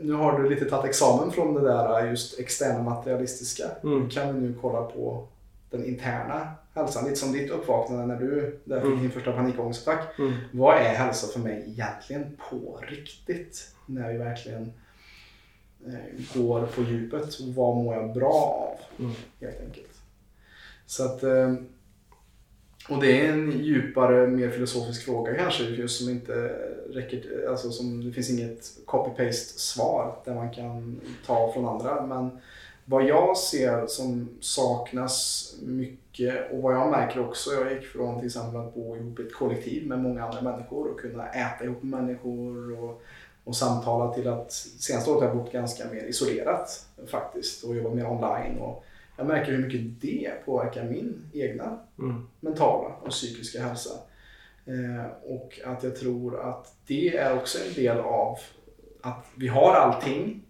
nu 0.02 0.14
har 0.14 0.40
du 0.40 0.50
lite 0.50 0.66
tagit 0.66 0.90
examen 0.90 1.32
från 1.32 1.54
det 1.54 1.62
där 1.62 2.08
just 2.08 2.40
externa 2.40 2.84
materialistiska. 2.84 3.64
Mm. 3.84 4.10
Kan 4.10 4.36
vi 4.36 4.42
nu 4.42 4.56
kolla 4.62 4.84
på 4.84 5.28
den 5.70 5.86
interna 5.86 6.52
hälsan? 6.76 7.04
Lite 7.04 7.16
som 7.16 7.32
ditt 7.32 7.52
uppvaknande 7.52 8.06
när 8.06 8.20
du 8.20 8.60
där 8.64 8.80
fick 8.80 8.88
Mm. 8.88 9.02
din 9.02 9.12
första 9.12 9.32
panikångestattack. 9.32 10.20
Mm. 10.20 10.34
Vad 10.52 10.78
är 10.78 10.94
hälsa 10.94 11.28
för 11.28 11.40
mig 11.40 11.64
egentligen 11.68 12.38
på 12.50 12.80
riktigt? 12.88 13.76
När 13.86 14.12
vi 14.12 14.18
verkligen 14.18 14.74
eh, 15.88 15.94
går 16.42 16.66
på 16.66 16.82
djupet. 16.82 17.40
Vad 17.40 17.76
mår 17.76 17.96
jag 17.96 18.14
bra 18.14 18.34
av? 18.34 19.04
Mm. 19.06 19.16
Helt 19.42 19.62
enkelt. 19.62 19.86
Så 20.86 21.06
att, 21.06 21.24
eh, 21.24 21.54
och 22.90 23.02
det 23.02 23.26
är 23.26 23.32
en 23.34 23.52
djupare, 23.52 24.28
mer 24.28 24.50
filosofisk 24.50 25.06
fråga 25.06 25.36
kanske 25.36 25.64
just 25.64 26.00
som 26.04 26.10
inte 26.10 26.56
räcker, 26.94 27.48
alltså 27.50 27.72
som 27.72 28.06
det 28.06 28.12
finns 28.12 28.30
inget 28.30 28.72
copy-paste 28.86 29.60
svar 29.60 30.16
där 30.26 30.36
man 30.36 30.54
kan 30.54 31.02
ta 31.26 31.52
från 31.54 31.66
andra. 31.66 32.06
Men 32.06 32.40
vad 32.86 33.04
jag 33.04 33.38
ser 33.38 33.88
som 33.88 34.30
saknas 34.40 35.54
mycket 35.62 36.52
och 36.52 36.62
vad 36.62 36.74
jag 36.74 36.92
märker 36.92 37.20
också, 37.28 37.50
jag 37.52 37.74
gick 37.74 37.86
från 37.86 38.18
till 38.18 38.26
exempel 38.26 38.60
att 38.62 38.76
bo 38.76 38.96
ihop 38.96 39.20
i 39.20 39.24
ett 39.24 39.34
kollektiv 39.34 39.88
med 39.88 40.00
många 40.00 40.24
andra 40.26 40.42
människor 40.42 40.92
och 40.92 41.00
kunna 41.00 41.30
äta 41.30 41.64
ihop 41.64 41.84
med 41.84 42.02
människor 42.02 42.84
och, 42.84 43.02
och 43.44 43.56
samtala 43.56 44.14
till 44.14 44.28
att 44.28 44.52
senaste 44.52 45.12
året 45.12 45.22
har 45.22 45.28
jag 45.28 45.38
bott 45.38 45.52
ganska 45.52 45.84
mer 45.92 46.04
isolerat 46.04 46.86
faktiskt 47.08 47.64
och 47.64 47.76
jobbat 47.76 47.94
mer 47.96 48.12
online. 48.12 48.58
Och 48.58 48.84
jag 49.18 49.28
märker 49.28 49.52
hur 49.52 49.66
mycket 49.66 50.02
det 50.02 50.32
påverkar 50.46 50.84
min 50.84 51.22
egna 51.34 51.80
Mm. 52.00 52.28
mentala 52.40 52.96
och 53.02 53.10
psykiska 53.10 53.64
hälsa. 53.64 53.90
Eh, 54.70 55.34
och 55.36 55.60
att 55.66 55.84
jag 55.84 55.96
tror 55.96 56.40
att 56.40 56.74
det 56.88 57.18
är 57.18 57.36
också 57.36 57.58
en 57.68 57.74
del 57.74 58.00
av 58.00 58.38
att 59.02 59.26
vi 59.36 59.48
har 59.48 59.74
allting 59.74 60.44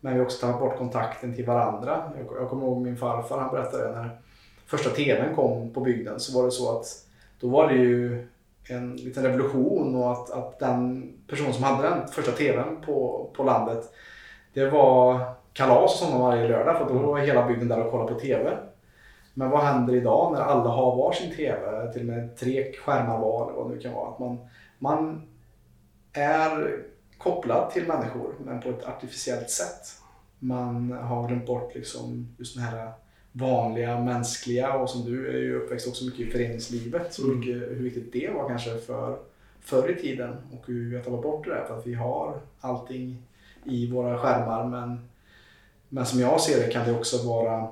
men 0.00 0.12
vi 0.12 0.18
har 0.18 0.26
också 0.26 0.46
tagit 0.46 0.60
bort 0.60 0.78
kontakten 0.78 1.34
till 1.34 1.46
varandra. 1.46 2.12
Jag, 2.16 2.42
jag 2.42 2.50
kommer 2.50 2.66
ihåg 2.66 2.82
min 2.82 2.96
farfar, 2.96 3.38
han 3.38 3.50
berättade 3.50 3.92
när 3.92 4.20
första 4.66 4.90
TVn 4.90 5.34
kom 5.34 5.70
på 5.70 5.80
bygden 5.80 6.20
så 6.20 6.38
var 6.38 6.44
det 6.44 6.50
så 6.50 6.78
att 6.78 6.86
då 7.40 7.48
var 7.48 7.68
det 7.68 7.74
ju 7.74 8.26
en 8.68 8.96
liten 8.96 9.22
revolution 9.22 9.96
och 9.96 10.12
att, 10.12 10.30
att 10.30 10.58
den 10.58 11.12
person 11.26 11.52
som 11.52 11.64
hade 11.64 11.88
den 11.88 12.08
första 12.08 12.32
TVn 12.32 12.80
på, 12.86 13.30
på 13.36 13.44
landet 13.44 13.94
det 14.52 14.70
var 14.70 15.20
kalas 15.52 15.92
och 15.92 15.98
sådana 15.98 16.24
varje 16.24 16.48
lördag 16.48 16.78
för 16.78 16.94
då 16.94 16.98
var 16.98 17.18
hela 17.18 17.48
bygden 17.48 17.68
där 17.68 17.84
och 17.84 17.90
kollade 17.90 18.14
på 18.14 18.20
TV. 18.20 18.56
Men 19.38 19.50
vad 19.50 19.64
händer 19.64 19.94
idag 19.94 20.32
när 20.32 20.40
alla 20.40 20.70
har 20.70 20.96
varsin 20.96 21.36
TV, 21.36 21.92
till 21.92 22.00
och 22.00 22.06
med 22.06 22.36
tre 22.36 22.72
skärmar 22.72 23.18
var 23.18 23.44
eller 23.44 23.56
vad 23.56 23.70
det 23.70 23.74
nu 23.74 23.80
kan 23.80 23.92
vara. 23.92 24.10
Att 24.10 24.18
man, 24.18 24.38
man 24.78 25.22
är 26.12 26.78
kopplad 27.18 27.70
till 27.70 27.86
människor 27.86 28.34
men 28.44 28.60
på 28.60 28.68
ett 28.70 28.84
artificiellt 28.84 29.50
sätt. 29.50 30.02
Man 30.38 30.92
har 30.92 31.28
glömt 31.28 31.46
bort 31.46 31.74
liksom 31.74 32.28
just 32.38 32.54
den 32.54 32.64
här 32.64 32.92
vanliga, 33.32 34.00
mänskliga 34.00 34.74
och 34.74 34.90
som 34.90 35.04
du 35.04 35.28
är 35.28 35.38
ju 35.38 35.56
uppväxt 35.56 35.88
också 35.88 36.04
mycket 36.04 36.20
i 36.20 36.30
föreningslivet. 36.30 37.14
Så 37.14 37.24
Mm. 37.24 37.38
mycket, 37.38 37.54
hur 37.54 37.82
viktigt 37.82 38.12
det 38.12 38.30
var 38.34 38.48
kanske 38.48 38.78
för 38.78 39.18
förr 39.60 39.90
i 39.98 40.02
tiden 40.02 40.36
och 40.52 40.66
hur 40.66 40.90
vi 40.90 40.96
har 40.96 41.04
tappat 41.04 41.22
bort 41.22 41.44
det 41.44 41.50
där 41.50 41.64
för 41.64 41.78
att 41.78 41.86
vi 41.86 41.94
har 41.94 42.40
allting 42.60 43.22
i 43.64 43.90
våra 43.90 44.18
skärmar 44.18 44.64
men, 44.64 45.08
men 45.88 46.06
som 46.06 46.20
jag 46.20 46.40
ser 46.40 46.66
det 46.66 46.72
kan 46.72 46.86
det 46.86 46.98
också 46.98 47.28
vara 47.28 47.68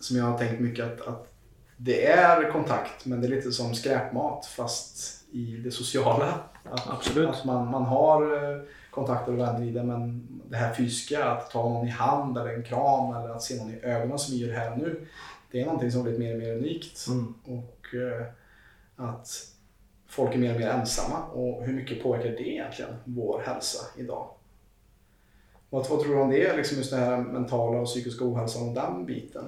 som 0.00 0.16
jag 0.16 0.24
har 0.24 0.38
tänkt 0.38 0.60
mycket 0.60 0.84
att, 0.84 1.08
att 1.08 1.32
det 1.76 2.06
är 2.06 2.52
kontakt 2.52 3.06
men 3.06 3.20
det 3.20 3.26
är 3.26 3.30
lite 3.30 3.52
som 3.52 3.74
skräpmat 3.74 4.46
fast 4.46 5.24
i 5.32 5.56
det 5.56 5.70
sociala. 5.70 6.34
Att, 6.64 6.90
Absolut. 6.90 7.28
att 7.28 7.44
man, 7.44 7.70
man 7.70 7.84
har 7.84 8.22
eh, 8.22 8.62
kontakter 8.90 9.32
och 9.32 9.38
vänner 9.38 9.66
i 9.66 9.70
det 9.70 9.82
men 9.82 10.28
det 10.50 10.56
här 10.56 10.74
fysiska, 10.74 11.24
att 11.24 11.50
ta 11.50 11.68
någon 11.68 11.86
i 11.86 11.90
hand 11.90 12.38
eller 12.38 12.54
en 12.54 12.62
kram 12.62 13.16
eller 13.16 13.28
att 13.28 13.42
se 13.42 13.56
någon 13.56 13.74
i 13.74 13.80
ögonen 13.82 14.18
som 14.18 14.34
vi 14.34 14.46
gör 14.46 14.54
här 14.54 14.72
och 14.72 14.78
nu. 14.78 15.06
Det 15.50 15.60
är 15.60 15.64
någonting 15.64 15.92
som 15.92 16.02
blivit 16.02 16.20
mer 16.20 16.32
och 16.32 16.38
mer 16.38 16.56
unikt. 16.56 17.06
Mm. 17.08 17.34
Och 17.44 17.94
eh, 17.94 18.26
att 18.96 19.28
folk 20.08 20.34
är 20.34 20.38
mer 20.38 20.54
och 20.54 20.60
mer 20.60 20.68
ensamma. 20.68 21.24
Och 21.24 21.64
hur 21.64 21.72
mycket 21.72 22.02
påverkar 22.02 22.30
det 22.30 22.48
egentligen 22.48 22.96
vår 23.04 23.42
hälsa 23.46 23.86
idag? 23.96 24.28
Vad, 25.70 25.88
vad 25.88 26.00
tror 26.00 26.14
du 26.14 26.20
om 26.20 26.30
det, 26.30 26.56
liksom 26.56 26.78
just 26.78 26.90
den 26.90 27.00
här 27.00 27.16
mentala 27.16 27.78
och 27.78 27.86
psykiska 27.86 28.24
ohälsan 28.24 28.68
och 28.68 28.74
den 28.74 29.06
biten? 29.06 29.44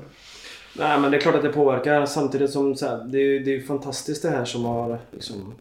Nej 0.79 1.01
men 1.01 1.11
det 1.11 1.17
är 1.17 1.21
klart 1.21 1.35
att 1.35 1.43
det 1.43 1.53
påverkar 1.53 2.07
samtidigt 2.07 2.51
som 2.51 2.77
så 2.77 2.87
här, 2.87 3.05
det, 3.05 3.19
är, 3.19 3.41
det 3.41 3.57
är 3.57 3.61
fantastiskt 3.61 4.23
det 4.23 4.31
här 4.31 4.45
som 4.45 4.65
har 4.65 4.99
liksom, 5.13 5.55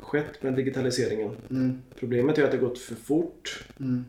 skett 0.00 0.42
med 0.42 0.54
digitaliseringen. 0.54 1.30
Mm. 1.50 1.82
Problemet 1.98 2.38
är 2.38 2.44
att 2.44 2.50
det 2.50 2.56
har 2.56 2.66
gått 2.68 2.78
för 2.78 2.94
fort. 2.94 3.64
Mm. 3.80 4.04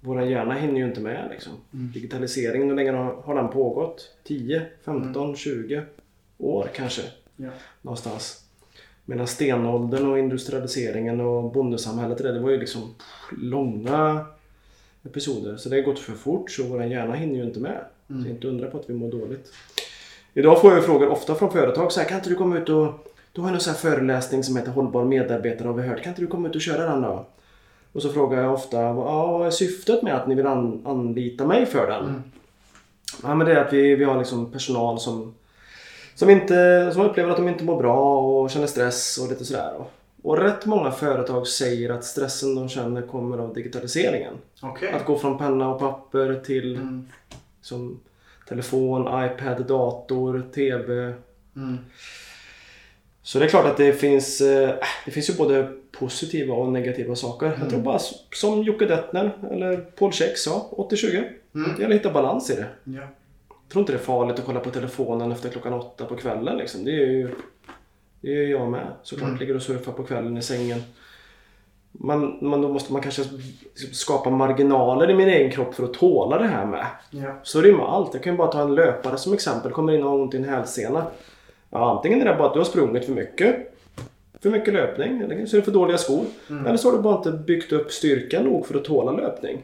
Vår 0.00 0.22
hjärna 0.22 0.54
hinner 0.54 0.80
ju 0.80 0.86
inte 0.86 1.00
med 1.00 1.28
liksom. 1.30 1.52
Mm. 1.74 1.92
Digitaliseringen, 1.92 2.68
hur 2.68 2.76
länge 2.76 2.92
har, 2.92 3.14
har 3.22 3.34
den 3.34 3.48
pågått? 3.48 4.10
10, 4.24 4.66
15, 4.84 5.36
20 5.36 5.82
år 6.38 6.68
kanske. 6.74 7.02
Ja. 7.36 7.48
Någonstans. 7.82 8.44
Medan 9.04 9.26
stenåldern 9.26 10.06
och 10.10 10.18
industrialiseringen 10.18 11.20
och 11.20 11.52
bondesamhället 11.52 12.18
det, 12.18 12.38
var 12.40 12.50
ju 12.50 12.60
liksom 12.60 12.94
långa 13.38 14.26
episoder. 15.04 15.56
Så 15.56 15.68
det 15.68 15.76
har 15.76 15.82
gått 15.82 15.98
för 15.98 16.12
fort 16.12 16.50
så 16.50 16.62
vår 16.62 16.84
hjärna 16.84 17.14
hinner 17.14 17.34
ju 17.34 17.44
inte 17.44 17.60
med. 17.60 17.84
Så 18.06 18.12
Mm. 18.14 18.30
inte 18.30 18.48
undra 18.48 18.70
på 18.70 18.78
att 18.78 18.90
vi 18.90 18.94
mår 18.94 19.10
dåligt. 19.10 19.52
Idag 20.34 20.60
får 20.60 20.72
jag 20.72 20.84
frågor 20.84 21.08
ofta 21.08 21.34
från 21.34 21.50
företag. 21.50 21.92
Så 21.92 22.00
här, 22.00 22.08
kan 22.08 22.16
inte 22.18 22.28
du 22.28 22.34
komma 22.34 22.58
ut 22.58 22.68
och... 22.68 23.10
Du 23.32 23.40
har 23.40 23.50
någon 23.50 23.60
sån 23.60 23.72
här 23.72 23.80
föreläsning 23.80 24.44
som 24.44 24.56
heter 24.56 24.70
Hållbar 24.70 25.04
medarbetare 25.04 25.68
har 25.68 25.74
vi 25.74 25.82
hört. 25.88 26.02
Kan 26.02 26.10
inte 26.10 26.20
du 26.22 26.26
komma 26.26 26.48
ut 26.48 26.54
och 26.54 26.60
köra 26.60 26.90
den 26.90 27.02
då? 27.02 27.26
Och 27.92 28.02
så 28.02 28.08
frågar 28.12 28.42
jag 28.42 28.54
ofta, 28.54 28.80
"Ja, 28.80 28.92
vad 29.38 29.46
är 29.46 29.50
syftet 29.50 30.02
med 30.02 30.14
att 30.14 30.26
ni 30.28 30.34
vill 30.34 30.46
an, 30.46 30.82
anlita 30.86 31.46
mig 31.46 31.66
för 31.66 31.86
den? 31.90 32.04
Mm. 32.04 32.22
Ja 33.22 33.34
men 33.34 33.46
det 33.46 33.52
är 33.52 33.64
att 33.64 33.72
vi, 33.72 33.94
vi 33.94 34.04
har 34.04 34.18
liksom 34.18 34.50
personal 34.52 35.00
som, 35.00 35.34
som, 36.14 36.30
inte, 36.30 36.90
som 36.92 37.02
upplever 37.02 37.30
att 37.30 37.36
de 37.36 37.48
inte 37.48 37.64
mår 37.64 37.76
bra 37.76 38.20
och 38.20 38.50
känner 38.50 38.66
stress 38.66 39.18
och 39.22 39.28
lite 39.28 39.44
sådär. 39.44 39.74
Och, 40.22 40.38
rätt 40.38 40.66
många 40.66 40.90
företag 40.90 41.46
säger 41.46 41.90
att 41.90 42.04
stressen 42.04 42.54
de 42.54 42.68
känner 42.68 43.02
kommer 43.02 43.38
av 43.38 43.54
digitaliseringen. 43.54 44.34
Okej. 44.62 44.92
Att 44.92 45.04
gå 45.04 45.18
från 45.18 45.38
penna 45.38 45.74
och 45.74 45.80
papper 45.80 46.40
till 46.46 46.76
Mm. 46.76 47.08
som 47.62 48.00
telefon, 48.48 49.24
iPad, 49.24 49.66
dator, 49.66 50.42
TV. 50.54 51.12
Mm. 51.56 51.78
Så 53.22 53.38
det 53.38 53.44
är 53.44 53.48
klart 53.48 53.66
att 53.66 53.76
det 53.76 53.92
finns, 53.92 54.40
eh, 54.40 54.74
det 55.04 55.10
finns 55.10 55.30
ju 55.30 55.34
både 55.34 55.72
positiva 55.92 56.54
och 56.54 56.72
negativa 56.72 57.14
saker. 57.14 57.58
Jag 57.60 57.70
tror 57.70 57.80
bara 57.80 57.96
s- 57.96 58.12
som 58.32 58.62
Jocke 58.62 58.86
Dettner 58.86 59.30
eller 59.50 59.76
Paul 59.76 60.12
Check 60.12 60.38
sa, 60.38 60.68
80-20. 60.70 61.24
Mm. 61.54 61.70
Det 61.76 61.82
gäller 61.82 61.94
att 61.94 62.00
hitta 62.00 62.12
balans 62.12 62.50
i 62.50 62.54
det. 62.54 62.66
Ja. 62.84 63.00
Jag 63.48 63.68
tror 63.72 63.80
inte 63.82 63.92
det 63.92 63.98
är 63.98 64.02
farligt 64.02 64.38
att 64.38 64.44
kolla 64.44 64.60
på 64.60 64.70
telefonen 64.70 65.32
efter 65.32 65.48
klockan 65.50 65.72
åtta 65.72 66.04
på 66.04 66.16
kvällen. 66.16 66.56
Liksom. 66.58 66.84
Det 66.84 66.90
är 66.90 67.06
ju 67.06 67.28
det 68.20 68.28
är 68.30 68.34
ju 68.42 68.50
jag 68.50 68.70
med. 68.70 68.86
Såklart 69.02 69.28
Mm. 69.28 69.40
ligger 69.40 69.56
och 69.56 69.62
surfar 69.62 69.92
på 69.92 70.02
kvällen 70.02 70.36
i 70.36 70.42
sängen. 70.42 70.82
Man, 71.98 72.38
man, 72.40 72.62
då 72.62 72.68
måste 72.68 72.92
man 72.92 73.02
kanske 73.02 73.22
skapa 73.92 74.30
marginaler 74.30 75.10
i 75.10 75.14
min 75.14 75.28
egen 75.28 75.50
kropp 75.50 75.74
för 75.74 75.84
att 75.84 75.94
tåla 75.94 76.38
det 76.38 76.46
här 76.46 76.66
med. 76.66 76.86
Ja. 77.10 77.34
Så 77.42 77.58
är 77.58 77.62
det 77.62 77.68
ju 77.68 77.76
med 77.76 77.86
allt. 77.86 78.14
Jag 78.14 78.22
kan 78.22 78.32
ju 78.32 78.36
bara 78.36 78.52
ta 78.52 78.62
en 78.62 78.74
löpare 78.74 79.16
som 79.16 79.32
exempel. 79.32 79.72
Kommer 79.72 79.92
in 79.92 80.02
och 80.02 80.10
har 80.10 80.18
ont 80.18 80.34
i 80.34 80.36
en 80.36 80.44
hälsena. 80.44 81.06
Ja, 81.70 81.96
antingen 81.96 82.20
är 82.20 82.24
det 82.24 82.34
bara 82.34 82.48
att 82.48 82.52
du 82.52 82.60
har 82.60 82.64
sprungit 82.64 83.04
för 83.04 83.12
mycket. 83.12 83.74
För 84.42 84.50
mycket 84.50 84.74
löpning. 84.74 85.20
Eller 85.20 85.46
så 85.46 85.56
är 85.56 85.60
det 85.60 85.64
för 85.64 85.72
dåliga 85.72 85.98
skor. 85.98 86.24
Mm. 86.50 86.66
Eller 86.66 86.76
så 86.76 86.90
har 86.90 86.96
du 86.96 87.02
bara 87.02 87.16
inte 87.16 87.30
byggt 87.30 87.72
upp 87.72 87.92
styrkan 87.92 88.44
nog 88.44 88.66
för 88.66 88.74
att 88.74 88.84
tåla 88.84 89.12
löpning. 89.12 89.62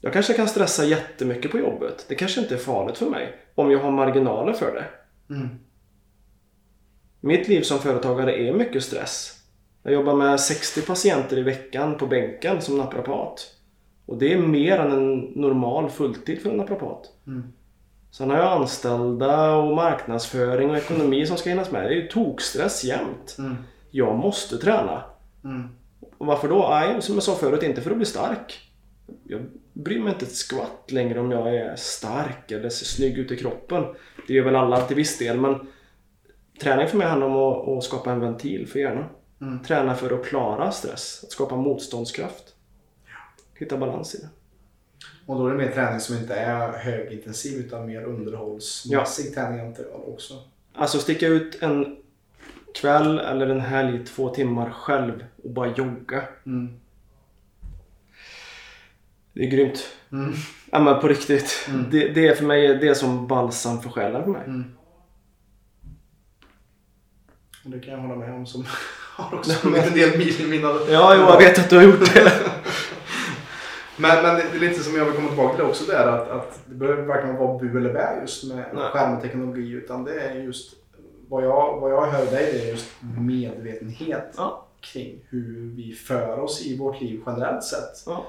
Jag 0.00 0.12
kanske 0.12 0.34
kan 0.34 0.48
stressa 0.48 0.84
jättemycket 0.84 1.50
på 1.50 1.58
jobbet. 1.58 2.04
Det 2.08 2.14
kanske 2.14 2.40
inte 2.40 2.54
är 2.54 2.58
farligt 2.58 2.98
för 2.98 3.06
mig. 3.06 3.32
Om 3.54 3.70
jag 3.70 3.78
har 3.78 3.90
marginaler 3.90 4.52
för 4.52 4.74
det. 4.74 4.84
Mm. 5.34 5.48
Mitt 7.20 7.48
liv 7.48 7.62
som 7.62 7.78
företagare 7.78 8.36
är 8.36 8.52
mycket 8.52 8.84
stress. 8.84 9.43
Jag 9.84 9.92
jobbar 9.92 10.14
med 10.14 10.40
60 10.40 10.82
patienter 10.82 11.38
i 11.38 11.42
veckan 11.42 11.98
på 11.98 12.06
bänken 12.06 12.62
som 12.62 12.78
naprapat. 12.78 13.50
Och 14.06 14.18
det 14.18 14.32
är 14.32 14.38
mer 14.38 14.78
än 14.78 14.92
en 14.92 15.18
normal 15.20 15.90
fulltid 15.90 16.42
för 16.42 16.50
en 16.50 16.56
naprapat. 16.56 17.12
Mm. 17.26 17.42
Sen 18.10 18.30
har 18.30 18.36
jag 18.36 18.52
anställda 18.52 19.56
och 19.56 19.76
marknadsföring 19.76 20.70
och 20.70 20.76
ekonomi 20.76 21.26
som 21.26 21.36
ska 21.36 21.50
hinnas 21.50 21.70
med. 21.70 21.82
Det 21.82 21.88
är 21.88 22.00
ju 22.02 22.06
tokstress 22.06 22.84
jämt. 22.84 23.36
Mm. 23.38 23.56
Jag 23.90 24.16
måste 24.16 24.58
träna. 24.58 25.02
Mm. 25.44 25.68
Och 26.18 26.26
varför 26.26 26.48
då? 26.48 26.68
Nej, 26.70 27.02
som 27.02 27.14
jag 27.14 27.22
sa 27.22 27.34
förut, 27.34 27.62
inte 27.62 27.80
för 27.80 27.90
att 27.90 27.96
bli 27.96 28.06
stark. 28.06 28.70
Jag 29.24 29.40
bryr 29.72 30.00
mig 30.00 30.12
inte 30.12 30.24
ett 30.24 30.34
skvatt 30.34 30.92
längre 30.92 31.20
om 31.20 31.30
jag 31.30 31.56
är 31.56 31.76
stark 31.76 32.50
eller 32.50 32.68
ser 32.68 32.86
snygg 32.86 33.18
ut 33.18 33.30
i 33.30 33.36
kroppen. 33.36 33.84
Det 34.26 34.34
gör 34.34 34.44
väl 34.44 34.56
alla 34.56 34.80
till 34.80 34.96
viss 34.96 35.18
del, 35.18 35.40
men 35.40 35.66
träning 36.60 36.88
för 36.88 36.96
mig 36.96 37.06
handlar 37.06 37.26
om 37.26 37.36
att, 37.36 37.68
att 37.68 37.84
skapa 37.84 38.12
en 38.12 38.20
ventil 38.20 38.66
för 38.66 38.78
hjärnan. 38.78 39.08
Mm. 39.44 39.64
Träna 39.64 39.94
för 39.94 40.20
att 40.20 40.26
klara 40.26 40.72
stress, 40.72 41.24
att 41.24 41.30
skapa 41.30 41.56
motståndskraft. 41.56 42.54
Hitta 43.54 43.76
balans 43.76 44.14
i 44.14 44.18
det. 44.18 44.28
Och 45.26 45.38
då 45.38 45.46
är 45.46 45.50
det 45.50 45.58
mer 45.58 45.72
träning 45.72 46.00
som 46.00 46.16
inte 46.16 46.34
är 46.34 46.72
högintensiv 46.72 47.58
utan 47.58 47.86
mer 47.86 48.02
underhållsmässig 48.04 49.34
träning 49.34 49.60
antar 49.60 49.84
jag 49.84 50.08
också. 50.08 50.34
Alltså 50.74 50.98
sticka 50.98 51.26
ut 51.26 51.62
en 51.62 51.96
kväll 52.74 53.18
eller 53.18 53.46
en 53.46 53.60
helg, 53.60 54.06
två 54.06 54.28
timmar 54.28 54.70
själv 54.70 55.24
och 55.42 55.50
bara 55.50 55.74
jogga. 55.76 56.22
Mm. 56.46 56.80
Det 59.32 59.40
är 59.40 59.50
grymt. 59.50 59.96
Mm. 60.12 60.32
Ja 60.72 60.80
men 60.80 61.00
på 61.00 61.08
riktigt. 61.08 61.66
Mm. 61.68 61.90
Det, 61.90 62.08
det 62.08 62.28
är 62.28 62.34
för 62.34 62.44
mig 62.44 62.78
det 62.78 62.88
är 62.88 62.94
som 62.94 63.26
balsam 63.26 63.82
för 63.82 63.90
själen 63.90 64.24
för 64.24 64.30
mig. 64.30 64.44
Mm. 64.46 64.64
Det 67.64 67.80
kan 67.80 67.94
jag 67.94 68.00
hålla 68.00 68.16
med 68.16 68.34
om 68.34 68.46
som 68.46 68.66
har 69.16 69.38
också 69.38 69.50
sprungit 69.50 69.86
en 69.86 69.94
del 69.94 70.18
mil 70.18 70.40
i 70.40 70.46
mina... 70.46 70.68
Ja, 70.68 71.14
jo, 71.16 71.22
jag 71.22 71.38
vet 71.38 71.58
att 71.58 71.70
du 71.70 71.76
har 71.76 71.82
gjort 71.82 72.14
det. 72.14 72.32
Men, 73.96 74.22
men 74.22 74.34
det 74.36 74.42
är 74.42 74.58
lite 74.58 74.82
som 74.82 74.96
jag 74.96 75.04
vill 75.04 75.14
komma 75.14 75.28
tillbaka 75.28 75.54
till 75.54 75.64
också 75.64 75.84
där 75.84 76.06
att, 76.06 76.30
att 76.30 76.60
det 76.66 76.74
behöver 76.74 77.02
verkligen 77.02 77.36
vara 77.36 77.58
bu 77.58 77.78
eller 77.78 77.92
bä 77.92 78.20
just 78.20 78.44
med 78.44 78.64
Nej. 78.74 78.84
skärm 78.92 79.16
och 79.16 79.22
teknologi 79.22 79.70
utan 79.70 80.04
det 80.04 80.20
är 80.20 80.34
just 80.34 80.74
vad 81.28 81.44
jag, 81.44 81.80
vad 81.80 81.92
jag 81.92 82.06
hör 82.06 82.26
dig 82.26 82.52
det 82.52 82.62
är 82.62 82.70
just 82.70 82.86
medvetenhet 83.18 84.34
Ja. 84.36 84.66
kring 84.80 85.20
hur 85.28 85.72
vi 85.76 85.92
för 85.92 86.40
oss 86.40 86.66
i 86.66 86.78
vårt 86.78 87.00
liv 87.00 87.20
generellt 87.26 87.64
sett. 87.64 88.02
Ja. 88.06 88.24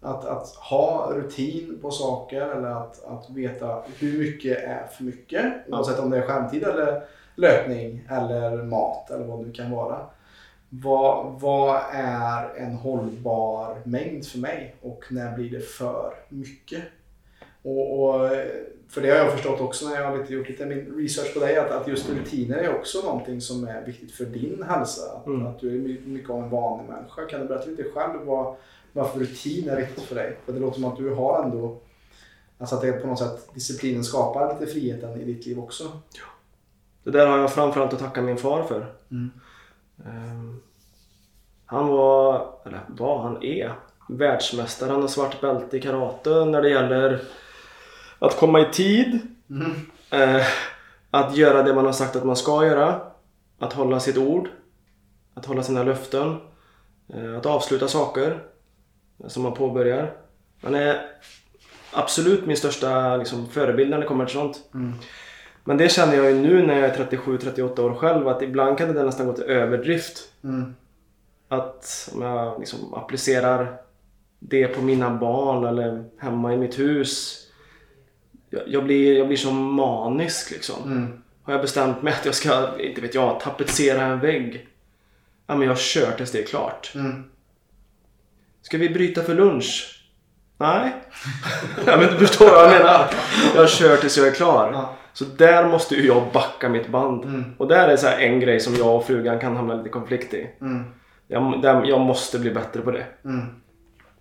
Att, 0.00 0.24
att 0.24 0.48
ha 0.48 1.12
rutin 1.14 1.78
på 1.82 1.90
saker 1.90 2.40
eller 2.40 2.68
att, 2.68 3.04
att 3.04 3.30
veta 3.30 3.82
hur 3.98 4.18
mycket 4.18 4.58
är 4.58 4.86
för 4.96 5.04
mycket. 5.04 5.52
Oavsett 5.68 5.98
om 5.98 6.10
det 6.10 6.18
är 6.18 6.22
skärmtid 6.26 6.62
eller 6.62 7.02
löpning 7.34 8.08
eller 8.10 8.62
mat 8.62 9.10
eller 9.10 9.24
vad 9.24 9.38
det 9.38 9.46
nu 9.46 9.52
kan 9.52 9.70
vara. 9.70 9.98
Vad, 10.82 11.40
vad 11.40 11.82
är 11.92 12.54
en 12.56 12.74
hållbar 12.74 13.82
mängd 13.84 14.26
för 14.26 14.38
mig 14.38 14.76
och 14.82 15.04
när 15.10 15.34
blir 15.36 15.50
det 15.50 15.60
för 15.60 16.14
mycket? 16.28 16.82
Och, 17.62 18.00
och, 18.04 18.30
för 18.88 19.00
det 19.00 19.10
har 19.10 19.16
jag 19.16 19.32
förstått 19.32 19.60
också 19.60 19.88
när 19.88 19.96
jag 20.00 20.10
har 20.10 20.18
lite, 20.18 20.32
gjort 20.34 20.48
lite 20.48 20.66
min 20.66 20.94
research 20.96 21.34
på 21.34 21.40
dig 21.40 21.56
att, 21.56 21.70
att 21.70 21.88
just 21.88 22.10
rutiner 22.10 22.56
är 22.56 22.74
också 22.74 23.02
någonting 23.02 23.40
som 23.40 23.68
är 23.68 23.84
viktigt 23.84 24.12
för 24.12 24.24
din 24.24 24.62
hälsa. 24.68 25.16
Att, 25.16 25.26
Mm. 25.26 25.46
att 25.46 25.60
du 25.60 25.68
är 25.76 25.80
my- 25.80 26.00
mycket 26.06 26.30
av 26.30 26.42
en 26.42 26.50
vanlig 26.50 26.88
människa. 26.88 27.24
Kan 27.24 27.40
du 27.40 27.46
berätta 27.46 27.66
lite 27.70 27.84
själv 27.94 28.20
vad, 28.24 28.56
varför 28.92 29.18
rutin 29.18 29.68
är 29.68 29.76
viktigt 29.76 30.04
för 30.04 30.14
dig? 30.14 30.36
För 30.44 30.52
det 30.52 30.60
låter 30.60 30.74
som 30.80 30.84
att 30.84 30.96
du 30.96 31.14
har 31.14 31.42
ändå, 31.44 31.78
alltså 32.58 32.74
att 32.76 32.82
det 32.82 32.92
på 32.92 33.06
något 33.06 33.18
sätt 33.18 33.48
disciplinen 33.54 34.04
skapar 34.04 34.58
lite 34.60 34.72
friheten 34.72 35.20
i 35.20 35.24
ditt 35.24 35.46
liv 35.46 35.58
också. 35.58 35.84
Det 37.04 37.10
där 37.10 37.26
har 37.26 37.38
jag 37.38 37.52
framförallt 37.52 37.92
att 37.92 37.98
tacka 37.98 38.22
min 38.22 38.36
far 38.36 38.62
för. 38.62 38.86
Mm. 39.10 39.30
Ehm, 40.06 40.60
Han 41.66 41.86
var, 41.88 42.46
eller 42.64 42.80
var, 42.88 43.22
han 43.22 43.42
är 43.44 43.72
världsmästare. 44.08 44.90
Han 44.92 45.00
har 45.00 45.08
svart 45.08 45.40
bälte 45.40 45.76
i 45.76 45.80
karate 45.80 46.30
när 46.44 46.62
det 46.62 46.68
gäller 46.70 47.20
att 48.18 48.36
komma 48.36 48.60
i 48.60 48.64
tid. 48.72 49.18
Mm. 49.50 49.72
eh, 50.10 50.46
Att 51.10 51.36
göra 51.36 51.62
det 51.62 51.74
man 51.74 51.84
har 51.84 51.92
sagt 51.92 52.16
att 52.16 52.24
man 52.24 52.36
ska 52.36 52.66
göra. 52.66 53.00
Att 53.58 53.72
hålla 53.72 54.00
sitt 54.00 54.16
ord. 54.18 54.48
Att 55.34 55.46
hålla 55.46 55.62
sina 55.62 55.82
löften. 55.82 56.36
eh, 57.14 57.36
Att 57.38 57.46
avsluta 57.46 57.88
saker 57.88 58.38
som 59.26 59.42
man 59.42 59.54
påbörjar. 59.54 60.12
Han 60.62 60.74
är 60.74 61.00
absolut 61.92 62.46
min 62.46 62.56
största 62.56 63.16
liksom, 63.16 63.48
förebild 63.48 63.90
när 63.90 63.98
det 63.98 64.06
kommer 64.06 64.24
till 64.26 64.34
sånt. 64.34 64.60
Mm. 64.74 64.92
Men 65.64 65.76
det 65.76 65.88
känner 65.88 66.14
jag 66.16 66.26
ju 66.30 66.34
nu 66.34 66.66
när 66.66 66.74
jag 66.80 66.90
är 66.90 67.04
37-38 67.06 67.80
år 67.80 67.94
själv 67.94 68.28
att 68.28 68.42
ibland 68.42 68.78
kan 68.78 68.94
det 68.94 69.02
nästan 69.02 69.26
gå 69.26 69.32
till 69.32 69.44
överdrift. 69.44 70.18
Mm. 70.44 70.74
Att 71.48 72.10
om 72.14 72.22
jag 72.22 72.60
liksom 72.60 72.94
applicerar 72.94 73.76
det 74.38 74.66
på 74.66 74.82
mina 74.82 75.10
barn 75.10 75.64
eller 75.64 76.04
hemma 76.18 76.54
i 76.54 76.56
mitt 76.56 76.78
hus. 76.78 77.42
Jag, 78.50 78.62
jag, 78.66 78.84
blir, 78.84 79.18
jag 79.18 79.26
blir 79.26 79.36
som 79.36 79.74
manisk 79.74 80.50
liksom. 80.50 80.82
Mm. 80.92 81.22
Har 81.42 81.52
jag 81.52 81.62
bestämt 81.62 82.02
mig 82.02 82.12
att 82.12 82.24
jag 82.24 82.34
ska, 82.34 82.80
inte 82.80 83.00
vet 83.00 83.14
jag, 83.14 83.40
tapetsera 83.40 84.02
en 84.02 84.20
vägg. 84.20 84.68
Ja 85.46 85.56
men 85.56 85.68
jag 85.68 85.78
kör 85.78 86.12
tills 86.12 86.32
det 86.32 86.38
är 86.38 86.46
klart. 86.46 86.92
Mm. 86.94 87.24
Ska 88.62 88.78
vi 88.78 88.88
bryta 88.88 89.22
för 89.22 89.34
lunch? 89.34 90.02
Nej. 90.58 90.92
ja, 91.86 91.96
men 91.96 92.06
du 92.06 92.26
förstår 92.26 92.50
vad 92.50 92.64
jag 92.64 92.70
menar. 92.70 93.10
Jag 93.54 93.70
kör 93.70 93.96
tills 93.96 94.18
jag 94.18 94.26
är 94.26 94.32
klar. 94.32 94.70
Ja. 94.72 94.96
Så 95.12 95.24
där 95.24 95.68
måste 95.68 95.94
ju 95.94 96.06
jag 96.06 96.22
backa 96.32 96.68
mitt 96.68 96.88
band. 96.88 97.24
Mm. 97.24 97.44
Och 97.58 97.68
där 97.68 97.88
är 97.88 97.96
så 97.96 98.06
här 98.06 98.18
en 98.18 98.40
grej 98.40 98.60
som 98.60 98.74
jag 98.74 98.96
och 98.96 99.06
frugan 99.06 99.38
kan 99.38 99.56
hamna 99.56 99.74
lite 99.74 99.88
konflikt 99.88 100.34
i. 100.34 100.50
Mm. 100.60 100.84
Jag, 101.28 101.86
jag 101.88 102.00
måste 102.00 102.38
bli 102.38 102.50
bättre 102.50 102.80
på 102.80 102.90
det. 102.90 103.06
Mm. 103.24 103.46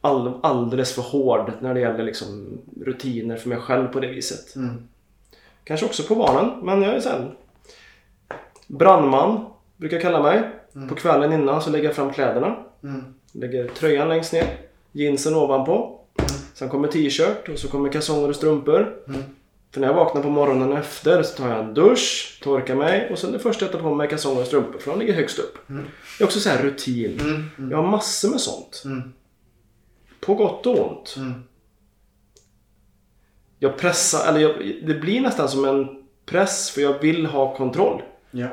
All, 0.02 0.40
alldeles 0.44 0.96
för 0.96 1.02
hård 1.02 1.52
när 1.60 1.74
det 1.74 1.80
gäller 1.80 2.04
liksom 2.04 2.58
rutiner 2.86 3.38
för 3.38 3.50
mig 3.50 3.58
själv 3.58 3.88
på 3.88 4.00
det 4.00 4.08
viset. 4.08 4.56
Mm. 4.56 4.88
Kanske 5.64 5.86
också 5.86 6.04
på 6.04 6.16
barnen, 6.16 6.66
men 6.66 6.82
jag 6.82 6.96
är 6.96 7.00
sen 7.00 7.32
brandman, 8.68 9.46
brukar 9.78 9.98
jag 9.98 10.02
kalla 10.02 10.22
mig. 10.22 10.50
På 10.90 10.96
kvällen 10.96 11.34
innan 11.34 11.62
så 11.62 11.70
lägger 11.70 11.86
jag 11.86 11.96
fram 11.96 12.14
kläderna. 12.14 12.56
Mm. 12.84 13.04
Lägger 13.32 13.68
tröjan 13.68 14.10
längst 14.10 14.34
ner, 14.34 14.58
jeansen 14.92 15.36
ovanpå. 15.36 16.00
Sen 16.54 16.70
kommer 16.70 16.88
t-shirt 16.88 17.50
och 17.50 17.60
så 17.60 17.68
kommer 17.68 17.90
kalsonger 17.90 18.30
och 18.30 18.36
strumpor. 18.36 18.98
Mm. 19.08 19.22
För 19.76 19.82
när 19.82 19.88
jag 19.88 19.96
vaknar 19.96 20.22
på 20.22 20.30
morgonen 20.30 20.74
efter 20.74 21.24
så 21.24 21.38
tar 21.38 21.50
jag 21.50 21.60
en 21.60 21.74
dusch, 21.74 22.40
torkar 22.44 22.76
mig 22.76 23.10
och 23.12 23.20
sen 23.20 23.32
det 23.32 23.40
första 23.40 23.66
jag 23.66 23.72
tar 23.72 23.80
på 23.80 23.96
mig 23.96 24.06
är 24.06 24.10
kalsonger 24.10 24.42
och 24.42 24.48
strumpor 24.48 24.80
för 24.80 24.92
de 24.92 25.00
ligger 25.00 25.14
högst 25.14 25.40
upp. 25.40 25.70
Mm. 25.70 25.86
Det 26.18 26.24
är 26.24 26.26
också 26.26 26.40
så 26.40 26.50
här 26.50 26.64
rutin. 26.64 27.20
Mm. 27.20 27.50
Mm. 27.58 27.72
Jag 27.72 27.78
har 27.78 27.92
massor 27.92 28.30
med 28.30 28.42
sånt. 28.42 28.82
Mm. 28.86 29.14
På 30.20 30.36
gott 30.36 30.66
och 30.66 30.92
ont. 30.92 31.16
Mm. 31.18 31.44
Jag 33.60 33.78
pressar, 33.78 34.30
eller 34.30 34.40
jag, 34.40 34.76
det 34.88 34.94
blir 34.94 35.22
nästan 35.22 35.50
som 35.50 35.66
en 35.66 36.04
press 36.26 36.70
för 36.70 36.82
jag 36.82 37.00
vill 37.00 37.26
ha 37.26 37.56
kontroll. 37.58 38.02
Ja. 38.32 38.48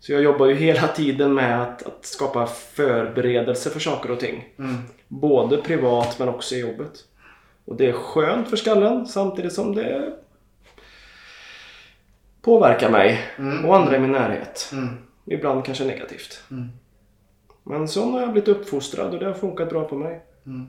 Så 0.00 0.12
jag 0.12 0.22
jobbar 0.22 0.46
ju 0.46 0.54
hela 0.54 0.88
tiden 0.88 1.34
med 1.34 1.62
att, 1.62 1.82
att 1.82 2.06
skapa 2.06 2.46
förberedelse 2.46 3.70
för 3.70 3.80
saker 3.80 4.10
och 4.10 4.20
ting. 4.20 4.44
Mm. 4.58 4.76
Både 5.08 5.56
privat 5.56 6.18
men 6.18 6.28
också 6.28 6.54
i 6.54 6.60
jobbet. 6.60 7.04
Och 7.64 7.76
det 7.76 7.86
är 7.86 7.92
skönt 7.92 8.48
för 8.48 8.56
skallen 8.56 9.06
samtidigt 9.06 9.52
som 9.52 9.74
det 9.74 10.14
påverkar 12.44 12.90
mig 12.90 13.20
Mm. 13.38 13.64
och 13.64 13.76
andra 13.76 13.96
i 13.96 14.00
min 14.00 14.12
närhet. 14.12 14.70
Mm. 14.72 14.88
Ibland 15.24 15.64
kanske 15.64 15.84
negativt. 15.84 16.42
Mm. 16.50 16.68
Men 17.62 17.88
så 17.88 18.04
har 18.10 18.20
jag 18.20 18.32
blivit 18.32 18.48
uppfostrad 18.48 19.14
och 19.14 19.20
det 19.20 19.26
har 19.26 19.34
funkat 19.34 19.68
bra 19.68 19.84
på 19.84 19.94
mig. 19.94 20.20
Mm. 20.46 20.66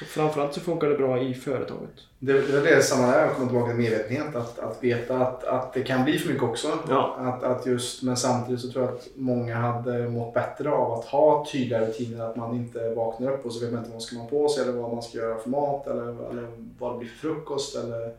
Och 0.00 0.06
framförallt 0.06 0.54
så 0.54 0.60
funkar 0.60 0.88
det 0.88 0.94
bra 0.96 1.18
i 1.20 1.34
företaget. 1.34 1.90
Det, 2.18 2.32
det 2.32 2.70
är 2.70 2.76
det 2.76 2.82
samma 2.82 3.06
där, 3.06 3.20
jag 3.20 3.34
kommer 3.34 3.48
tillbaka 3.48 3.70
till 3.72 3.80
medvetenhet. 3.80 4.36
Att, 4.36 4.58
att 4.58 4.84
veta 4.84 5.18
att, 5.18 5.44
att 5.44 5.72
det 5.72 5.82
kan 5.82 6.04
bli 6.04 6.18
för 6.18 6.28
mycket 6.28 6.42
också. 6.42 6.68
Ja. 6.88 7.16
Att, 7.18 7.42
att 7.42 7.66
just, 7.66 8.02
men 8.02 8.16
samtidigt 8.16 8.60
så 8.60 8.70
tror 8.70 8.84
jag 8.84 8.94
att 8.94 9.08
många 9.14 9.56
hade 9.56 10.08
mått 10.08 10.34
bättre 10.34 10.70
av 10.70 10.92
att 10.92 11.04
ha 11.04 11.46
tydliga 11.52 11.80
rutiner. 11.80 12.24
Att 12.24 12.36
man 12.36 12.56
inte 12.56 12.94
vaknar 12.94 13.32
upp 13.32 13.46
och 13.46 13.52
så 13.52 13.64
vet 13.64 13.72
man 13.72 13.80
inte 13.80 13.92
vad 13.92 14.02
ska 14.02 14.16
man 14.16 14.28
på 14.28 14.48
sig 14.48 14.62
eller 14.62 14.72
vad 14.72 14.92
man 14.92 15.02
ska 15.02 15.18
göra 15.18 15.38
för 15.38 15.50
mat 15.50 15.86
eller, 15.86 16.30
eller 16.30 16.48
vad 16.78 16.94
det 16.94 16.98
blir 16.98 17.08
för 17.08 17.18
frukost 17.18 17.76
eller 17.76 18.12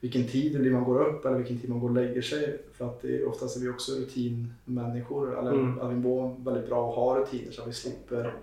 vilken 0.00 0.26
tid 0.26 0.52
det 0.52 0.58
blir 0.58 0.70
man 0.70 0.84
går 0.84 1.06
upp 1.06 1.24
eller 1.24 1.36
vilken 1.38 1.58
tid 1.58 1.70
man 1.70 1.80
går 1.80 1.88
och 1.88 1.94
lägger 1.94 2.22
sig. 2.22 2.60
För 2.72 2.84
att 2.86 3.02
det, 3.02 3.24
oftast 3.24 3.56
är 3.56 3.60
vi 3.60 3.68
också 3.68 3.92
rutinmänniskor. 3.92 5.38
Eller 5.38 5.52
Mm. 5.52 5.80
att 5.80 5.90
vi 5.90 5.94
mår 5.96 6.36
väldigt 6.44 6.68
bra 6.68 6.88
att 6.90 6.94
ha 6.96 7.18
rutiner 7.18 7.52
så 7.52 7.62
att 7.62 7.68
vi 7.68 7.72
slipper 7.72 8.34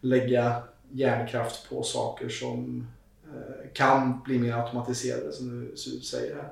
lägga 0.00 0.62
hjärnkraft 0.90 1.68
på 1.68 1.82
saker 1.82 2.28
som 2.28 2.86
eh, 3.24 3.72
kan 3.72 4.20
bli 4.24 4.38
mer 4.38 4.52
automatiserade 4.52 5.32
som 5.32 5.60
du 5.74 5.76
säger 6.00 6.34
här. 6.34 6.48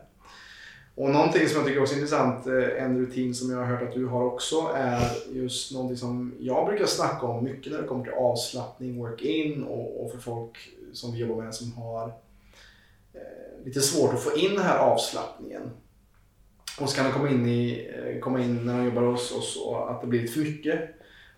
Och 0.96 1.10
någonting 1.10 1.48
som 1.48 1.56
jag 1.58 1.66
tycker 1.66 1.82
också 1.82 1.94
är 1.94 1.98
intressant, 1.98 2.46
eh, 2.46 2.82
en 2.84 2.98
rutin 2.98 3.34
som 3.34 3.50
jag 3.50 3.58
har 3.58 3.64
hört 3.64 3.82
att 3.82 3.94
du 3.94 4.06
har 4.06 4.24
också 4.24 4.56
är 4.74 5.00
just 5.32 5.72
någonting 5.72 5.96
som 5.96 6.34
jag 6.40 6.66
brukar 6.66 6.86
snacka 6.86 7.26
om 7.26 7.44
mycket 7.44 7.72
när 7.72 7.82
det 7.82 7.88
kommer 7.88 8.04
till 8.04 8.12
avslappning, 8.12 8.98
work-in 8.98 9.64
och, 9.64 10.04
och 10.04 10.10
för 10.12 10.18
folk 10.18 10.70
som 10.92 11.12
vi 11.12 11.18
jobbar 11.18 11.42
med 11.44 11.54
som 11.54 11.72
har 11.72 12.12
Eh, 13.14 13.64
lite 13.64 13.80
svårt 13.80 14.14
att 14.14 14.22
få 14.22 14.36
in 14.36 14.54
den 14.54 14.64
här 14.64 14.78
avslappningen. 14.78 15.70
Och 16.80 16.88
så 16.88 16.96
kan 16.96 17.04
de 17.04 17.12
komma 17.12 17.30
in, 17.30 17.46
i, 17.48 17.90
eh, 17.96 18.20
komma 18.20 18.40
in 18.40 18.66
när 18.66 18.78
de 18.78 18.84
jobbar 18.84 19.02
hos 19.02 19.32
oss 19.32 19.62
och 19.66 19.90
att 19.90 20.00
det 20.00 20.06
blir 20.06 20.20
lite 20.20 20.32
för 20.32 20.40
mycket. 20.40 20.80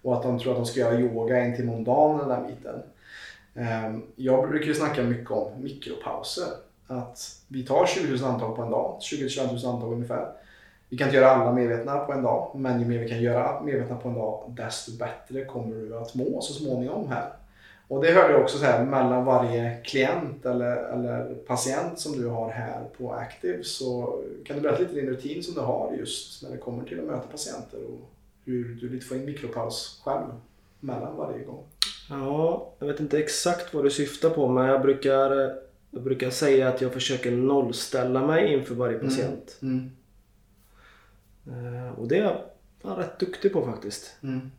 Och 0.02 0.16
att 0.16 0.22
de 0.22 0.38
tror 0.38 0.52
att 0.52 0.58
de 0.58 0.66
ska 0.66 0.80
göra 0.80 1.00
yoga 1.00 1.38
en 1.38 1.56
timme 1.56 1.72
om 1.72 1.84
dagen 1.84 2.18
den 2.18 2.28
där 2.28 2.48
biten. 2.48 2.82
Ehm, 3.54 4.02
jag 4.16 4.48
brukar 4.48 4.66
ju 4.66 4.74
snacka 4.74 5.02
mycket 5.02 5.30
om 5.30 5.62
mikropauser. 5.62 6.48
Att 6.86 7.40
vi 7.48 7.62
tar 7.62 7.86
20 7.86 8.16
000 8.16 8.24
andetag 8.24 8.56
på 8.56 8.62
en 8.62 8.70
dag, 8.70 8.98
20-25 9.00 9.64
000 9.64 9.74
antag 9.74 9.92
ungefär. 9.92 10.32
Vi 10.88 10.96
kan 10.96 11.08
inte 11.08 11.16
göra 11.16 11.30
alla 11.30 11.52
medvetna 11.52 11.98
på 11.98 12.12
en 12.12 12.22
dag, 12.22 12.50
men 12.54 12.80
ju 12.80 12.86
mer 12.86 12.98
vi 12.98 13.08
kan 13.08 13.22
göra 13.22 13.60
medvetna 13.60 13.96
på 13.96 14.08
en 14.08 14.14
dag, 14.14 14.54
desto 14.56 14.92
bättre 14.92 15.44
kommer 15.44 15.76
du 15.76 15.96
att 15.98 16.14
må 16.14 16.40
så 16.40 16.52
småningom 16.52 17.08
här. 17.08 17.32
Och 17.88 18.02
det 18.04 18.12
hörde 18.12 18.32
jag 18.32 18.42
också 18.42 18.58
så 18.58 18.64
här, 18.64 18.84
mellan 18.84 19.24
varje 19.24 19.80
klient 19.84 20.46
eller, 20.46 20.76
eller 20.76 21.34
patient 21.34 21.98
som 21.98 22.12
du 22.12 22.26
har 22.26 22.50
här 22.50 22.84
på 22.98 23.12
Active 23.12 23.64
så 23.64 24.22
kan 24.44 24.56
du 24.56 24.62
berätta 24.62 24.82
lite 24.82 24.94
din 24.94 25.08
rutin 25.08 25.42
som 25.42 25.54
du 25.54 25.60
har 25.60 25.94
just 25.98 26.42
när 26.42 26.50
det 26.50 26.56
kommer 26.56 26.84
till 26.84 26.98
att 26.98 27.06
möta 27.06 27.26
patienter 27.26 27.78
och 27.84 28.10
hur 28.44 28.74
du 28.80 28.88
lite 28.88 29.06
får 29.06 29.16
in 29.16 29.24
mikropaus 29.24 30.00
själv 30.04 30.26
mellan 30.80 31.16
varje 31.16 31.44
gång. 31.44 31.64
Ja, 32.10 32.72
jag 32.78 32.86
vet 32.86 33.00
inte 33.00 33.18
exakt 33.18 33.74
vad 33.74 33.84
du 33.84 33.90
syftar 33.90 34.30
på 34.30 34.48
men 34.48 34.66
jag 34.66 34.82
brukar, 34.82 35.30
jag 35.90 36.02
brukar 36.02 36.30
säga 36.30 36.68
att 36.68 36.80
jag 36.80 36.92
försöker 36.92 37.30
nollställa 37.32 38.26
mig 38.26 38.52
inför 38.52 38.74
varje 38.74 38.98
patient. 38.98 39.58
Mm. 39.62 39.90
Eh, 41.46 41.98
Och 41.98 42.08
det 42.08 42.18
är 42.18 42.22
jag 42.82 42.98
rätt 42.98 43.18
duktig 43.18 43.52
på 43.52 43.66
faktiskt. 43.66 44.16
Mm. 44.22 44.50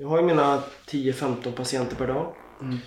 Jag 0.00 0.08
har 0.08 0.18
ju 0.20 0.24
mina 0.24 0.62
10-15 0.86 1.52
patienter 1.52 1.96
per 1.96 2.06
dag. 2.06 2.34
Mm. 2.60 2.78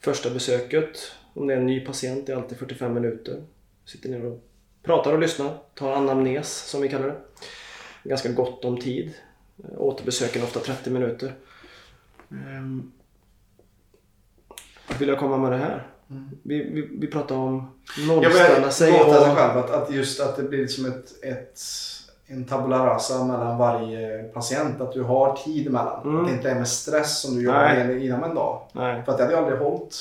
Första 0.00 0.30
besöket, 0.30 1.12
om 1.34 1.46
det 1.46 1.54
är 1.54 1.58
en 1.58 1.66
ny 1.66 1.80
patient, 1.80 2.28
är 2.28 2.36
alltid 2.36 2.58
45 2.58 2.94
minuter. 2.94 3.42
Sitter 3.84 4.08
ner 4.08 4.26
och 4.26 4.44
pratar 4.82 5.12
och 5.12 5.18
lyssnar. 5.18 5.58
Tar 5.74 5.92
anamnes 5.92 6.68
som 6.70 6.82
vi 6.82 6.88
kallar 6.88 7.06
det. 7.06 7.20
Ganska 8.08 8.32
gott 8.32 8.64
om 8.64 8.80
tid. 8.80 9.14
Återbesöken 9.76 10.42
ofta 10.42 10.60
30 10.60 10.90
minuter. 10.90 11.34
Vart 14.88 15.00
vill 15.00 15.08
jag 15.08 15.18
komma 15.18 15.36
med 15.36 15.52
det 15.52 15.58
här? 15.58 15.86
Vi, 16.42 16.62
vi, 16.62 16.88
vi 17.00 17.06
pratar 17.06 17.34
om 17.34 17.70
Jag 17.98 18.06
nollställa 18.06 18.60
vill 18.60 18.70
sig 18.70 18.92
låta 18.92 19.20
dig 19.20 19.30
och... 19.30 19.36
själv 19.36 19.58
att, 19.58 19.70
att 19.70 19.94
just 19.94 20.20
att 20.20 20.36
det 20.36 20.42
blir 20.42 20.66
som 20.66 20.86
ett, 20.86 21.24
ett, 21.24 21.60
en 22.26 22.44
tabula 22.44 22.86
rasa 22.86 23.24
mellan 23.24 23.58
varje 23.58 24.22
patient. 24.22 24.80
Att 24.80 24.92
du 24.92 25.02
har 25.02 25.36
tid 25.36 25.66
emellan. 25.66 26.02
Mm. 26.04 26.20
Att 26.20 26.26
det 26.28 26.32
inte 26.34 26.50
är 26.50 26.54
med 26.54 26.68
stress 26.68 27.20
som 27.22 27.34
du 27.34 27.42
jobbar 27.42 27.60
med 27.74 28.04
inom 28.04 28.24
en 28.24 28.34
dag. 28.34 28.60
Nej. 28.72 29.02
För 29.04 29.12
att 29.12 29.18
det 29.18 29.24
hade 29.24 29.34
ju 29.36 29.40
aldrig 29.42 29.58
hållit. 29.58 29.96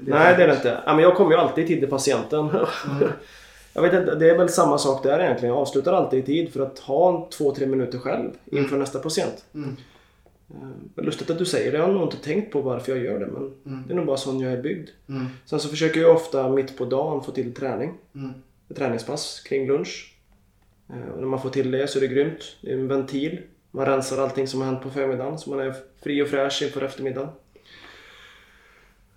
Nej, 0.00 0.36
det 0.36 0.42
är 0.42 0.48
det 0.48 0.54
inte. 0.54 0.82
Ja, 0.86 0.94
men 0.94 1.02
jag 1.04 1.16
kommer 1.16 1.30
ju 1.30 1.36
alltid 1.36 1.64
i 1.64 1.68
tid 1.68 1.80
till 1.80 1.90
patienten. 1.90 2.40
Mm. 2.50 3.08
jag 3.72 3.82
vet 3.82 3.92
inte, 3.94 4.14
det 4.14 4.30
är 4.30 4.38
väl 4.38 4.48
samma 4.48 4.78
sak 4.78 5.02
där 5.02 5.20
egentligen. 5.20 5.54
Jag 5.54 5.60
avslutar 5.62 5.92
alltid 5.92 6.18
i 6.18 6.22
tid 6.26 6.52
för 6.52 6.60
att 6.60 6.78
ha 6.78 7.16
en 7.16 7.30
två, 7.30 7.54
tre 7.54 7.66
minuter 7.66 7.98
själv 7.98 8.30
inför 8.44 8.76
nästa 8.76 8.98
patient. 8.98 9.44
Mm. 9.54 9.76
Eh, 10.50 11.04
Lustigt 11.04 11.30
att 11.30 11.38
du 11.38 11.44
säger 11.44 11.72
det. 11.72 11.78
Jag 11.78 11.86
har 11.86 11.92
nog 11.92 12.02
inte 12.02 12.16
tänkt 12.16 12.52
på 12.52 12.60
varför 12.60 12.92
jag 12.92 13.04
gör 13.04 13.18
det. 13.18 13.26
Men 13.26 13.52
Mm. 13.66 13.84
det 13.86 13.92
är 13.92 13.96
nog 13.96 14.06
bara 14.06 14.16
sån 14.16 14.40
jag 14.40 14.52
är 14.52 14.62
byggd. 14.62 14.88
Mm. 15.08 15.26
Sen 15.46 15.60
så 15.60 15.68
försöker 15.68 16.00
jag 16.00 16.16
ofta 16.16 16.48
mitt 16.48 16.78
på 16.78 16.84
dagen 16.84 17.22
få 17.24 17.32
till 17.32 17.54
träning. 17.54 17.94
Mm. 18.14 18.30
Ett 18.70 18.76
träningspass 18.76 19.40
kring 19.40 19.66
lunch. 19.66 20.13
Eh, 20.90 21.12
Och 21.14 21.20
när 21.20 21.26
man 21.26 21.40
får 21.42 21.50
till 21.50 21.70
det 21.70 21.86
så 21.90 21.98
är 21.98 22.00
det 22.00 22.06
grymt. 22.14 22.56
Det 22.60 22.70
är 22.70 22.74
en 22.74 22.88
ventil. 22.88 23.40
Man 23.70 23.86
rensar 23.86 24.22
allting 24.22 24.46
som 24.48 24.60
har 24.60 24.66
hänt 24.68 24.82
på 24.82 24.90
förmiddagen 24.90 25.38
så 25.38 25.50
man 25.50 25.60
är 25.60 25.74
fri 26.02 26.22
och 26.22 26.28
fräsch 26.28 26.62
inför 26.62 26.82
eftermiddagen. 26.82 27.28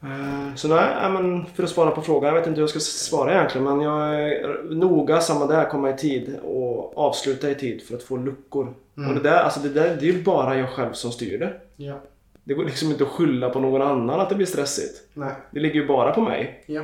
Eh, 0.04 0.56
Så 0.56 0.68
nej, 0.68 1.10
men 1.12 1.46
för 1.46 1.64
att 1.64 1.70
svara 1.70 1.92
på 1.92 2.02
frågan. 2.02 2.28
Jag 2.34 2.40
vet 2.40 2.48
inte 2.48 2.56
hur 2.58 2.64
jag 2.64 2.70
ska 2.70 2.80
svara 2.80 3.34
egentligen 3.34 3.66
men 3.68 3.82
jag 3.82 4.16
är 4.24 4.64
noga 4.70 5.22
samma 5.22 5.46
där, 5.46 5.70
komma 5.70 5.90
i 5.90 5.98
tid 5.98 6.36
och 6.44 6.98
avsluta 6.98 7.52
i 7.52 7.56
tid 7.56 7.82
för 7.82 7.96
att 7.96 8.04
få 8.04 8.18
luckor. 8.18 8.74
Mm. 8.98 9.10
Och 9.10 9.16
det 9.16 9.30
där, 9.30 9.38
alltså 9.44 9.60
det 9.60 9.70
där 9.70 9.98
det 10.00 10.08
är 10.10 10.12
ju 10.14 10.24
bara 10.24 10.58
jag 10.58 10.70
själv 10.70 10.94
som 10.94 11.12
styr 11.12 11.40
det. 11.40 11.54
Ja. 11.76 12.00
Det 12.44 12.54
går 12.54 12.64
liksom 12.66 12.92
inte 12.92 13.04
att 13.04 13.10
skylla 13.10 13.50
på 13.50 13.60
någon 13.60 13.82
annan 13.82 14.20
att 14.20 14.30
det 14.30 14.36
blir 14.36 14.46
stressigt. 14.46 15.02
Nej. 15.14 15.32
Det 15.52 15.60
ligger 15.60 15.76
ju 15.82 15.88
bara 15.88 16.12
på 16.12 16.22
mig. 16.22 16.64
Ja. 16.66 16.82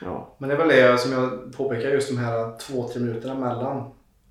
Ja. 0.00 0.28
Men 0.38 0.48
det 0.48 0.54
är 0.54 0.58
väl 0.58 0.68
det 0.68 0.98
som 0.98 1.12
jag 1.12 1.52
påpekar 1.56 1.90
just 1.90 2.08
de 2.08 2.18
här 2.18 2.58
två, 2.58 2.88
tre 2.88 3.00
minuterna 3.00 3.34
mellan. 3.34 3.90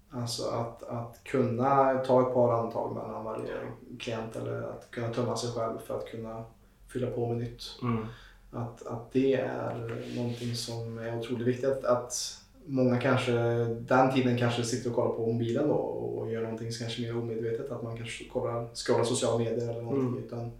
Alltså 0.10 0.50
att, 0.50 0.84
att 0.84 1.24
kunna 1.24 1.98
ta 1.98 2.22
ett 2.22 2.34
par 2.34 2.60
andetag 2.60 2.96
mellan 2.96 3.24
varje 3.24 3.54
klient 4.00 4.36
eller 4.36 4.62
att 4.62 4.92
kunna 4.92 5.14
tömma 5.14 5.38
sig 5.38 5.52
själv 5.52 5.78
för 5.88 5.98
att 5.98 6.06
kunna 6.06 6.44
fylla 6.88 7.12
på 7.12 7.28
med 7.28 7.38
nytt. 7.38 7.64
Mm. 7.82 8.06
Att, 8.52 8.88
att 8.88 9.12
det 9.12 9.34
är 9.34 10.02
någonting 10.16 10.56
som 10.56 10.98
är 10.98 11.20
otroligt 11.20 11.48
viktigt. 11.48 11.70
Att, 11.70 11.86
att 11.86 12.42
många 12.66 13.02
kanske, 13.02 13.32
den 13.66 14.14
tiden 14.14 14.38
kanske 14.38 14.64
sitter 14.64 14.90
och 14.90 14.96
kollar 14.96 15.14
på 15.14 15.26
mobilen 15.26 15.68
då 15.68 15.74
och 15.74 16.32
gör 16.32 16.42
någonting 16.42 16.72
som 16.72 16.86
kanske 16.86 17.02
mer 17.02 17.18
omedvetet. 17.18 17.72
Att 17.72 17.84
man 17.84 17.98
kanske 17.98 18.30
kollar, 18.30 18.68
scrollar 18.74 19.04
sociala 19.04 19.38
medier 19.38 19.70
eller 19.70 19.82
någonting. 19.82 20.08
Mm. 20.08 20.24
Utan 20.24 20.52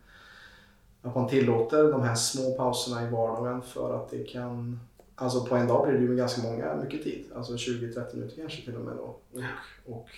att 1.02 1.16
man 1.16 1.28
tillåter 1.28 1.92
de 1.92 2.02
här 2.02 2.16
små 2.16 2.58
pauserna 2.58 3.08
i 3.08 3.10
vardagen 3.10 3.62
för 3.62 3.96
att 3.96 4.10
det 4.10 4.24
kan 4.24 4.80
Alltså 5.20 5.46
på 5.46 5.56
en 5.56 5.68
dag 5.68 5.88
blir 5.88 5.98
det 6.00 6.06
ju 6.06 6.16
ganska 6.16 6.42
många, 6.42 6.76
mycket 6.76 7.04
tid. 7.04 7.26
Alltså 7.36 7.54
20-30 7.54 8.16
minuter 8.16 8.36
kanske 8.36 8.66
till 8.66 8.76
och 8.76 8.82
med 8.82 8.96
då. 8.96 9.20
Och, 9.34 9.44
och 9.86 10.10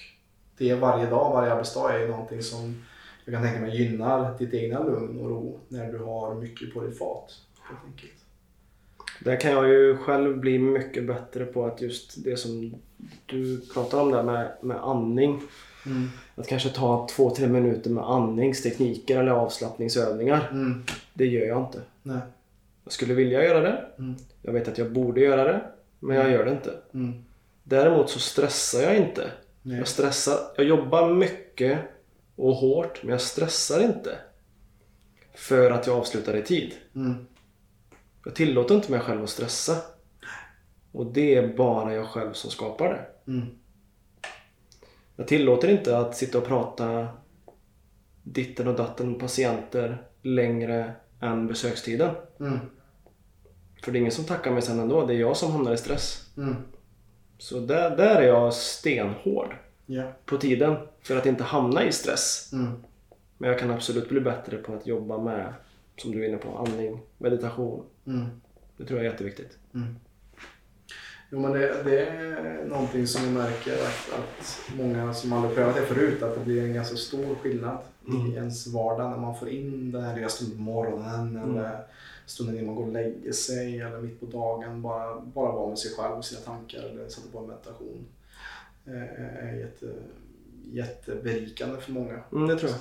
det 0.58 0.74
varje 0.74 1.10
dag, 1.10 1.34
varje 1.34 1.54
arbetsdag 1.54 1.94
är 1.94 2.00
ju 2.00 2.08
någonting 2.08 2.44
som 2.44 2.86
jag 3.26 3.34
kan 3.34 3.44
tänka 3.44 3.60
mig 3.60 3.82
gynnar 3.82 4.38
ditt 4.38 4.54
egna 4.54 4.84
lugn 4.84 5.20
och 5.20 5.30
ro 5.30 5.60
när 5.68 5.92
du 5.92 5.98
har 5.98 6.36
mycket 6.36 6.74
på 6.74 6.82
ditt 6.82 6.98
fat. 6.98 7.32
Helt 7.62 7.86
enkelt. 7.86 8.14
Där 9.20 9.40
kan 9.40 9.52
jag 9.52 9.68
ju 9.70 9.98
själv 9.98 10.38
bli 10.38 10.60
mycket 10.60 11.08
bättre 11.08 11.46
på 11.46 11.66
att 11.66 11.82
just 11.82 12.24
det 12.24 12.38
som 12.38 12.76
du 13.26 13.62
pratar 13.74 14.02
om 14.02 14.12
där 14.12 14.24
med, 14.24 14.52
med 14.62 14.78
andning. 14.78 15.42
Mm. 15.86 16.08
Att 16.36 16.48
kanske 16.48 16.70
ta 16.70 17.08
två, 17.16 17.30
tre 17.36 17.48
minuter 17.48 17.90
med 17.90 18.04
andningstekniker 18.04 19.20
eller 19.20 19.32
avslappningsövningar. 19.32 20.50
Mm. 20.52 20.84
Det 21.14 21.26
gör 21.26 21.46
jag 21.46 21.62
inte. 21.62 21.82
Nej. 22.04 22.20
Jag 22.84 22.94
skulle 22.94 23.14
vilja 23.14 23.44
göra 23.44 23.62
det. 23.62 23.86
Mm. 23.98 24.16
Jag 24.42 24.54
vet 24.54 24.68
att 24.68 24.78
jag 24.78 24.92
borde 24.92 25.22
göra 25.22 25.44
det. 25.44 25.62
Men 26.00 26.18
jag 26.18 26.32
gör 26.32 26.46
det 26.46 26.52
inte. 26.52 26.74
Mm. 26.94 27.24
Däremot 27.64 28.10
så 28.10 28.20
stressar 28.20 28.82
jag 28.82 28.98
inte. 28.98 29.32
Nej. 29.62 29.78
Jag 29.78 29.88
stressar. 29.88 30.38
Jag 30.56 30.66
jobbar 30.66 31.14
mycket 31.14 31.80
och 32.36 32.56
hårt 32.56 33.04
men 33.04 33.12
jag 33.12 33.22
stressar 33.22 33.84
inte. 33.84 34.18
För 35.34 35.72
att 35.72 35.88
jag 35.88 35.98
avslutar 35.98 36.36
i 36.36 36.44
tid. 36.44 36.74
Mm. 36.96 37.28
Jag 38.26 38.36
tillåter 38.36 38.76
inte 38.76 38.92
mig 38.92 39.00
själv 39.00 39.24
att 39.24 39.30
stressa. 39.30 39.76
Och 40.92 41.06
det 41.06 41.36
är 41.36 41.58
bara 41.58 41.94
jag 41.94 42.06
själv 42.06 42.34
som 42.34 42.52
skapar 42.52 42.90
det. 42.90 43.32
Mm. 43.32 43.46
Jag 45.16 45.28
tillåter 45.28 45.68
inte 45.68 45.98
att 45.98 46.18
sitta 46.18 46.38
och 46.38 46.46
prata 46.46 47.08
ditten 48.24 48.68
och 48.68 48.76
datten 48.76 49.12
med 49.12 49.20
patienter 49.20 50.08
längre 50.22 50.94
än 51.22 51.48
besökstiden. 51.48 52.16
Mm. 52.40 52.60
För 53.84 53.92
det 53.92 53.98
är 53.98 54.00
ingen 54.00 54.12
som 54.12 54.26
tackar 54.26 54.52
mig 54.52 54.62
sen 54.62 54.80
ändå. 54.80 55.06
Det 55.06 55.14
är 55.14 55.20
jag 55.20 55.38
som 55.38 55.52
hamnar 55.52 55.74
i 55.74 55.78
stress. 55.78 56.30
Mm. 56.38 56.56
Så 57.38 57.60
där, 57.60 57.98
där 57.98 58.16
är 58.16 58.28
jag 58.28 58.54
stenhård 58.54 59.56
Ja. 59.86 60.04
på 60.26 60.38
tiden 60.38 60.76
för 61.02 61.18
att 61.18 61.26
inte 61.26 61.44
hamna 61.44 61.84
i 61.86 61.92
stress. 61.92 62.50
Mm. 62.54 62.72
Men 63.38 63.50
jag 63.50 63.60
kan 63.60 63.72
absolut 63.72 64.10
bli 64.10 64.20
bättre 64.22 64.58
på 64.58 64.74
att 64.74 64.88
jobba 64.88 65.18
med, 65.18 65.54
som 65.98 66.12
du 66.12 66.24
är 66.24 66.28
inne 66.30 66.38
på, 66.38 66.58
andning, 66.58 67.00
meditation. 67.18 67.84
Mm. 68.08 68.26
Det 68.78 68.86
tror 68.86 69.00
jag 69.00 69.06
är 69.08 69.12
jätteviktigt. 69.12 69.58
Jo 71.32 71.40
men 71.40 71.52
det, 71.52 71.84
det 71.84 72.06
är 72.06 72.66
någonting 72.66 73.08
som 73.08 73.24
jag 73.24 73.34
märker 73.34 73.74
att, 73.74 74.20
att 74.20 74.62
många 74.78 75.14
som 75.14 75.34
aldrig 75.34 75.56
prövat 75.56 75.76
det 75.76 75.82
förut, 75.82 76.24
att 76.24 76.36
det 76.36 76.46
blir 76.46 76.64
en 76.64 76.74
ganska 76.74 76.96
stor 76.96 77.36
skillnad 77.36 77.78
Mm. 78.08 78.28
i 78.32 78.36
ens 78.36 78.68
vardag 78.68 79.10
när 79.10 79.18
man 79.18 79.36
får 79.40 79.50
in 79.50 79.92
den 79.92 80.04
här 80.04 80.28
stunden 80.28 80.58
på 80.58 80.64
morgonen 80.64 81.20
Mm. 81.38 81.58
eller 81.58 81.80
stunden 82.30 82.56
innan 82.56 82.68
man 82.68 82.76
går 82.76 82.86
och 82.86 82.94
lägger 82.94 83.32
sig 83.32 83.82
eller 83.82 84.02
mitt 84.02 84.20
på 84.20 84.26
dagen. 84.26 84.82
Bara, 84.82 85.20
bara 85.20 85.52
vara 85.52 85.70
med 85.70 85.80
sig 85.80 85.92
själv 85.92 86.14
och 86.14 86.26
sina 86.26 86.42
tankar 86.42 86.80
eller 86.80 87.10
sätta 87.10 87.32
på 87.32 87.40
en 87.40 87.48
meditation. 87.48 88.06
Eh, 88.86 89.48
är 89.48 89.54
jätte, 89.54 89.86
jätteberikande 90.72 91.82
för 91.82 91.92
många. 91.92 92.24
Mm, 92.32 92.48
det 92.48 92.60
tror 92.60 92.72
jag. 92.72 92.80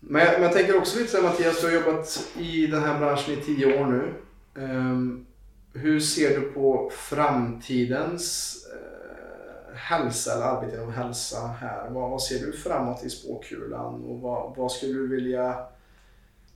Men, 0.00 0.26
men 0.32 0.42
jag 0.42 0.52
tänker 0.52 0.78
också 0.78 0.98
lite 0.98 1.10
så 1.10 1.16
här, 1.16 1.24
Mattias, 1.24 1.60
du 1.60 1.66
har 1.66 1.74
jobbat 1.74 2.28
i 2.38 2.66
den 2.66 2.82
här 2.82 2.98
branschen 2.98 3.34
i 3.34 3.36
tio 3.36 3.80
år 3.80 3.86
nu. 3.86 4.14
Ehm, 4.62 5.26
hur 5.72 6.00
ser 6.00 6.40
du 6.40 6.52
på 6.52 6.90
framtidens 6.94 8.56
eh, 8.72 9.76
hälsa 9.76 10.34
eller 10.34 10.44
arbete 10.44 10.76
inom 10.76 10.92
hälsa 10.92 11.46
här? 11.46 11.90
Vad, 11.90 12.10
vad 12.10 12.22
ser 12.22 12.46
du 12.46 12.52
framåt 12.52 13.04
i 13.04 13.10
spåkulan 13.10 14.04
och 14.04 14.20
vad, 14.20 14.56
vad 14.56 14.72
skulle 14.72 14.92
du 14.92 15.08
vilja 15.08 15.66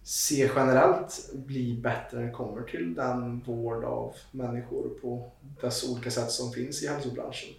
se 0.07 0.51
generellt 0.57 1.31
bli 1.35 1.75
bättre 1.75 2.19
när 2.19 2.27
det 2.27 2.33
kommer 2.33 2.63
till 2.63 2.95
den 2.95 3.41
vård 3.41 3.85
av 3.85 4.15
människor 4.31 4.89
på 5.03 5.31
dess 5.61 5.91
olika 5.91 6.11
sätt 6.11 6.31
som 6.31 6.53
finns 6.53 6.83
i 6.83 6.89
hälsobranschen? 6.89 7.55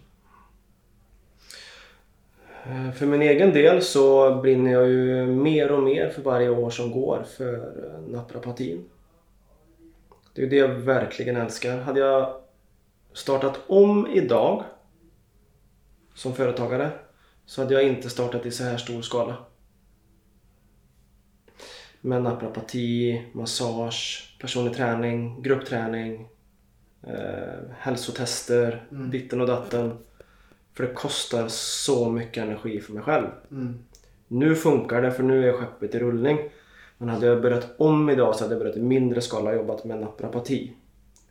Eh, 2.64 2.92
för 2.92 3.06
min 3.06 3.22
egen 3.22 3.52
del 3.52 3.82
så 3.82 4.34
brinner 4.34 4.72
jag 4.72 4.88
ju 4.88 5.26
mer 5.26 5.72
och 5.72 5.82
mer 5.82 6.10
för 6.10 6.22
varje 6.22 6.48
år 6.48 6.70
som 6.70 6.90
går 6.92 7.24
för 7.36 7.54
eh, 7.54 8.00
naprapatin. 8.08 8.84
Det 10.34 10.40
är 10.40 10.44
ju 10.44 10.50
det 10.50 10.56
jag 10.56 10.68
verkligen 10.68 11.36
älskar. 11.36 11.78
Hade 11.78 12.00
jag 12.00 12.40
startat 13.12 13.60
om 13.66 14.06
idag 14.06 14.64
som 16.14 16.34
företagare 16.34 16.90
så 17.46 17.62
hade 17.62 17.74
jag 17.74 17.82
inte 17.82 18.10
startat 18.10 18.46
i 18.46 18.50
så 18.50 18.64
här 18.64 18.76
stor 18.76 19.02
skala. 19.02 19.36
Med 22.00 22.22
naprapati, 22.22 23.22
massage, 23.32 24.34
personlig 24.40 24.74
träning, 24.74 25.42
gruppträning, 25.42 26.28
eh, 27.06 27.60
hälsotester, 27.78 28.86
Mm. 28.92 29.10
ditten 29.10 29.40
och 29.40 29.46
datten. 29.46 29.98
För 30.74 30.86
det 30.86 30.94
kostar 30.94 31.48
så 31.48 32.10
mycket 32.10 32.42
energi 32.44 32.80
för 32.80 32.92
mig 32.92 33.02
själv. 33.02 33.26
Mm. 33.50 33.78
Nu 34.28 34.54
funkar 34.54 35.02
det 35.02 35.12
för 35.12 35.22
nu 35.22 35.48
är 35.48 35.52
skeppet 35.52 35.94
i 35.94 35.98
rullning. 35.98 36.38
Men 36.98 37.08
hade 37.08 37.26
jag 37.26 37.42
börjat 37.42 37.68
om 37.78 38.10
idag 38.10 38.36
så 38.36 38.44
hade 38.44 38.54
jag 38.54 38.60
börjat 38.60 38.76
i 38.76 38.82
mindre 38.82 39.20
skala 39.20 39.54
jobbat 39.54 39.84
med 39.84 39.98
naprapati. 40.00 40.72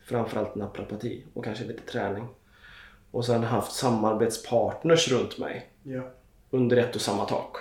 Framförallt 0.06 0.56
naprapati 0.56 1.24
och 1.34 1.44
kanske 1.44 1.66
lite 1.66 1.84
träning. 1.92 2.28
Och 3.12 3.26
sen 3.26 3.44
haft 3.44 3.72
samarbetspartners 3.72 5.12
runt 5.12 5.38
mig 5.38 5.70
Ja. 5.84 6.02
under 6.52 6.78
ett 6.78 6.96
och 6.96 7.02
samma 7.02 7.26
tak. 7.26 7.58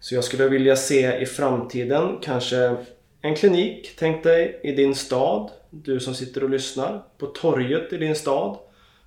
Så 0.00 0.14
jag 0.14 0.24
skulle 0.24 0.48
vilja 0.48 0.76
se 0.76 1.18
i 1.20 1.26
framtiden 1.26 2.18
kanske 2.22 2.76
en 3.20 3.34
klinik, 3.34 3.94
tänk 3.98 4.22
dig 4.22 4.60
i 4.62 4.72
din 4.72 4.94
stad, 4.94 5.50
du 5.70 6.00
som 6.00 6.14
sitter 6.14 6.44
och 6.44 6.50
lyssnar. 6.50 7.02
På 7.18 7.26
torget 7.26 7.92
i 7.92 7.96
din 7.96 8.14
stad 8.14 8.58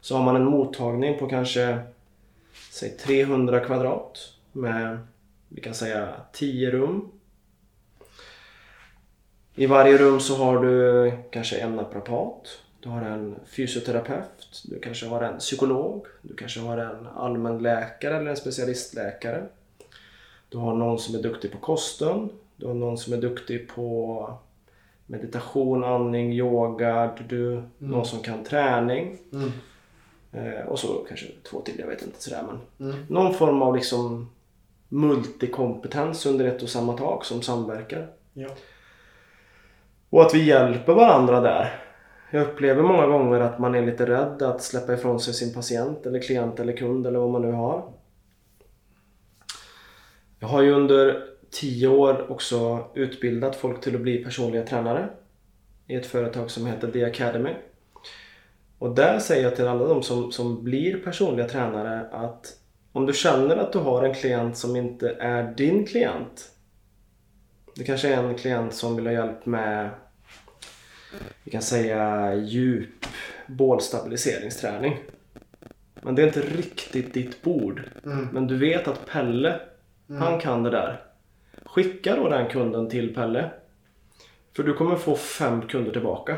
så 0.01 0.15
har 0.15 0.23
man 0.23 0.35
en 0.35 0.45
mottagning 0.45 1.19
på 1.19 1.27
kanske 1.27 1.79
säg 2.71 2.97
300 2.97 3.59
kvadrat 3.59 4.33
med 4.51 4.99
vi 5.47 5.61
kan 5.61 5.73
säga 5.73 6.13
10 6.33 6.71
rum. 6.71 7.11
I 9.55 9.65
varje 9.65 9.97
rum 9.97 10.19
så 10.19 10.35
har 10.35 10.65
du 10.65 11.11
kanske 11.31 11.57
en 11.57 11.75
naprapat, 11.75 12.59
du 12.79 12.89
har 12.89 13.01
en 13.01 13.35
fysioterapeut, 13.45 14.63
du 14.63 14.79
kanske 14.79 15.05
har 15.05 15.21
en 15.21 15.39
psykolog, 15.39 16.05
du 16.21 16.35
kanske 16.35 16.59
har 16.59 16.77
en 16.77 17.07
allmänläkare 17.07 18.17
eller 18.17 18.29
en 18.29 18.37
specialistläkare. 18.37 19.47
Du 20.51 20.57
har 20.57 20.75
någon 20.75 20.99
som 20.99 21.15
är 21.15 21.23
duktig 21.23 21.51
på 21.51 21.57
kosten, 21.57 22.29
du 22.55 22.67
har 22.67 22.73
någon 22.73 22.97
som 22.97 23.13
är 23.13 23.17
duktig 23.17 23.69
på 23.69 24.33
meditation, 25.05 25.83
andning, 25.83 26.33
yoga, 26.33 27.17
du, 27.29 27.63
någon 27.77 28.05
som 28.05 28.19
kan 28.19 28.43
träning. 28.43 29.17
Mm. 29.33 29.51
Eh, 30.31 30.65
och 30.65 30.79
så 30.79 31.05
kanske 31.07 31.25
två 31.49 31.61
till, 31.61 31.79
jag 31.79 31.87
vet 31.87 32.01
inte 32.01 32.21
sådär 32.21 32.43
men. 32.47 32.89
Mm. 32.89 33.05
Någon 33.09 33.33
form 33.33 33.61
av 33.61 33.75
liksom 33.75 34.29
multikompetens 34.89 36.25
under 36.25 36.45
ett 36.45 36.63
och 36.63 36.69
samma 36.69 36.97
tak 36.97 37.25
som 37.25 37.41
samverkar. 37.41 38.07
Ja. 38.33 38.49
Och 40.09 40.21
att 40.21 40.33
vi 40.33 40.43
hjälper 40.43 40.93
varandra 40.93 41.41
där. 41.41 41.83
Jag 42.31 42.47
upplever 42.47 42.83
många 42.83 43.07
gånger 43.07 43.39
att 43.39 43.59
man 43.59 43.75
är 43.75 43.85
lite 43.85 44.05
rädd 44.05 44.41
att 44.41 44.63
släppa 44.63 44.93
ifrån 44.93 45.19
sig 45.19 45.33
sin 45.33 45.53
patient 45.53 46.05
eller 46.05 46.21
klient 46.21 46.59
eller 46.59 46.77
kund 46.77 47.07
eller 47.07 47.19
vad 47.19 47.29
man 47.29 47.41
nu 47.41 47.51
har. 47.51 47.83
Jag 50.41 50.47
har 50.47 50.61
ju 50.61 50.71
under 50.71 51.23
tio 51.49 51.87
år 51.87 52.31
också 52.31 52.87
utbildat 52.93 53.55
folk 53.55 53.81
till 53.81 53.95
att 53.95 54.01
bli 54.01 54.23
personliga 54.23 54.65
tränare 54.65 55.09
i 55.87 55.95
ett 55.95 56.05
företag 56.05 56.51
som 56.51 56.65
heter 56.65 56.91
The 56.91 57.05
Academy. 57.05 57.49
Och 58.77 58.95
där 58.95 59.19
säger 59.19 59.43
jag 59.43 59.55
till 59.55 59.67
alla 59.67 59.85
de 59.85 60.03
som, 60.03 60.31
som 60.31 60.63
blir 60.63 60.97
personliga 60.97 61.47
tränare 61.47 62.09
att 62.11 62.57
om 62.91 63.05
du 63.05 63.13
känner 63.13 63.57
att 63.57 63.73
du 63.73 63.79
har 63.79 64.03
en 64.03 64.13
klient 64.13 64.57
som 64.57 64.75
inte 64.75 65.09
är 65.19 65.53
din 65.57 65.85
klient. 65.85 66.51
Det 67.75 67.83
kanske 67.83 68.13
är 68.13 68.23
en 68.23 68.35
klient 68.35 68.73
som 68.73 68.95
vill 68.95 69.05
ha 69.05 69.13
hjälp 69.13 69.45
med 69.45 69.89
vi 71.43 71.51
kan 71.51 71.61
säga 71.61 72.33
djup 72.35 73.05
bålstabiliseringsträning. 73.47 74.97
Men 76.01 76.15
det 76.15 76.21
är 76.21 76.27
inte 76.27 76.41
riktigt 76.41 77.13
ditt 77.13 77.41
bord. 77.41 77.81
Mm. 78.05 78.27
Men 78.33 78.47
du 78.47 78.57
vet 78.57 78.87
att 78.87 79.05
Pelle, 79.05 79.59
han 80.19 80.39
kan 80.39 80.63
det 80.63 80.69
där. 80.69 81.03
Skicka 81.65 82.15
då 82.15 82.29
den 82.29 82.49
kunden 82.49 82.89
till 82.89 83.15
Pelle. 83.15 83.51
För 84.55 84.63
du 84.63 84.73
kommer 84.73 84.95
få 84.95 85.15
fem 85.15 85.61
kunder 85.61 85.91
tillbaka. 85.91 86.37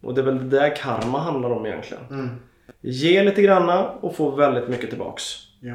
Och 0.00 0.14
det 0.14 0.20
är 0.20 0.24
väl 0.24 0.50
det 0.50 0.58
där 0.58 0.76
karma 0.76 1.18
handlar 1.18 1.50
om 1.50 1.66
egentligen. 1.66 2.04
Mm. 2.10 2.28
Ge 2.80 3.22
lite 3.22 3.42
granna 3.42 3.90
och 3.90 4.16
få 4.16 4.30
väldigt 4.30 4.68
mycket 4.68 4.90
tillbaks. 4.90 5.24
Ja. 5.60 5.74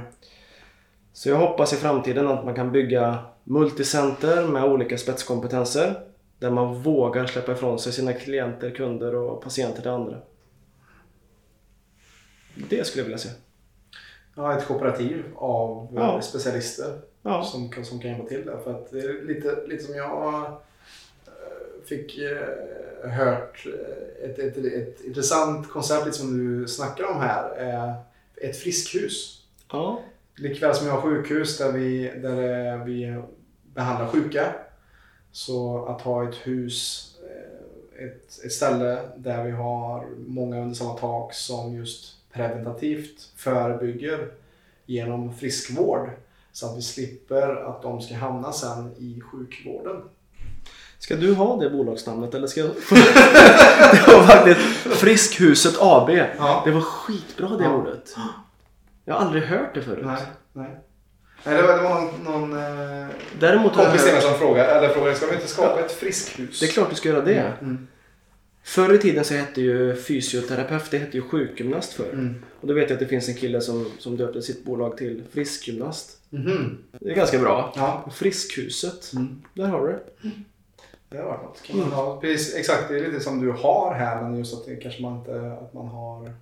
Så 1.14 1.30
jag 1.30 1.38
hoppas 1.38 1.74
i 1.74 1.76
framtiden 1.76 2.28
att 2.28 2.46
man 2.46 2.56
kan 2.56 2.72
bygga 2.72 3.20
multicenter 3.44 4.48
med 4.48 4.64
olika 4.64 4.98
spetskompetenser. 4.98 5.96
Där 6.40 6.52
man 6.52 6.74
vågar 6.74 7.26
släppa 7.26 7.52
ifrån 7.52 7.80
sig 7.80 7.94
sina 7.94 8.14
klienter, 8.14 8.70
kunder 8.70 9.16
och 9.16 9.42
patienter 9.44 9.82
till 9.82 9.92
andra. 9.92 10.18
Det 12.70 12.88
skulle 12.88 13.02
jag 13.02 13.06
vilja 13.06 13.18
se. 13.18 13.30
Ja, 14.36 14.58
ett 14.58 14.68
kooperativ 14.68 15.24
av 15.36 15.88
eh, 15.92 15.96
Ja. 16.04 16.22
specialister 16.22 17.00
Ja. 17.22 17.44
som, 17.44 17.70
kan, 17.70 17.86
som 17.86 18.00
kan 18.00 18.12
hjälpa 18.12 18.28
till 18.28 18.46
där. 18.46 18.58
För 18.64 18.72
att 18.74 18.92
det 18.92 19.00
är 19.00 19.26
lite, 19.26 19.66
lite 19.68 19.84
som 19.84 19.96
jag 19.96 20.34
eh, 20.44 21.86
fick 21.86 22.18
eh, 22.18 23.10
hört 23.10 23.66
eh, 23.66 24.30
ett, 24.30 24.40
ett, 24.40 24.58
ett 24.58 25.02
intressant 25.02 25.70
koncept 25.70 26.06
lite 26.06 26.18
som 26.18 26.38
du 26.38 26.68
snackar 26.68 27.04
om 27.12 27.20
här. 27.20 27.96
Ett 28.42 28.58
friskhus. 28.58 29.42
Ja. 29.72 30.00
Likväl 30.36 30.76
som 30.76 30.88
jag 30.88 30.94
har 30.94 31.02
sjukhus 31.02 31.58
där 31.58 31.72
vi, 31.72 32.12
där 32.22 32.78
vi 32.86 33.22
behandlar 33.74 34.08
sjuka. 34.08 34.56
Så 35.32 35.86
att 35.86 36.02
ha 36.02 36.30
ett 36.30 36.36
hus, 36.36 37.12
ett, 38.00 38.46
ett 38.46 38.52
ställe 38.52 39.00
där 39.18 39.44
vi 39.44 39.52
har 39.52 40.08
många 40.18 40.62
under 40.62 40.76
samma 40.76 40.94
tak 40.94 41.34
som 41.34 41.76
just 41.76 42.15
preventativt 42.36 43.30
förebygger 43.36 44.28
genom 44.86 45.36
friskvård. 45.38 46.10
Så 46.52 46.66
att 46.72 46.78
vi 46.78 46.82
slipper 46.82 47.70
att 47.70 47.82
de 47.82 48.02
ska 48.02 48.16
hamna 48.16 48.52
sen 48.52 48.92
i 48.98 49.22
sjukvården. 49.22 50.02
Ska 51.00 51.16
du 51.16 51.34
ha 51.34 51.58
det 51.60 51.70
bolagsnamnet 51.70 52.34
eller 52.34 52.48
ska 52.48 52.60
jag... 52.60 52.70
det 54.06 54.14
var 54.14 54.24
faktiskt 54.24 54.60
Friskhuset 55.00 55.76
AB. 55.80 56.10
Ja. 56.38 56.62
Det 56.66 56.72
var 56.72 56.82
skitbra 56.82 57.50
det 57.50 57.64
Ja. 57.64 57.74
ordet. 57.74 58.16
Jag 59.06 59.14
har 59.14 59.22
aldrig 59.22 59.44
hört 59.44 59.74
det 59.74 59.82
förut. 59.82 60.06
Nej, 60.06 60.22
nej. 60.54 60.78
Nej, 61.44 61.56
det 61.56 61.62
var, 61.62 61.78
det 61.78 61.84
var 61.84 62.02
någon, 62.02 62.50
någon 62.50 62.54
eh, 63.02 63.08
Däremot 63.40 63.74
kompis 63.74 64.08
hört... 64.08 64.24
som 64.24 64.34
frågade, 64.34 64.70
eller 64.70 64.90
frågade, 64.90 65.16
ska 65.16 65.28
vi 65.28 65.36
inte 65.36 65.48
skapa 65.48 65.80
ett 65.80 65.92
friskhus? 65.92 66.60
Det 66.60 66.66
är 66.66 66.70
klart 66.70 66.90
du 66.90 66.96
ska 66.96 67.10
göra 67.10 67.22
det. 67.22 67.54
Mm. 67.62 67.88
Förr 68.66 68.94
i 68.94 68.98
tiden 68.98 69.24
så 69.26 69.34
hette 69.34 69.62
ju 69.62 69.96
fysioterapeut, 69.96 70.92
det 70.92 70.98
hette 70.98 71.18
ju 71.18 71.22
sjukgymnast 71.22 71.94
förr. 71.94 72.10
Mm. 72.14 72.36
Och 72.62 72.68
då 72.68 72.74
vet 72.74 72.90
jag 72.90 72.94
att 72.96 73.00
det 73.00 73.08
finns 73.08 73.30
en 73.30 73.36
kille 73.36 73.62
som, 73.62 73.86
som 74.00 74.18
döpte 74.18 74.42
sitt 74.42 74.64
bolag 74.64 74.98
till 74.98 75.24
Friskgymnast. 75.32 76.20
Mhm. 76.30 76.78
Det 77.00 77.12
är 77.12 77.16
ganska 77.16 77.40
bra. 77.40 77.74
Ja. 77.76 78.10
Friskhuset, 78.14 79.12
Mm. 79.14 79.42
där 79.54 79.68
har 79.68 79.88
du 79.88 79.94
det. 79.94 80.32
Det 81.10 81.18
har 81.18 81.26
varit 81.26 81.44
något. 81.44 81.62
Kan 81.64 81.80
man 81.80 81.92
ha, 81.92 82.22
precis, 82.22 82.56
exakt, 82.56 82.90
det 82.90 83.00
är 83.00 83.08
lite 83.12 83.20
som 83.24 83.42
du 83.42 83.52
har 83.52 83.94
här 83.94 84.24
men 84.24 84.38
just 84.38 84.54
att 84.54 84.66
det 84.66 84.76
kanske 84.76 85.02
man 85.02 85.18
inte 85.20 85.52
att 85.62 85.74
man 85.74 85.88
har 85.88 86.34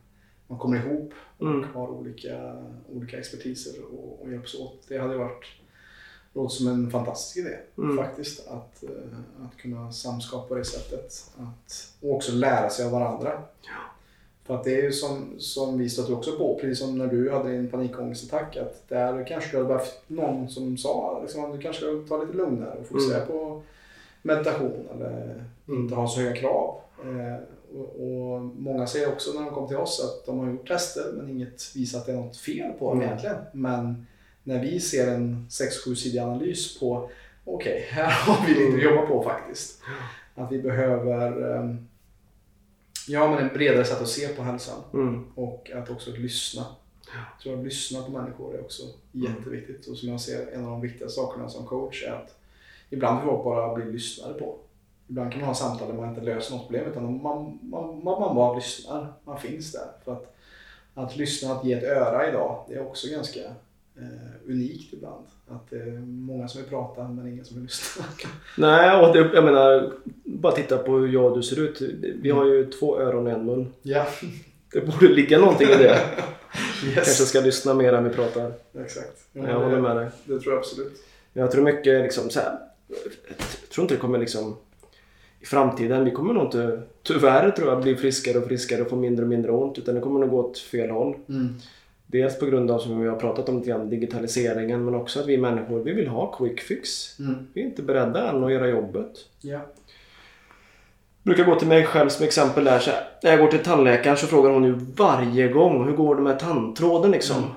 man 0.47 0.59
kommer 0.59 0.77
ihop 0.77 1.13
och 1.37 1.47
Mm. 1.47 1.65
har 1.73 1.87
olika, 1.87 2.55
olika 2.89 3.17
expertiser 3.17 3.73
och, 3.91 4.21
och 4.21 4.31
hjälps 4.31 4.55
åt. 4.55 4.85
Det 4.87 4.97
hade 4.97 5.17
varit 5.17 5.45
låter 6.33 6.55
som 6.55 6.67
en 6.67 6.91
fantastisk 6.91 7.37
idé 7.37 7.57
Mm. 7.77 7.97
faktiskt 7.97 8.47
att, 8.47 8.83
eh, 8.83 8.89
att 9.45 9.57
kunna 9.57 9.91
samskapa 9.91 10.47
på 10.47 10.55
det 10.55 10.65
sättet. 10.65 11.31
Att, 11.37 11.87
och 12.01 12.15
också 12.15 12.31
lära 12.31 12.69
sig 12.69 12.85
av 12.85 12.91
varandra. 12.91 13.41
För 14.45 14.55
att 14.55 14.63
det 14.63 14.75
är 14.79 14.83
ju 14.83 14.91
som, 14.91 15.35
som 15.39 15.77
vi 15.77 15.89
stöter 15.89 16.13
också 16.13 16.31
på, 16.37 16.57
precis 16.61 16.79
som 16.79 16.97
när 16.97 17.07
du 17.07 17.31
hade 17.31 17.51
din 17.51 17.69
panikångestattack, 17.69 18.57
att 18.57 18.89
där 18.89 19.25
kanske 19.27 19.51
du 19.51 19.57
hade 19.57 19.67
behövt 19.67 20.01
någon 20.07 20.49
som 20.49 20.77
sa 20.77 21.19
liksom, 21.21 21.45
att 21.45 21.53
du 21.53 21.59
kanske 21.61 21.81
ska 21.81 22.15
ta 22.17 22.23
lite 22.23 22.37
lugnare 22.37 22.77
och 22.79 22.87
fokusera 22.87 23.15
Mm. 23.17 23.27
på 23.27 23.61
meditation 24.21 24.87
eller 24.95 25.43
inte 25.67 25.95
ha 25.95 26.07
så 26.07 26.21
höga 26.21 26.35
krav. 26.35 26.75
Eh, 27.05 27.43
och, 27.79 27.89
och 28.01 28.41
Många 28.41 28.87
säger 28.87 29.11
också 29.11 29.33
när 29.33 29.41
de 29.41 29.53
kommer 29.53 29.67
till 29.67 29.77
oss 29.77 30.01
att 30.05 30.25
de 30.25 30.39
har 30.39 30.49
gjort 30.49 30.67
tester 30.67 31.11
men 31.17 31.29
inget 31.29 31.75
visar 31.75 31.99
att 31.99 32.05
det 32.05 32.11
är 32.11 32.15
något 32.15 32.37
fel 32.37 32.71
på 32.79 32.89
dem 32.89 32.97
Mm. 32.97 33.07
egentligen. 33.09 33.37
Men 33.53 34.05
när 34.43 34.59
vi 34.59 34.79
ser 34.79 35.07
en 35.07 35.47
6-7 35.49 35.95
sidig 35.95 36.19
analys 36.19 36.79
på 36.79 37.09
okej, 37.45 37.87
här 37.91 38.11
har 38.11 38.47
vi 38.47 38.53
lite 38.53 38.77
att 38.77 38.83
jobba 38.83 39.07
på 39.07 39.23
faktiskt. 39.23 39.81
Att 40.35 40.51
vi 40.51 40.61
behöver 40.61 41.55
eh, 41.55 41.75
ja, 43.07 43.29
men 43.29 43.37
en 43.49 43.53
bredare 43.53 43.85
sätt 43.85 44.01
att 44.01 44.09
se 44.09 44.27
på 44.27 44.43
hälsan 44.43 44.81
Mm. 44.93 45.25
och 45.35 45.71
att 45.75 45.89
också 45.89 46.11
lyssna. 46.11 46.65
Jag 47.13 47.43
tror 47.43 47.57
att 47.59 47.65
lyssna 47.65 48.01
på 48.01 48.11
människor 48.11 48.55
är 48.55 48.61
också 48.61 48.83
jätteviktigt 49.11 49.87
och 49.87 49.97
som 49.97 50.09
jag 50.09 50.21
ser 50.21 50.47
en 50.53 50.65
av 50.65 50.71
de 50.71 50.81
viktigaste 50.81 51.15
sakerna 51.21 51.49
som 51.49 51.65
coach 51.65 52.03
är 52.03 52.11
att 52.11 52.35
ibland 52.89 53.21
får 53.21 53.27
folk 53.29 53.43
bara 53.43 53.75
bli 53.75 53.91
lyssnade 53.91 54.33
på. 54.33 54.55
Ibland 55.07 55.31
kan 55.31 55.41
man 55.41 55.47
ha 55.47 55.55
samtal 55.55 55.87
där 55.87 55.95
man 55.95 56.09
inte 56.09 56.21
löser 56.21 56.55
något 56.55 56.65
problem 56.67 56.85
utan 56.91 57.03
man, 57.03 57.19
man, 57.21 57.99
man, 58.03 58.21
man 58.21 58.35
bara 58.35 58.55
lyssnar. 58.55 59.13
Man 59.23 59.39
finns 59.39 59.71
där. 59.71 59.87
För 60.05 60.13
att, 60.13 60.35
att 60.93 61.15
lyssna, 61.17 61.53
att 61.53 61.65
ge 61.65 61.73
ett 61.73 61.83
öra 61.83 62.29
idag, 62.29 62.65
det 62.67 62.75
är 62.75 62.87
också 62.87 63.07
ganska 63.07 63.39
eh, 63.97 64.51
unikt 64.51 64.93
ibland. 64.93 65.25
Att 65.47 65.69
det 65.69 65.75
är 65.75 65.99
många 66.05 66.47
som 66.47 66.61
vill 66.61 66.69
prata 66.69 67.07
men 67.07 67.27
ingen 67.27 67.45
som 67.45 67.55
vill 67.55 67.63
lyssna. 67.63 68.05
Nej, 68.57 69.05
och 69.05 69.13
det, 69.13 69.29
jag 69.33 69.43
menar, 69.43 69.93
bara 70.23 70.53
titta 70.55 70.77
på 70.77 70.97
hur 70.97 71.07
jag 71.07 71.25
och 71.25 71.37
du 71.37 71.43
ser 71.43 71.59
ut. 71.59 71.81
Vi 72.21 72.29
har 72.29 72.45
ju 72.45 72.65
två 72.65 72.99
öron 72.99 73.27
och 73.27 73.33
en 73.33 73.45
mun. 73.45 73.73
ja, 73.81 74.07
Det 74.73 74.81
borde 74.81 75.07
ligga 75.13 75.39
någonting 75.39 75.67
i 75.67 75.77
det. 75.77 75.99
Kanske 76.93 76.99
yes. 76.99 77.29
ska 77.29 77.41
lyssna 77.41 77.73
mer 77.73 77.93
än 77.93 78.03
vi 78.03 78.09
pratar. 78.09 78.51
Exakt. 78.79 79.27
Jag 79.31 79.59
håller 79.59 79.81
med 79.81 79.95
dig. 79.95 80.09
Det 80.25 80.39
tror 80.39 80.53
jag 80.53 80.59
absolut. 80.59 81.03
Jag 81.33 81.51
tror 81.51 81.63
mycket 81.63 82.01
liksom 82.03 82.29
så 82.29 82.39
här. 82.39 82.59
Jag 82.87 83.69
tror 83.69 83.83
inte 83.83 83.93
det 83.95 83.99
kommer 83.99 84.19
liksom 84.19 84.55
i 85.39 85.45
framtiden. 85.45 86.05
Vi 86.05 86.11
kommer 86.11 86.33
nog 86.33 86.43
inte, 86.43 86.81
tyvärr 87.03 87.51
tror 87.51 87.69
jag, 87.69 87.81
bli 87.81 87.95
friskare 87.95 88.37
och 88.37 88.47
friskare 88.47 88.81
och 88.81 88.89
få 88.89 88.95
mindre 88.95 89.25
och 89.25 89.29
mindre 89.29 89.51
ont. 89.51 89.77
Utan 89.77 89.95
det 89.95 90.01
kommer 90.01 90.19
nog 90.19 90.29
gå 90.29 90.39
åt 90.39 90.57
fel 90.57 90.89
håll. 90.89 91.15
Mm. 91.29 91.55
Dels 92.13 92.39
på 92.39 92.45
grund 92.45 92.71
av, 92.71 92.79
som 92.79 93.01
vi 93.01 93.07
har 93.07 93.15
pratat 93.15 93.49
om 93.49 93.57
lite 93.57 93.69
grann, 93.69 93.89
digitaliseringen. 93.89 94.85
Men 94.85 94.95
också 94.95 95.19
att 95.19 95.25
vi 95.25 95.37
människor, 95.37 95.83
vi 95.83 95.93
vill 95.93 96.07
ha 96.07 96.35
quick 96.37 96.61
fix. 96.61 97.19
Mm. 97.19 97.47
Vi 97.53 97.61
är 97.61 97.65
inte 97.65 97.81
beredda 97.81 98.29
än 98.29 98.43
att 98.43 98.51
göra 98.51 98.67
jobbet. 98.67 99.11
Ja. 99.41 99.59
brukar 101.23 101.43
gå 101.43 101.55
till 101.55 101.67
mig 101.67 101.85
själv 101.85 102.09
som 102.09 102.25
exempel 102.25 102.63
där 102.63 102.79
så 102.79 102.91
här. 102.91 103.03
När 103.23 103.31
jag 103.31 103.39
går 103.39 103.47
till 103.47 103.63
tandläkaren 103.63 104.17
så 104.17 104.27
frågar 104.27 104.51
hon 104.51 104.63
ju 104.63 104.71
varje 104.95 105.47
gång 105.47 105.85
hur 105.85 105.95
går 105.95 106.15
det 106.15 106.21
med 106.21 106.39
tandtråden 106.39 107.11
liksom. 107.11 107.37
Mm. 107.37 107.49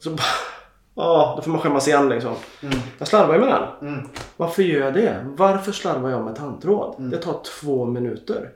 Så 0.00 0.10
bara, 0.10 0.22
ja, 0.94 1.34
då 1.36 1.42
får 1.42 1.50
man 1.50 1.60
skämmas 1.60 1.88
igen 1.88 2.08
liksom. 2.08 2.34
Mm. 2.62 2.78
Jag 2.98 3.08
slarvar 3.08 3.34
ju 3.34 3.40
med 3.40 3.48
den. 3.80 3.88
Mm. 3.88 4.08
Varför 4.36 4.62
gör 4.62 4.84
jag 4.84 4.94
det? 4.94 5.26
Varför 5.36 5.72
slarvar 5.72 6.10
jag 6.10 6.24
med 6.24 6.36
tandtråd? 6.36 6.94
Mm. 6.98 7.10
Det 7.10 7.16
tar 7.18 7.40
två 7.60 7.84
minuter. 7.84 8.50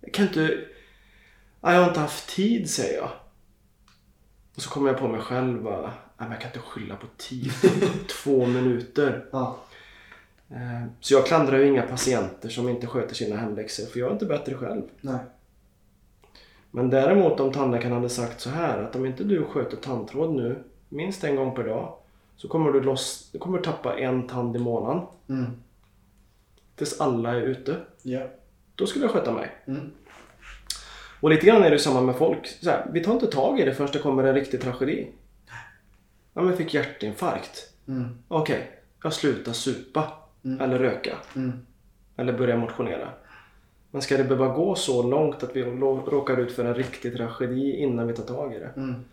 Jag 0.00 0.14
kan 0.14 0.26
inte... 0.26 0.58
Ja, 1.60 1.72
jag 1.72 1.80
har 1.80 1.88
inte 1.88 2.00
haft 2.00 2.36
tid 2.36 2.70
säger 2.70 2.98
jag. 2.98 3.08
Och 4.58 4.62
så 4.62 4.70
kommer 4.70 4.88
jag 4.90 4.98
på 4.98 5.08
mig 5.08 5.20
själv 5.20 5.62
bara, 5.62 5.80
"Nej, 5.82 5.92
men 6.18 6.30
jag 6.30 6.40
kan 6.40 6.48
inte 6.48 6.58
skylla 6.58 6.96
på 6.96 7.06
tid. 7.16 7.52
två 8.22 8.46
minuter. 8.46 9.24
Ja. 9.32 9.56
Eh, 10.50 10.84
Så 11.00 11.14
jag 11.14 11.26
klandrar 11.26 11.58
ju 11.58 11.66
inga 11.66 11.82
patienter 11.82 12.48
som 12.48 12.68
inte 12.68 12.86
sköter 12.86 13.14
sina 13.14 13.36
hemläxor 13.36 13.86
för 13.86 14.00
jag 14.00 14.08
är 14.08 14.12
inte 14.12 14.24
bättre 14.26 14.54
själv. 14.54 14.82
Nej. 15.00 15.18
Men 16.70 16.90
däremot 16.90 17.40
om 17.40 17.52
tandläkaren 17.52 17.92
hade 17.94 18.08
sagt 18.08 18.40
så 18.40 18.50
här 18.50 18.78
att 18.82 18.96
om 18.96 19.06
inte 19.06 19.24
du 19.24 19.44
sköter 19.44 19.76
tandtråd 19.76 20.34
nu 20.34 20.62
minst 20.88 21.24
en 21.24 21.36
gång 21.36 21.54
per 21.54 21.64
dag 21.64 21.94
så 22.36 22.48
kommer 22.48 22.72
du, 22.72 22.80
loss, 22.80 23.28
du 23.32 23.38
kommer 23.38 23.58
tappa 23.58 23.98
en 23.98 24.26
tand 24.26 24.56
i 24.56 24.58
månaden 24.58 25.02
Mm. 25.28 25.50
tills 26.76 27.00
alla 27.00 27.30
är 27.36 27.40
ute. 27.40 27.76
Ja. 28.02 28.20
Då 28.74 28.86
skulle 28.86 29.04
jag 29.04 29.12
sköta 29.12 29.32
mig. 29.32 29.50
Mm. 29.66 29.90
Och 31.20 31.30
lite 31.30 31.46
grann 31.46 31.62
är 31.62 31.70
det 31.70 31.78
samma 31.78 32.00
med 32.00 32.16
folk. 32.16 32.46
Så 32.46 32.70
här, 32.70 32.86
vi 32.92 33.04
tar 33.04 33.12
inte 33.12 33.26
tag 33.26 33.60
i 33.60 33.64
det 33.64 33.74
förrän 33.74 33.90
det 33.92 33.98
kommer 33.98 34.24
en 34.24 34.34
riktig 34.34 34.60
tragedi. 34.60 35.06
Ja 36.34 36.40
men 36.40 36.46
jag 36.46 36.56
fick 36.56 36.74
hjärtinfarkt. 36.74 37.72
Mm. 37.88 38.18
Okej, 38.28 38.70
jag 39.02 39.12
slutar 39.12 39.52
supa. 39.52 40.12
Mm. 40.44 40.60
Eller 40.60 40.78
röka. 40.78 41.16
Mm. 41.36 41.66
Eller 42.16 42.32
börja 42.32 42.56
motionera. 42.56 43.08
Men 43.90 44.02
ska 44.02 44.16
det 44.16 44.24
behöva 44.24 44.54
gå 44.54 44.74
så 44.74 45.02
långt 45.02 45.42
att 45.42 45.56
vi 45.56 45.62
råkar 45.62 46.36
ut 46.36 46.52
för 46.52 46.64
en 46.64 46.74
riktig 46.74 47.16
tragedi 47.16 47.76
innan 47.76 48.06
vi 48.06 48.14
tar 48.14 48.24
tag 48.24 48.54
i 48.54 48.58
det? 48.58 48.70
Mm. 48.76 49.04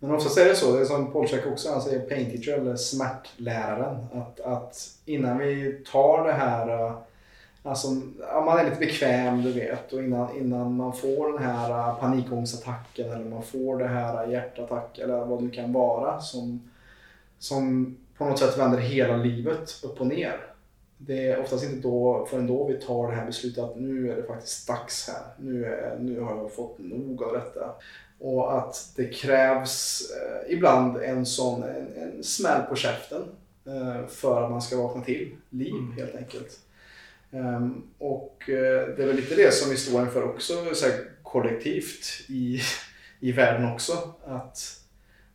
Men 0.00 0.10
oftast 0.10 0.38
är 0.38 0.44
det 0.44 0.54
så, 0.54 0.72
det 0.72 0.80
är 0.80 0.84
som 0.84 1.12
Polchak 1.12 1.46
också, 1.46 1.72
han 1.72 1.82
säger 1.82 2.08
pain 2.08 2.30
teacher 2.30 2.60
eller 2.60 2.76
smärtläraren. 2.76 4.06
Att, 4.12 4.40
att 4.40 4.88
innan 5.04 5.38
vi 5.38 5.72
tar 5.92 6.24
det 6.24 6.32
här, 6.32 6.92
alltså 7.66 7.88
man 8.44 8.58
är 8.58 8.64
lite 8.64 8.80
bekväm 8.80 9.42
du 9.42 9.52
vet 9.52 9.92
och 9.92 10.02
innan, 10.02 10.36
innan 10.36 10.76
man 10.76 10.92
får 10.92 11.32
den 11.32 11.42
här 11.42 11.70
eh, 11.70 12.00
panikångestattacken 12.00 13.12
eller 13.12 13.24
man 13.24 13.42
får 13.42 13.78
det 13.78 13.88
här 13.88 14.26
hjärtattack 14.26 14.98
eller 14.98 15.24
vad 15.24 15.38
det 15.38 15.44
nu 15.44 15.50
kan 15.50 15.72
vara 15.72 16.20
som, 16.20 16.70
som 17.38 17.96
på 18.18 18.24
något 18.24 18.38
sätt 18.38 18.58
vänder 18.58 18.78
hela 18.78 19.16
livet 19.16 19.80
upp 19.84 20.00
och 20.00 20.06
ner. 20.06 20.40
Det 20.98 21.28
är 21.28 21.40
oftast 21.40 21.64
inte 21.64 21.88
då, 21.88 22.26
förrän 22.30 22.46
då 22.46 22.64
vi 22.64 22.74
tar 22.74 23.10
det 23.10 23.16
här 23.16 23.26
beslutet 23.26 23.64
att 23.64 23.76
nu 23.76 24.12
är 24.12 24.16
det 24.16 24.22
faktiskt 24.22 24.68
dags 24.68 25.08
här. 25.08 25.22
Nu, 25.38 25.64
är, 25.64 25.98
nu 25.98 26.20
har 26.20 26.36
jag 26.36 26.52
fått 26.52 26.78
nog 26.78 27.22
av 27.22 27.32
detta. 27.32 27.74
Och 28.18 28.58
att 28.58 28.92
det 28.96 29.04
krävs 29.04 30.02
eh, 30.10 30.52
ibland 30.52 30.96
en 30.96 31.26
sån 31.26 31.62
en, 31.62 31.92
en 31.96 32.24
smäll 32.24 32.62
på 32.62 32.76
käften 32.76 33.22
eh, 33.66 34.06
för 34.06 34.42
att 34.42 34.50
man 34.50 34.62
ska 34.62 34.82
vakna 34.82 35.02
till 35.02 35.36
liv 35.50 35.74
Mm. 35.74 35.92
helt 35.92 36.16
enkelt. 36.16 36.60
Ehm, 37.36 37.82
och 37.98 38.44
eh, 38.48 38.96
det 38.96 39.02
är 39.02 39.06
väl 39.06 39.16
lite 39.16 39.34
det 39.34 39.54
som 39.54 39.70
vi 39.70 39.76
står 39.76 40.02
inför 40.02 40.22
också 40.22 40.74
så 40.74 40.86
här, 40.86 40.94
kollektivt 41.22 42.24
i, 42.28 42.60
i 43.20 43.32
världen 43.32 43.72
också. 43.72 43.92
Att, 44.24 44.80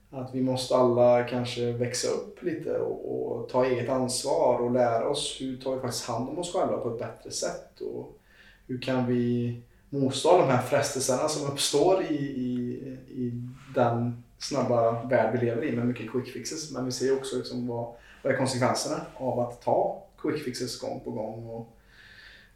att 0.10 0.36
vi 0.36 0.41
måste 0.41 0.76
alla 0.76 1.24
kanske 1.24 1.72
växa 1.72 2.08
upp 2.08 2.43
lite 2.43 2.78
och, 2.78 3.32
och 3.32 3.49
ta 3.49 3.66
eget 3.66 3.89
ansvar 3.89 4.60
och 4.60 4.72
lära 4.72 5.10
oss 5.10 5.38
hur 5.39 5.58
tar 5.58 5.76
vi 5.76 5.82
faktiskt 5.82 6.06
hand 6.06 6.30
om 6.30 6.39
oss 6.39 6.54
själva 6.54 6.78
på 6.78 6.89
ett 6.89 6.99
bättre 6.99 7.32
sätt. 7.32 7.82
Och 7.82 8.20
hur 8.68 8.82
kan 8.82 9.08
vi 9.08 9.62
motstå 9.89 10.38
de 10.38 10.47
här 10.47 10.62
frestelserna 10.62 11.28
som 11.28 11.52
uppstår 11.52 12.04
i, 12.04 12.16
i, 12.16 12.80
i 13.10 13.32
den 13.76 14.24
snabba 14.39 15.04
värld 15.04 15.39
vi 15.39 15.45
lever 15.45 15.64
i 15.64 15.76
med 15.76 15.88
mycket 15.88 16.12
quick 16.12 16.34
fixes. 16.34 16.72
Men 16.72 16.86
vi 16.86 16.91
ser 16.91 17.06
ju 17.06 17.18
också 17.18 17.38
liksom 17.38 17.68
vad, 17.68 17.93
vad 18.24 18.34
är 18.34 18.38
konsekvenserna 18.38 19.06
av 19.18 19.39
att 19.39 19.62
ta 19.62 20.04
quick 20.22 20.43
fixes 20.43 20.80
gång 20.80 20.99
på 21.04 21.12
gång. 21.12 21.45
Och 21.45 21.78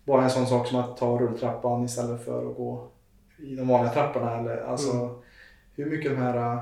bara 0.06 0.24
en 0.24 0.30
sån 0.30 0.48
sak 0.48 0.68
som 0.68 0.80
att 0.80 0.98
ta 0.98 1.20
rulltrappan 1.20 1.86
istället 1.86 2.26
för 2.26 2.50
att 2.50 2.58
gå 2.58 2.88
i 3.38 3.56
de 3.56 3.68
vanliga 3.68 3.94
trapporna. 3.94 4.38
Eller, 4.38 4.58
alltså, 4.58 4.92
Mm. 4.92 5.16
Hur 5.76 5.86
mycket 5.86 6.12
de 6.12 6.18
här 6.18 6.60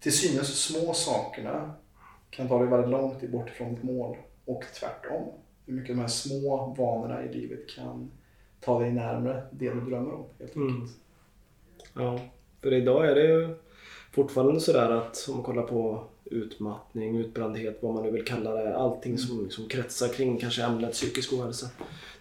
till 0.00 0.12
synes 0.12 0.62
små 0.62 0.94
sakerna 0.94 1.74
kan 2.30 2.48
ta 2.48 2.58
dig 2.58 2.68
väldigt 2.68 2.90
långt 2.90 3.30
bort 3.30 3.48
ifrån 3.48 3.74
ditt 3.74 3.82
mål 3.82 4.16
och 4.44 4.64
tvärtom. 4.80 5.28
Hur 5.66 5.74
mycket 5.74 5.96
de 5.96 6.00
här 6.00 6.08
små 6.08 6.74
vanorna 6.78 7.24
i 7.24 7.32
livet 7.32 7.68
kan 7.76 8.10
ta 8.60 8.80
dig 8.80 8.92
närmare 8.92 9.42
det 9.50 9.70
du 9.70 9.80
drömmer 9.80 10.14
om. 10.14 10.24
Helt 10.38 10.56
Mm. 10.56 10.88
Ja, 11.94 12.20
för 12.62 12.72
idag 12.72 13.08
är 13.08 13.14
det 13.14 13.22
ju 13.22 13.56
fortfarande 14.12 14.60
sådär 14.60 14.90
att 14.90 15.26
om 15.28 15.34
man 15.34 15.44
kollar 15.44 15.62
på 15.62 16.04
utmattning, 16.30 17.16
utbrändhet, 17.16 17.78
vad 17.82 17.94
man 17.94 18.02
nu 18.02 18.10
vill 18.10 18.24
kalla 18.24 18.54
det. 18.54 18.76
Allting 18.76 19.18
som 19.18 19.44
liksom 19.44 19.68
kretsar 19.68 20.08
kring 20.08 20.38
kanske 20.38 20.62
ämnet 20.62 20.92
psykisk 20.92 21.32
ohälsa. 21.32 21.66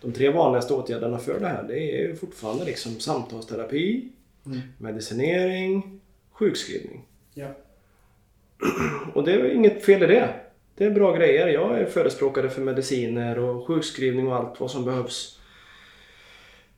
De 0.01 0.11
tre 0.11 0.29
vanligaste 0.29 0.73
åtgärderna 0.73 1.17
för 1.17 1.39
det 1.39 1.47
här 1.47 1.63
det 1.63 2.01
är 2.03 2.15
fortfarande 2.15 2.65
liksom 2.65 2.99
samtalsterapi, 2.99 4.09
Mm. 4.45 4.59
medicinering, 4.77 5.99
sjukskrivning. 6.31 7.01
Ja. 7.33 7.47
Och 9.13 9.23
det 9.23 9.33
är 9.33 9.51
inget 9.51 9.85
fel 9.85 10.03
i 10.03 10.07
det. 10.07 10.29
Det 10.75 10.85
är 10.85 10.91
bra 10.91 11.15
grejer. 11.15 11.47
Jag 11.47 11.79
är 11.79 11.85
förespråkare 11.85 12.49
för 12.49 12.61
mediciner 12.61 13.39
och 13.39 13.67
sjukskrivning 13.67 14.27
och 14.27 14.35
allt 14.35 14.59
vad 14.59 14.71
som 14.71 14.85
behövs. 14.85 15.39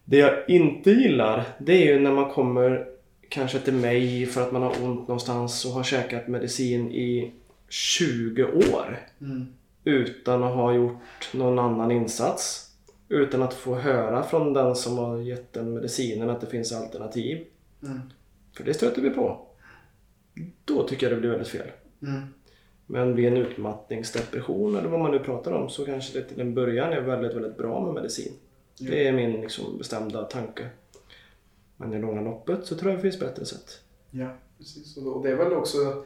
Det 0.03 0.17
jag 0.17 0.49
inte 0.49 0.91
gillar 0.91 1.43
det 1.59 1.73
är 1.73 1.93
ju 1.93 1.99
när 1.99 2.11
man 2.11 2.32
kommer 2.32 2.88
kanske 3.32 3.59
till 3.59 3.73
mig 3.73 4.25
för 4.25 4.41
att 4.41 4.51
man 4.51 4.61
har 4.61 4.84
ont 4.84 5.07
någonstans 5.07 5.65
och 5.65 5.71
har 5.71 5.84
käkat 5.84 6.27
medicin 6.27 6.91
i 6.91 7.32
20 7.69 8.43
år 8.43 8.99
Mm. 9.21 9.47
utan 9.84 10.43
att 10.43 10.55
ha 10.55 10.73
gjort 10.73 11.34
någon 11.34 11.59
annan 11.59 11.91
insats. 11.91 12.67
Utan 13.09 13.41
att 13.43 13.53
få 13.53 13.75
höra 13.75 14.23
från 14.23 14.53
den 14.53 14.75
som 14.75 14.97
har 14.97 15.17
gett 15.17 15.53
den 15.53 15.73
medicinen 15.73 16.29
att 16.29 16.41
det 16.41 16.47
finns 16.47 16.71
alternativ. 16.71 17.45
Mm. 17.84 17.99
För 18.57 18.63
det 18.63 18.73
stöter 18.73 19.01
vi 19.01 19.09
på. 19.09 19.47
Då 20.65 20.88
tycker 20.88 21.05
jag 21.05 21.17
det 21.17 21.19
blir 21.19 21.29
väldigt 21.29 21.47
fel. 21.47 21.67
Mm. 22.01 22.21
Men 22.86 23.15
vid 23.15 23.27
en 23.27 23.38
utmattningsdepression 23.38 24.75
eller 24.75 24.89
vad 24.89 24.99
man 24.99 25.11
nu 25.11 25.19
pratar 25.19 25.51
om 25.51 25.69
så 25.69 25.86
kanske 25.86 26.19
det 26.19 26.25
till 26.25 26.41
en 26.41 26.53
början 26.53 26.93
är 26.93 27.01
väldigt, 27.01 27.34
väldigt 27.36 27.57
bra 27.57 27.86
med 27.86 27.93
medicin. 27.93 28.34
Det 28.79 29.07
är 29.07 29.11
min 29.11 29.41
liksom, 29.41 29.77
bestämda 29.77 30.23
tanke. 30.23 30.69
Men 31.82 31.93
i 31.93 31.99
långa 31.99 32.21
loppet 32.21 32.65
så 32.65 32.75
tror 32.75 32.91
jag 32.91 32.97
det 32.97 33.01
finns 33.01 33.19
bättre 33.19 33.45
sätt. 33.45 33.79
Ja, 34.11 34.36
precis. 34.57 34.97
Och 34.97 35.23
det 35.23 35.32
är 35.32 35.36
väl 35.36 35.53
också 35.53 36.03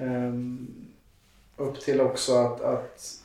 ehm, 0.00 0.68
upp 1.56 1.80
till 1.80 2.00
också 2.00 2.34
att, 2.36 2.60
att 2.60 3.22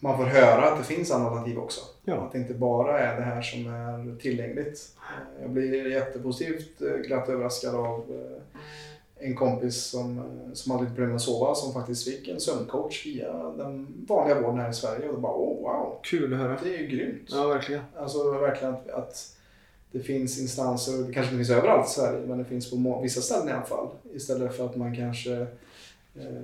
man 0.00 0.16
får 0.16 0.24
höra 0.24 0.70
att 0.70 0.78
det 0.78 0.84
finns 0.84 1.10
alternativ 1.10 1.58
också. 1.58 1.80
Ja. 2.04 2.14
Att 2.14 2.32
det 2.32 2.38
inte 2.38 2.54
bara 2.54 3.00
är 3.00 3.16
det 3.16 3.22
här 3.22 3.42
som 3.42 3.66
är 3.66 4.20
tillgängligt. 4.20 4.96
Jag 5.40 5.50
blir 5.50 5.90
jättepositivt 5.90 6.82
eh, 6.82 6.96
glatt 6.96 7.28
överraskad 7.28 7.74
av 7.74 8.04
eh, 8.10 9.28
en 9.28 9.36
kompis 9.36 9.84
som, 9.84 10.18
eh, 10.18 10.52
som 10.52 10.72
hade 10.72 10.84
lite 10.84 10.94
problem 10.94 11.08
med 11.08 11.16
att 11.16 11.22
sova 11.22 11.54
som 11.54 11.72
faktiskt 11.72 12.04
fick 12.04 12.28
en 12.28 12.40
sömncoach 12.40 13.06
via 13.06 13.32
den 13.32 14.04
vanliga 14.08 14.40
vården 14.40 14.60
här 14.60 14.70
i 14.70 14.74
Sverige. 14.74 15.08
Och 15.08 15.14
då 15.14 15.20
bara 15.20 15.36
oh, 15.36 15.62
wow, 15.62 15.98
Kul 16.02 16.34
att 16.34 16.40
höra. 16.40 16.58
det 16.62 16.74
är 16.74 16.78
ju 16.78 16.86
grymt. 16.86 17.28
Ja, 17.30 17.46
verkligen. 17.46 17.82
Alltså 17.96 18.30
verkligen 18.30 18.74
att, 18.74 18.88
att 18.88 19.36
det 19.94 20.00
finns 20.00 20.40
instanser, 20.40 20.92
det 20.92 21.12
kanske 21.12 21.34
inte 21.34 21.36
finns 21.36 21.58
överallt 21.58 21.86
i 21.86 21.90
Sverige, 21.90 22.26
men 22.26 22.38
det 22.38 22.44
finns 22.44 22.70
på 22.70 23.00
vissa 23.02 23.20
ställen 23.20 23.48
i 23.48 23.52
alla 23.52 23.62
fall. 23.62 23.88
Istället 24.14 24.56
för 24.56 24.66
att 24.66 24.76
man 24.76 24.96
kanske 24.96 25.32
eh, 26.14 26.42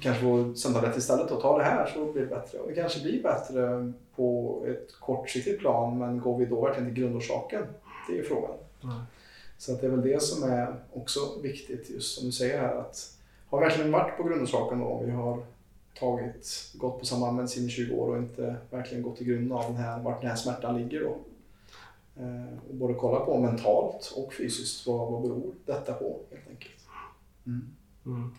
kanske 0.00 0.22
får 0.22 0.54
samtalet 0.54 0.96
istället 0.96 1.30
och 1.30 1.40
ta 1.40 1.58
det 1.58 1.64
här 1.64 1.86
så 1.94 2.12
blir 2.12 2.22
det 2.22 2.28
bättre. 2.28 2.58
Och 2.58 2.68
det 2.68 2.74
kanske 2.74 3.02
blir 3.02 3.22
bättre 3.22 3.92
på 4.16 4.58
ett 4.68 5.00
kortsiktigt 5.00 5.60
plan, 5.60 5.98
men 5.98 6.20
går 6.20 6.38
vi 6.38 6.46
då 6.46 6.60
verkligen 6.60 6.94
till 6.94 7.02
grundorsaken? 7.02 7.62
Det 8.08 8.12
är 8.12 8.16
ju 8.16 8.22
frågan. 8.22 8.54
Ja. 8.80 9.04
Så 9.58 9.72
att 9.72 9.80
det 9.80 9.86
är 9.86 9.90
väl 9.90 10.02
det 10.02 10.22
som 10.22 10.50
är 10.50 10.74
också 10.92 11.20
viktigt, 11.42 11.90
just 11.90 12.18
som 12.18 12.26
du 12.26 12.32
säger 12.32 12.60
här, 12.60 12.74
att 12.74 13.16
har 13.48 13.58
vi 13.58 13.64
verkligen 13.64 13.92
varit 13.92 14.16
på 14.16 14.22
grundorsaken 14.22 14.78
då, 14.78 14.84
om 14.84 15.06
vi 15.06 15.12
har 15.12 15.42
tagit, 15.98 16.72
gått 16.74 16.98
på 16.98 17.06
samma 17.06 17.32
medicin 17.32 17.66
i 17.66 17.68
20 17.68 17.94
år 17.94 18.08
och 18.08 18.18
inte 18.18 18.56
verkligen 18.70 19.02
gått 19.02 19.16
till 19.16 19.26
grunden 19.26 19.52
av 19.52 19.64
den 19.64 19.76
här, 19.76 20.02
vart 20.02 20.20
den 20.20 20.30
här 20.30 20.36
smärtan 20.36 20.78
ligger 20.78 21.00
då. 21.00 21.16
Eh, 22.20 22.72
både 22.72 22.94
kolla 22.94 23.20
på 23.20 23.40
mentalt 23.40 24.12
och 24.16 24.34
fysiskt, 24.34 24.86
vad, 24.86 25.12
vad 25.12 25.22
beror 25.22 25.54
detta 25.66 25.92
på 25.92 26.20
helt 26.30 26.48
enkelt. 26.48 26.74
Mm. 27.46 27.68
Mm. 28.06 28.34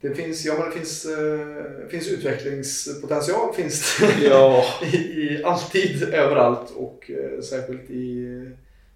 Det 0.00 0.14
finns, 0.14 0.44
ja, 0.44 0.54
men 0.58 0.68
det 0.68 0.76
finns, 0.76 1.04
eh, 1.04 1.88
finns 1.88 2.08
utvecklingspotential 2.08 3.54
finns 3.54 3.98
det 4.00 4.24
Ja. 4.28 4.64
i, 4.82 4.96
i, 4.96 5.42
alltid 5.44 6.02
överallt 6.02 6.70
och 6.70 7.10
eh, 7.10 7.40
särskilt 7.40 7.90
i 7.90 8.26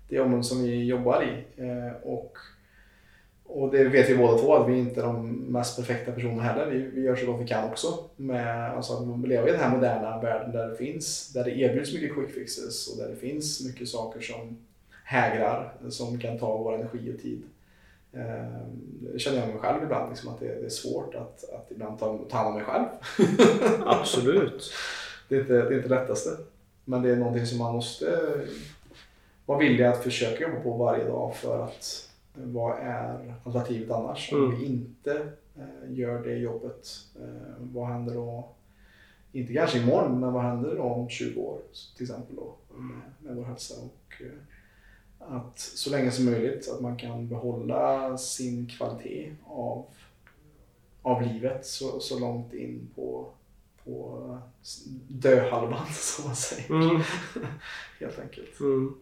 det 0.09 0.21
område 0.21 0.45
som 0.45 0.63
vi 0.63 0.85
jobbar 0.85 1.23
i. 1.23 1.63
Eh, 1.63 1.93
och, 2.03 2.39
och 3.53 3.71
det 3.71 3.85
vet 3.85 4.11
vi 4.11 4.17
båda 4.17 4.39
två 4.39 4.55
att 4.55 4.69
vi 4.69 4.79
inte 4.79 5.01
är 5.01 5.05
de 5.05 5.31
mest 5.31 5.77
perfekta 5.77 6.13
personerna 6.13 6.43
heller. 6.43 6.67
Vi, 6.67 6.79
vi 6.79 7.03
gör 7.03 7.17
så 7.17 7.27
gott 7.27 7.41
vi 7.41 7.47
kan 7.47 7.71
också. 7.71 8.05
Med, 8.17 8.71
alltså 8.71 8.93
att 8.93 9.29
leva 9.29 9.49
i 9.49 9.53
den 9.53 9.61
här 9.61 9.71
moderna 9.77 10.21
världen 10.21 10.53
där 10.53 10.69
det 10.69 10.77
finns, 10.77 11.33
där 11.33 11.45
det 11.45 11.51
erbjuds 11.59 11.95
mycket 11.95 12.15
quick 12.15 12.31
fixes 12.31 12.89
och 12.89 12.99
där 13.03 13.09
det 13.09 13.17
finns 13.17 13.67
mycket 13.67 13.89
saker 13.89 14.21
som 14.21 14.57
hägrar, 15.05 15.73
som 15.89 16.19
kan 16.21 16.39
ta 16.39 16.57
vår 16.57 16.75
energi 16.75 17.15
och 17.17 17.23
tid. 17.23 17.43
Eh, 18.13 18.61
Det 19.13 19.19
känner 19.19 19.39
jag 19.39 19.49
mig 19.49 19.59
själv 19.59 19.83
ibland, 19.83 20.11
liksom, 20.11 20.29
att 20.33 20.41
det, 20.41 20.55
det 20.61 20.67
är 20.67 20.71
svårt 20.71 21.15
att, 21.15 21.45
att 21.55 21.71
ibland 21.71 21.99
ta, 21.99 22.19
ta 22.31 22.37
hand 22.37 22.49
om 22.49 22.55
mig 22.55 22.65
själv. 22.65 22.87
Absolut. 23.87 24.73
Det 25.29 25.37
är, 25.37 25.41
inte, 25.41 25.53
det 25.53 25.75
är 25.75 25.77
inte 25.77 25.89
lättaste. 25.89 26.31
Men 26.85 27.03
det 27.03 27.11
är 27.11 27.17
någonting 27.17 27.47
som 27.47 27.59
man 27.59 27.75
måste 27.75 28.19
vara 29.47 29.59
villig 29.59 29.85
att 29.85 30.03
försöka 30.03 30.43
jobba 30.43 30.61
på 30.61 30.73
varje 30.73 31.05
dag 31.05 31.37
för 31.37 31.65
att 31.65 32.10
vad 32.35 32.79
är 32.79 33.35
alternativet 33.45 33.91
annars? 33.91 34.33
Om 34.33 34.45
Mm. 34.45 34.59
vi 34.59 34.67
inte 34.67 35.33
eh, 35.59 35.93
gör 35.93 36.23
det 36.25 36.37
jobbet. 36.39 36.89
Eh, 37.21 37.55
vad 37.59 37.89
händer 37.89 38.15
då? 38.15 38.49
Inte 39.33 39.53
kanske 39.53 39.79
imorgon, 39.79 40.21
men 40.21 40.33
vad 40.33 40.43
händer 40.43 40.77
då 40.77 40.83
om 40.83 41.09
20 41.09 41.41
år 41.41 41.59
till 41.97 42.05
exempel 42.05 42.37
då 42.37 42.55
med, 42.77 43.01
med 43.19 43.37
vår 43.37 43.45
hälsa? 43.45 43.75
Och, 43.81 44.23
eh, 44.23 45.37
att 45.37 45.59
så 45.59 45.91
länge 45.91 46.11
som 46.11 46.25
möjligt 46.25 46.69
att 46.71 46.81
man 46.81 46.97
kan 46.97 47.29
behålla 47.29 48.19
sin 48.19 48.67
kvalitet 48.67 49.33
av, 49.47 49.85
av 51.03 51.23
livet 51.23 51.67
så, 51.67 52.01
så 52.01 52.19
långt 52.19 52.53
in 52.55 52.89
på, 52.95 53.29
på 53.85 54.39
döhalvan 55.09 55.87
som 55.93 56.25
man 56.27 56.37
säger. 56.37 56.71
Mm. 56.71 57.03
Helt 58.01 58.19
enkelt. 58.19 58.61
Mm. 58.61 58.95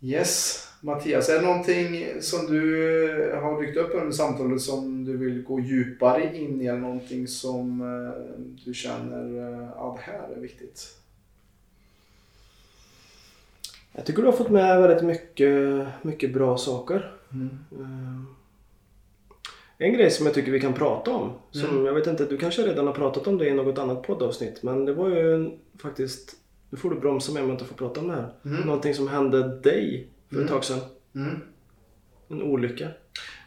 Yes, 0.00 0.66
Mattias, 0.82 1.28
är 1.28 1.34
det 1.34 1.46
någonting 1.46 2.06
som 2.20 2.46
du 2.46 3.38
har 3.42 3.62
dykt 3.62 3.76
upp 3.76 3.90
under 3.94 4.12
samtalet 4.12 4.60
som 4.62 5.04
du 5.04 5.16
vill 5.16 5.42
gå 5.42 5.60
djupare 5.60 6.36
in 6.36 6.60
i 6.62 6.66
eller 6.66 6.78
någonting 6.78 7.28
som 7.28 7.80
eh, 7.80 8.40
du 8.64 8.74
känner, 8.74 9.24
eh, 9.24 9.68
ja 9.76 9.98
det 9.98 10.12
här 10.12 10.28
är 10.36 10.40
viktigt? 10.40 10.96
Jag 13.92 14.04
tycker 14.06 14.22
du 14.22 14.28
har 14.28 14.36
fått 14.36 14.50
med 14.50 14.82
väldigt 14.82 15.04
mycket, 15.04 15.86
mycket 16.02 16.34
bra 16.34 16.56
saker. 16.58 17.14
Mm. 17.32 17.58
Eh, 17.72 18.22
En 19.86 19.92
grej 19.92 20.10
som 20.10 20.26
jag 20.26 20.34
tycker 20.34 20.52
vi 20.52 20.60
kan 20.60 20.72
prata 20.74 21.10
om, 21.10 21.32
som 21.50 21.70
Mm. 21.70 21.86
jag 21.86 21.94
vet 21.94 22.06
inte, 22.06 22.24
du 22.24 22.36
kanske 22.38 22.62
redan 22.62 22.86
har 22.86 22.94
pratat 22.94 23.26
om 23.26 23.38
det 23.38 23.48
i 23.48 23.54
något 23.54 23.78
annat 23.78 24.02
poddavsnitt, 24.02 24.62
men 24.62 24.84
det 24.84 24.92
var 24.92 25.08
ju 25.08 25.50
faktiskt, 25.82 26.36
nu 26.70 26.78
får 26.78 26.90
du 26.90 26.96
bromsa 27.00 27.32
mig 27.32 27.42
om 27.42 27.48
jag 27.48 27.54
inte 27.54 27.64
får 27.64 27.74
prata 27.74 28.00
om 28.00 28.08
det 28.08 28.14
här. 28.14 28.32
Mm. 28.44 28.60
Någonting 28.60 28.94
som 28.94 29.08
hände 29.08 29.56
dig 29.60 30.08
för 30.30 30.36
ett 30.36 30.40
Mm. 30.40 30.48
tag 30.48 30.64
sedan. 30.64 30.80
Mm. 31.14 31.40
En 32.28 32.42
olycka. 32.42 32.88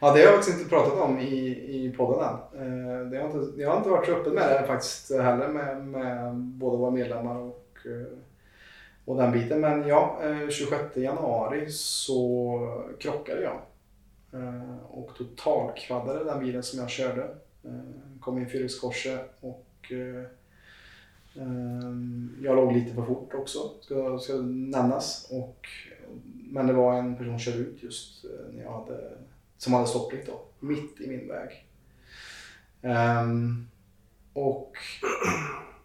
Ja, 0.02 0.08
det 0.14 0.20
har 0.20 0.26
jag 0.26 0.34
faktiskt 0.36 0.58
inte 0.58 0.70
pratat 0.70 0.94
om 1.02 1.20
i, 1.20 1.36
i 1.48 1.94
podden 1.98 2.20
än. 2.30 2.36
Eh, 2.62 3.06
Det 3.12 3.18
har 3.18 3.26
inte, 3.26 3.62
jag 3.62 3.70
har 3.70 3.78
inte 3.78 3.90
varit 3.90 4.06
så 4.06 4.12
öppen 4.12 4.34
med 4.34 4.50
det 4.62 4.68
faktiskt 4.68 5.12
heller 5.12 5.48
med, 5.48 5.86
med 5.86 6.36
både 6.36 6.78
våra 6.78 6.92
medlemmar 6.92 7.36
och, 7.38 7.78
eh, 7.86 8.18
och 9.06 9.18
den 9.18 9.32
biten. 9.32 9.62
Men 9.62 9.88
ja, 9.88 10.20
eh, 10.24 10.50
26 10.50 10.98
januari 10.98 11.72
så 11.72 12.60
krockade 13.00 13.42
jag. 13.42 13.60
Eh, 14.42 14.78
Och 14.90 15.16
totalkvaddade 15.18 16.24
den 16.24 16.40
bilen 16.40 16.64
som 16.64 16.80
jag 16.80 16.90
körde. 16.90 17.22
Eh, 17.64 18.20
Kom 18.20 18.38
in 18.38 18.44
i 18.48 18.50
fyrhjulskorset 18.50 19.34
och 19.42 19.92
eh, 19.92 20.24
eh, 21.44 21.94
jag 22.44 22.56
låg 22.56 22.72
lite 22.74 22.94
för 22.96 23.02
fort 23.02 23.34
också, 23.34 23.60
ska, 23.82 24.20
ska 24.20 24.34
nämnas. 24.44 25.28
Och, 25.32 25.68
men 26.52 26.68
det 26.68 26.74
var 26.74 27.00
en 27.00 27.16
person 27.16 27.40
som 27.40 27.54
körde 27.54 27.58
ut 27.58 27.84
just 27.84 28.26
eh, 28.26 28.54
när 28.54 28.64
jag 28.64 28.72
hade 28.72 29.12
som 29.58 29.74
hade 29.74 29.88
stopplikt 29.88 30.28
då, 30.28 30.42
mitt 30.60 31.02
i 31.02 31.08
min 31.08 31.28
väg. 31.28 31.66
Um, 32.82 33.68
och 34.34 34.78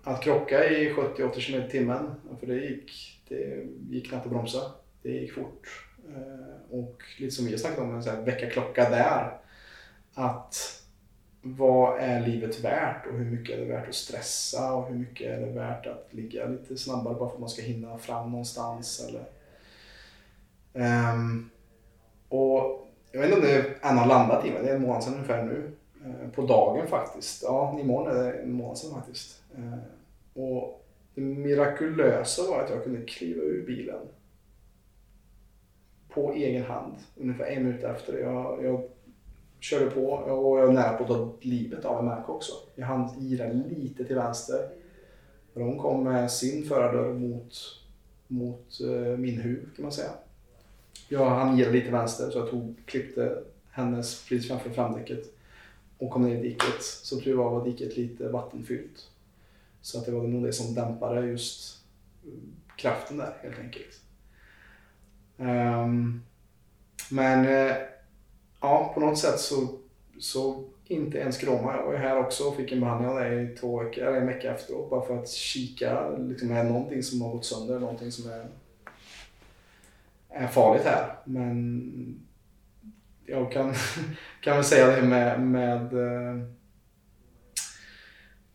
att 0.03 0.23
krocka 0.23 0.71
i 0.71 0.93
70-80 0.93 1.41
km 1.41 1.63
i 1.63 1.71
timmen, 1.71 2.15
för 2.41 2.47
det 2.47 2.55
gick, 2.55 3.21
det 3.29 3.67
gick 3.91 4.09
knappt 4.09 4.27
att 4.27 4.33
bromsa. 4.33 4.73
Det 5.03 5.11
gick 5.11 5.33
fort. 5.33 5.87
Uh, 6.09 6.79
och 6.81 7.03
lite 7.19 7.35
som 7.35 7.45
vi 7.45 7.51
har 7.51 7.59
snackat 7.59 7.79
om, 7.79 7.95
en 7.95 8.03
sån 8.03 8.25
väckarklocka 8.25 8.91
där. 8.91 9.39
Att 10.15 10.83
vad 11.43 11.99
är 11.99 12.27
livet 12.27 12.65
värt 12.65 13.07
och 13.07 13.13
hur 13.13 13.25
mycket 13.25 13.59
är 13.59 13.61
det 13.61 13.73
värt 13.73 13.89
att 13.89 13.95
stressa 13.95 14.73
och 14.73 14.89
hur 14.89 14.95
mycket 14.95 15.27
är 15.27 15.41
det 15.41 15.53
värt 15.53 15.87
att 15.87 16.09
ligga 16.11 16.47
lite 16.47 16.77
snabbare 16.77 17.15
bara 17.15 17.29
för 17.29 17.35
att 17.35 17.41
man 17.41 17.49
ska 17.49 17.63
hinna 17.63 17.99
fram 17.99 18.31
någonstans 18.31 19.07
eller 19.09 19.25
Um, 20.73 21.51
och 22.29 22.89
jag 23.13 23.21
vet 23.21 23.31
inte 23.31 23.41
om 23.41 23.47
det 23.47 23.87
än 23.89 23.99
har 23.99 24.07
landat 24.07 24.47
i 24.47 24.51
mig, 24.51 24.63
det 24.63 24.71
är 24.71 24.77
en 24.77 24.83
månad 24.83 25.05
sedan 25.05 25.15
ungefär 25.15 25.45
nu. 25.45 25.73
Eh, 26.05 26.31
på 26.31 26.47
dagen 26.47 26.87
faktiskt. 26.87 27.43
Ja, 27.43 27.79
imorgon 27.81 28.17
är 28.17 28.25
det 28.25 28.33
en 28.33 28.53
månad 28.53 28.79
sedan 28.79 28.95
faktiskt. 28.95 29.43
Eh, 29.57 29.79
och 30.43 30.87
det 31.15 31.21
mirakulösa 31.21 32.51
var 32.51 32.63
att 32.63 32.71
jag 32.71 32.85
kunde 32.85 33.03
kliva 33.03 33.43
ur 33.43 33.67
bilen 33.67 34.01
på 36.09 36.33
egen 36.33 36.65
hand 36.65 36.95
ungefär 37.17 37.45
en 37.45 37.65
minut 37.65 37.85
efter. 37.85 38.19
Jag, 38.19 38.65
jag 38.65 38.83
körde 39.61 39.91
på 39.91 40.11
och 40.11 40.59
jag 40.59 40.67
var 40.67 40.73
nära 40.73 40.97
på 40.97 41.03
att 41.03 41.09
ta 41.09 41.33
livet 41.41 41.85
av 41.85 41.99
en 41.99 42.05
människa 42.05 42.33
också. 42.33 42.53
Jag 42.75 42.87
hann 42.87 43.09
gira 43.19 43.53
lite 43.53 44.05
till 44.05 44.17
vänster. 44.17 44.69
Och 45.55 45.63
hon 45.63 45.79
kom 45.79 46.05
med 46.05 46.31
sin 46.31 46.65
förardörr 46.65 47.15
mot, 47.15 47.55
mot 48.27 48.81
eh, 48.81 49.19
min 49.19 49.41
huvud 49.41 49.77
kan 49.77 49.83
man 49.83 49.93
säga. 49.93 50.11
Jag 51.09 51.31
hann 51.31 51.57
gira 51.59 51.71
lite 51.71 51.91
vänster 51.91 52.31
så 52.31 52.39
jag 52.39 52.51
tog, 52.51 52.75
klippte 52.87 53.43
hennes 53.71 54.29
precis 54.29 54.49
framför 54.49 54.71
framdäcket 54.71 55.35
och 55.99 56.11
kom 56.11 56.23
ner 56.23 56.37
i 56.37 56.43
diket. 56.43 56.83
Så 56.83 57.21
tur 57.21 57.37
var 57.37 57.51
var 57.51 57.65
diket 57.65 57.97
lite 57.97 58.29
vattenfyllt. 58.29 59.11
Så 59.81 59.99
att 59.99 60.07
det 60.07 60.13
var 60.13 60.23
nog 60.23 60.45
det 60.45 60.53
som 60.53 60.75
dämpade 60.75 61.27
just 61.27 61.83
eh, 62.25 62.33
kraften 62.77 63.17
där 63.17 63.37
helt 63.43 63.59
enkelt. 63.59 64.01
Um, 65.37 66.23
men 67.11 67.47
eh, 67.47 67.77
ja, 68.61 68.91
på 68.95 69.01
något 69.01 69.19
sätt 69.19 69.41
så, 69.41 69.69
så 70.19 70.65
inte 70.85 71.19
ens 71.19 71.39
kroma. 71.39 71.77
Jag 71.77 71.85
var 71.85 71.93
ju 71.93 71.99
här 71.99 72.19
också 72.19 72.45
och 72.45 72.57
fick 72.57 72.73
en 72.73 72.81
behandling 72.81 73.11
av 73.11 73.17
det 73.17 73.43
i 73.43 73.57
två 73.57 73.83
veckor, 73.83 74.05
eller 74.05 74.21
en 74.21 74.27
vecka 74.27 74.55
efteråt 74.55 74.91
bara 74.91 75.07
för 75.07 75.19
att 75.19 75.29
kika. 75.29 76.11
Liksom, 76.11 76.51
är 76.51 76.65
det 76.65 76.71
någonting 76.71 77.03
som 77.03 77.23
har 77.23 77.33
gått 77.33 77.45
sönder? 77.45 77.79
Någonting 77.79 78.13
som 78.13 78.31
är, 78.31 78.47
är 80.31 80.47
farligt 80.47 80.85
här? 80.85 81.17
Men 81.25 81.83
jag 83.27 83.53
kan, 83.53 83.75
kan 84.41 84.57
väl 84.57 84.65
säga 84.65 84.87
det 84.87 85.03
med, 85.03 85.41
med, 85.41 85.93
eh, 85.93 86.43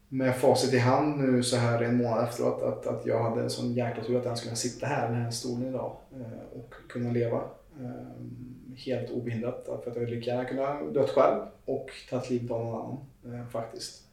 med 0.10 0.36
facit 0.36 0.74
i 0.74 0.78
hand 0.78 1.20
nu 1.20 1.44
så 1.44 1.58
här 1.58 1.82
en 1.82 1.98
månad 1.98 2.24
efteråt 2.24 2.64
att, 2.64 2.88
att 2.88 3.06
jag 3.06 3.24
hade 3.24 3.42
en 3.42 3.50
sån 3.50 3.74
jäkla 3.74 4.04
tur 4.04 4.18
att 4.18 4.26
jag 4.26 4.38
skulle 4.38 4.50
kunna 4.50 4.56
sitta 4.56 4.88
här 4.88 5.10
i 5.10 5.14
den 5.14 5.22
här 5.22 5.32
stolen 5.32 5.68
idag 5.68 5.98
eh, 6.14 6.60
och 6.60 6.74
kunna 6.90 7.12
leva 7.12 7.38
eh, 7.80 8.76
helt 8.78 9.10
obehindrat. 9.10 9.66
För 9.66 9.92
att 9.92 9.98
jag 9.98 10.10
lika 10.10 10.32
gärna 10.32 10.46
kunna 10.46 10.82
dött 10.82 11.10
själv 11.10 11.42
och 11.66 11.90
tagit 12.10 12.30
livet 12.30 12.52
av 12.52 12.66
någon 12.66 13.06
annan 13.26 13.50
faktiskt. 13.50 14.04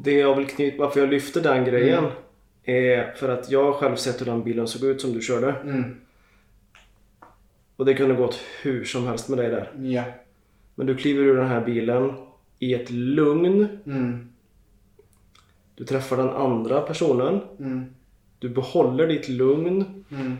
Det 0.00 0.12
jag 0.12 0.36
vill 0.36 0.46
knyta, 0.46 0.76
varför 0.84 1.00
jag 1.00 1.08
lyfter 1.08 1.40
den 1.40 1.64
grejen 1.64 2.04
Mm. 2.04 2.10
Är 2.64 3.12
för 3.12 3.28
att 3.28 3.50
jag 3.50 3.64
har 3.64 3.72
själv 3.72 3.96
sett 3.96 4.20
hur 4.20 4.26
den 4.26 4.42
bilen 4.42 4.66
såg 4.68 4.82
ut 4.90 5.00
som 5.00 5.12
du 5.12 5.20
körde. 5.20 5.52
Mm, 5.64 6.00
Och 7.76 7.84
det 7.84 7.94
kunde 7.94 8.14
gått 8.14 8.40
hur 8.62 8.84
som 8.84 9.06
helst 9.06 9.28
med 9.28 9.38
dig 9.38 9.50
där. 9.50 9.70
ja. 9.82 10.04
Men 10.74 10.86
du 10.86 10.96
kliver 10.96 11.22
ur 11.22 11.36
den 11.36 11.46
här 11.48 11.64
bilen 11.64 12.12
i 12.58 12.74
ett 12.74 12.90
lugn. 12.90 13.68
Mm, 13.86 14.28
Du 15.74 15.84
träffar 15.84 16.16
den 16.16 16.28
andra 16.30 16.80
personen. 16.80 17.40
mm, 17.58 17.84
Du 18.38 18.48
behåller 18.48 19.06
ditt 19.06 19.28
lugn. 19.28 20.04
mm, 20.10 20.36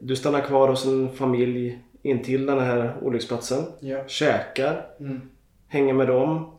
Du 0.00 0.16
stannar 0.16 0.40
kvar 0.40 0.68
hos 0.68 0.86
en 0.86 1.12
familj 1.12 1.78
intill 2.02 2.46
den 2.46 2.58
här 2.58 2.94
olycksplatsen. 3.02 3.64
ja. 3.80 4.04
Käkar. 4.06 4.86
Mm, 5.00 5.20
Hänger 5.68 5.94
med 5.94 6.06
dem. 6.08 6.50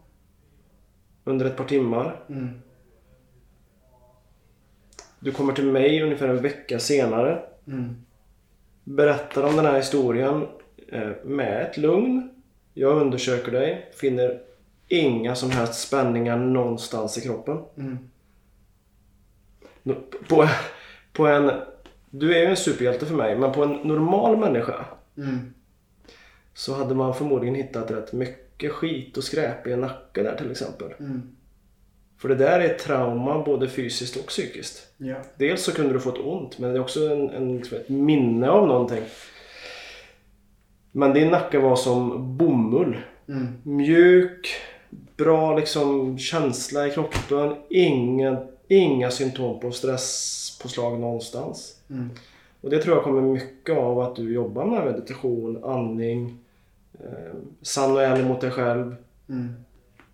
Under 1.23 1.45
ett 1.45 1.57
par 1.57 1.65
timmar. 1.65 2.23
Du 5.19 5.31
kommer 5.31 5.53
till 5.53 5.65
mig 5.71 6.01
ungefär 6.03 6.27
en 6.27 6.41
vecka 6.41 6.79
senare. 6.79 7.43
mm, 7.67 7.95
Berättar 8.83 9.43
om 9.43 9.55
den 9.55 9.65
här 9.65 9.77
historien 9.77 10.47
eh, 10.87 11.09
med 11.23 11.61
ett 11.61 11.77
lugn. 11.77 12.29
Jag 12.73 12.97
undersöker 13.01 13.51
dig. 13.51 13.89
Finner 13.93 14.41
inga 14.87 15.35
som 15.35 15.51
helst 15.51 15.79
spänningar 15.87 16.37
någonstans 16.37 17.17
i 17.17 17.21
kroppen. 17.21 17.57
mm, 17.77 17.97
På, 20.29 20.47
på 21.13 21.27
en... 21.27 21.51
Du 22.09 22.35
är 22.35 22.39
ju 22.39 22.45
en 22.45 22.57
superhjälte 22.57 23.05
för 23.05 23.15
mig, 23.15 23.35
men 23.37 23.51
på 23.51 23.63
en 23.63 23.71
normal 23.71 24.37
människa 24.37 24.85
mm, 25.17 25.53
så 26.53 26.73
hade 26.73 26.95
man 26.95 27.13
förmodligen 27.15 27.55
hittat 27.55 27.91
rätt 27.91 28.13
mycket 28.13 28.71
skit 28.71 29.17
och 29.17 29.23
skräp 29.23 29.67
i 29.67 29.71
en 29.71 29.81
nacke 29.81 30.23
där 30.23 30.35
till 30.35 30.51
exempel. 30.51 30.93
mm, 30.99 31.21
För 32.19 32.29
det 32.29 32.35
där 32.35 32.59
är 32.59 32.65
ett 32.65 32.79
trauma 32.79 33.43
både 33.43 33.69
fysiskt 33.69 34.15
och 34.17 34.25
psykiskt. 34.25 34.87
ja. 34.97 35.15
Dels 35.37 35.63
så 35.63 35.71
kunde 35.71 35.93
du 35.93 35.99
fått 35.99 36.17
ont, 36.17 36.59
men 36.59 36.69
det 36.71 36.77
är 36.77 36.81
också 36.81 37.09
en, 37.09 37.29
en, 37.29 37.57
liksom 37.57 37.77
ett 37.77 37.89
minne 37.89 38.49
av 38.49 38.67
någonting. 38.67 39.03
Men 40.91 41.13
din 41.13 41.27
nacke 41.27 41.59
var 41.59 41.75
som 41.75 42.37
bomull. 42.37 42.97
Mm, 43.27 43.47
Mjuk, 43.63 44.47
bra 45.17 45.55
liksom 45.57 46.17
känsla 46.17 46.87
i 46.87 46.91
kroppen. 46.91 47.55
Inga, 47.69 48.37
inga 48.67 49.11
symptom 49.11 49.59
på 49.59 49.71
stresspåslag 49.71 50.99
någonstans. 50.99 51.79
mm, 51.89 52.09
Och 52.61 52.69
det 52.69 52.79
tror 52.81 52.95
jag 52.95 53.03
kommer 53.03 53.21
mycket 53.21 53.77
av 53.77 53.99
att 53.99 54.15
du 54.15 54.33
jobbar 54.33 54.65
med 54.65 54.85
meditation, 54.85 55.63
andning, 55.63 56.37
eh, 56.99 57.35
sann 57.61 57.91
och 57.91 58.03
ärlig 58.03 58.25
mot 58.25 58.41
dig 58.41 58.51
själv. 58.51 58.95
mm. 59.29 59.53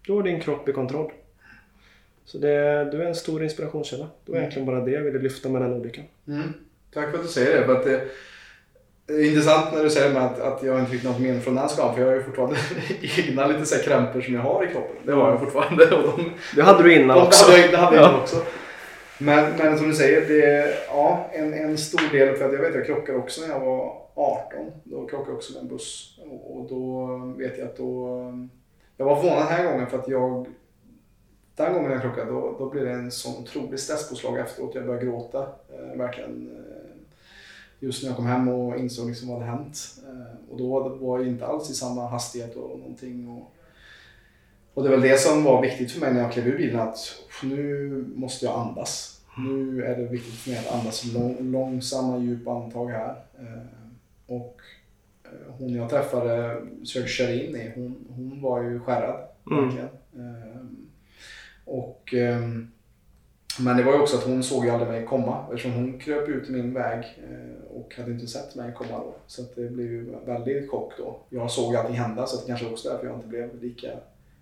Då 0.08 0.20
är 0.20 0.24
din 0.24 0.40
kropp 0.40 0.70
i 0.70 0.74
kontroll. 0.74 1.12
Så 2.26 2.38
det, 2.38 2.90
du 2.92 3.02
är 3.02 3.06
en 3.06 3.16
stor 3.16 3.44
inspirationskälla. 3.44 4.08
Det 4.26 4.32
var 4.32 4.40
egentligen 4.40 4.66
bara 4.66 4.80
det 4.80 4.92
jag 4.92 5.02
ville 5.02 5.20
lyfta 5.20 5.50
med 5.50 5.62
den 5.62 5.74
olyckan. 5.74 6.04
Mm. 6.28 6.54
Tack 6.94 7.12
för 7.12 7.18
att 7.18 7.24
du 7.24 7.30
säger 7.30 7.60
det. 7.60 7.66
För 7.66 7.76
att 7.76 7.84
det 7.86 9.14
är 9.14 9.26
intressant 9.30 9.74
när 9.74 9.84
du 9.84 9.90
säger 9.90 10.14
med 10.14 10.26
att, 10.26 10.40
att 10.40 10.64
jag 10.64 10.80
inte 10.80 10.92
fick 10.92 11.04
något 11.04 11.20
minne 11.20 11.40
från 11.40 11.56
den 11.56 11.70
skadan 11.70 11.94
för 11.96 12.02
jag 12.02 12.08
har 12.10 12.16
ju 12.16 12.24
fortfarande 12.24 12.58
egna 13.18 13.48
lite 13.48 13.66
så 13.66 13.76
här 13.76 13.84
krämpor 13.84 14.22
som 14.22 14.34
jag 14.34 14.42
har 14.42 14.64
i 14.64 14.68
kroppen. 14.68 14.96
Det 15.06 15.12
har 15.12 15.30
jag 15.30 15.40
fortfarande. 15.40 15.96
Och 15.96 16.18
de, 16.18 16.32
Det 16.56 16.62
hade 16.62 16.84
du 16.84 16.96
innan 16.96 17.22
också. 17.22 17.52
Det 17.52 17.58
hade 17.58 17.72
det 17.72 17.78
hade 17.78 17.96
jag 17.96 18.06
Ja. 18.06 18.20
också. 18.22 18.36
Men, 19.18 19.54
men 19.58 19.78
som 19.78 19.88
du 19.88 19.96
säger, 19.96 20.28
det 20.28 20.46
är 20.46 20.74
ja, 20.88 21.30
en, 21.34 21.54
en 21.54 21.78
stor 21.78 22.12
del. 22.18 22.36
För 22.36 22.46
att 22.46 22.54
jag 22.54 22.60
vet 22.62 22.76
jag 22.76 22.86
krockade 22.86 23.18
också 23.18 23.42
när 23.42 23.48
jag 23.48 23.60
var 23.60 23.94
18. 24.16 24.72
Då 24.84 25.06
krockade 25.06 25.30
jag 25.30 25.36
också 25.38 25.54
med 25.54 25.62
en 25.62 25.68
buss. 25.68 26.20
Och, 26.26 26.58
och 26.58 26.70
då 26.70 27.08
vet 27.38 27.58
jag 27.58 27.68
att 27.68 27.78
då... 27.78 28.20
Jag 28.98 29.06
var 29.06 29.16
förvånad 29.16 29.40
den 29.40 29.48
här 29.58 29.72
gången 29.72 29.88
för 29.88 29.98
att 30.00 30.08
jag... 30.08 30.46
Den 31.56 31.74
gången 31.74 31.92
jag 31.92 32.02
krockade 32.02 32.32
då, 32.32 32.56
då 32.60 32.70
blev 32.70 32.86
det 32.86 32.92
en 32.92 33.12
sån 33.12 33.44
otrolig 33.44 33.80
stresspåslag 33.80 34.40
efteråt. 34.40 34.76
Jag 34.76 34.86
började 34.86 35.06
gråta. 35.06 35.48
Eh, 35.74 35.98
verkligen. 35.98 36.50
Eh, 36.58 36.86
just 37.80 38.04
när 38.04 38.10
jag 38.10 38.16
kom 38.16 38.26
hem 38.26 38.48
och 38.48 38.78
insåg 38.78 39.08
liksom 39.08 39.28
vad 39.28 39.38
hade 39.38 39.52
hänt. 39.52 39.78
Eh, 40.08 40.52
och 40.52 40.58
då 40.58 40.90
var 40.90 41.20
jag 41.20 41.28
inte 41.28 41.46
alls 41.46 41.70
i 41.70 41.74
samma 41.74 42.08
hastighet 42.08 42.56
och 42.56 42.80
någonting. 42.80 43.30
Och, 43.30 43.52
och 44.74 44.84
det 44.84 44.90
var 44.90 44.98
det 44.98 45.20
som 45.20 45.44
var 45.44 45.62
viktigt 45.62 45.92
för 45.92 46.00
mig 46.00 46.14
när 46.14 46.22
jag 46.22 46.32
klev 46.32 46.48
ur 46.48 46.58
bilen. 46.58 46.80
Att 46.80 46.98
nu 47.44 47.90
måste 48.16 48.46
jag 48.46 48.60
andas. 48.60 49.22
Nu 49.38 49.84
är 49.84 49.98
det 49.98 50.04
viktigt 50.04 50.34
för 50.34 50.50
mig 50.50 50.60
att 50.60 50.74
andas 50.74 51.14
lång, 51.14 51.38
långsamma 51.40 52.18
djupa 52.18 52.52
andetag 52.52 52.90
här. 52.90 53.16
Eh, 53.40 54.36
och 54.36 54.62
eh, 55.24 55.54
hon 55.58 55.74
jag 55.74 55.90
träffade, 55.90 56.62
försökte 56.80 57.10
köra 57.10 57.34
in 57.34 57.56
i, 57.56 57.72
hon, 57.76 58.06
hon 58.10 58.42
var 58.42 58.64
ju 58.64 58.80
skärrad. 58.80 59.28
Mm. 59.52 59.64
Verkligen. 59.64 59.90
Och, 61.66 62.14
ehm, 62.14 62.72
men 63.60 63.78
det 63.78 63.84
var 63.84 63.94
ju 63.94 64.00
också 64.00 64.18
att 64.18 64.24
hon 64.24 64.44
såg 64.44 64.66
ju 64.66 64.72
aldrig 64.72 64.92
mig 64.92 65.06
komma 65.06 65.46
eftersom 65.50 65.74
hon 65.74 66.00
kröp 66.00 66.28
ut 66.28 66.50
i 66.50 66.52
min 66.52 66.74
väg 66.74 67.00
eh, 67.00 67.78
och 67.78 67.96
hade 67.98 68.12
inte 68.12 68.28
sett 68.28 68.56
mig 68.56 68.74
komma 68.74 68.98
då. 68.98 69.16
Så 69.28 69.42
det 69.56 69.70
blev 69.70 69.88
ju 69.88 70.16
väldigt 70.26 70.70
chock 70.72 70.94
då. 70.98 71.20
Jag 71.30 71.52
såg 71.52 71.76
allting 71.76 71.96
hända 71.96 72.26
så 72.28 72.42
det 72.42 72.48
kanske 72.48 72.66
också 72.72 72.90
är 72.90 72.94
därför 72.94 73.08
jag 73.08 73.16
inte 73.16 73.28
blev 73.28 73.62
lika 73.62 73.88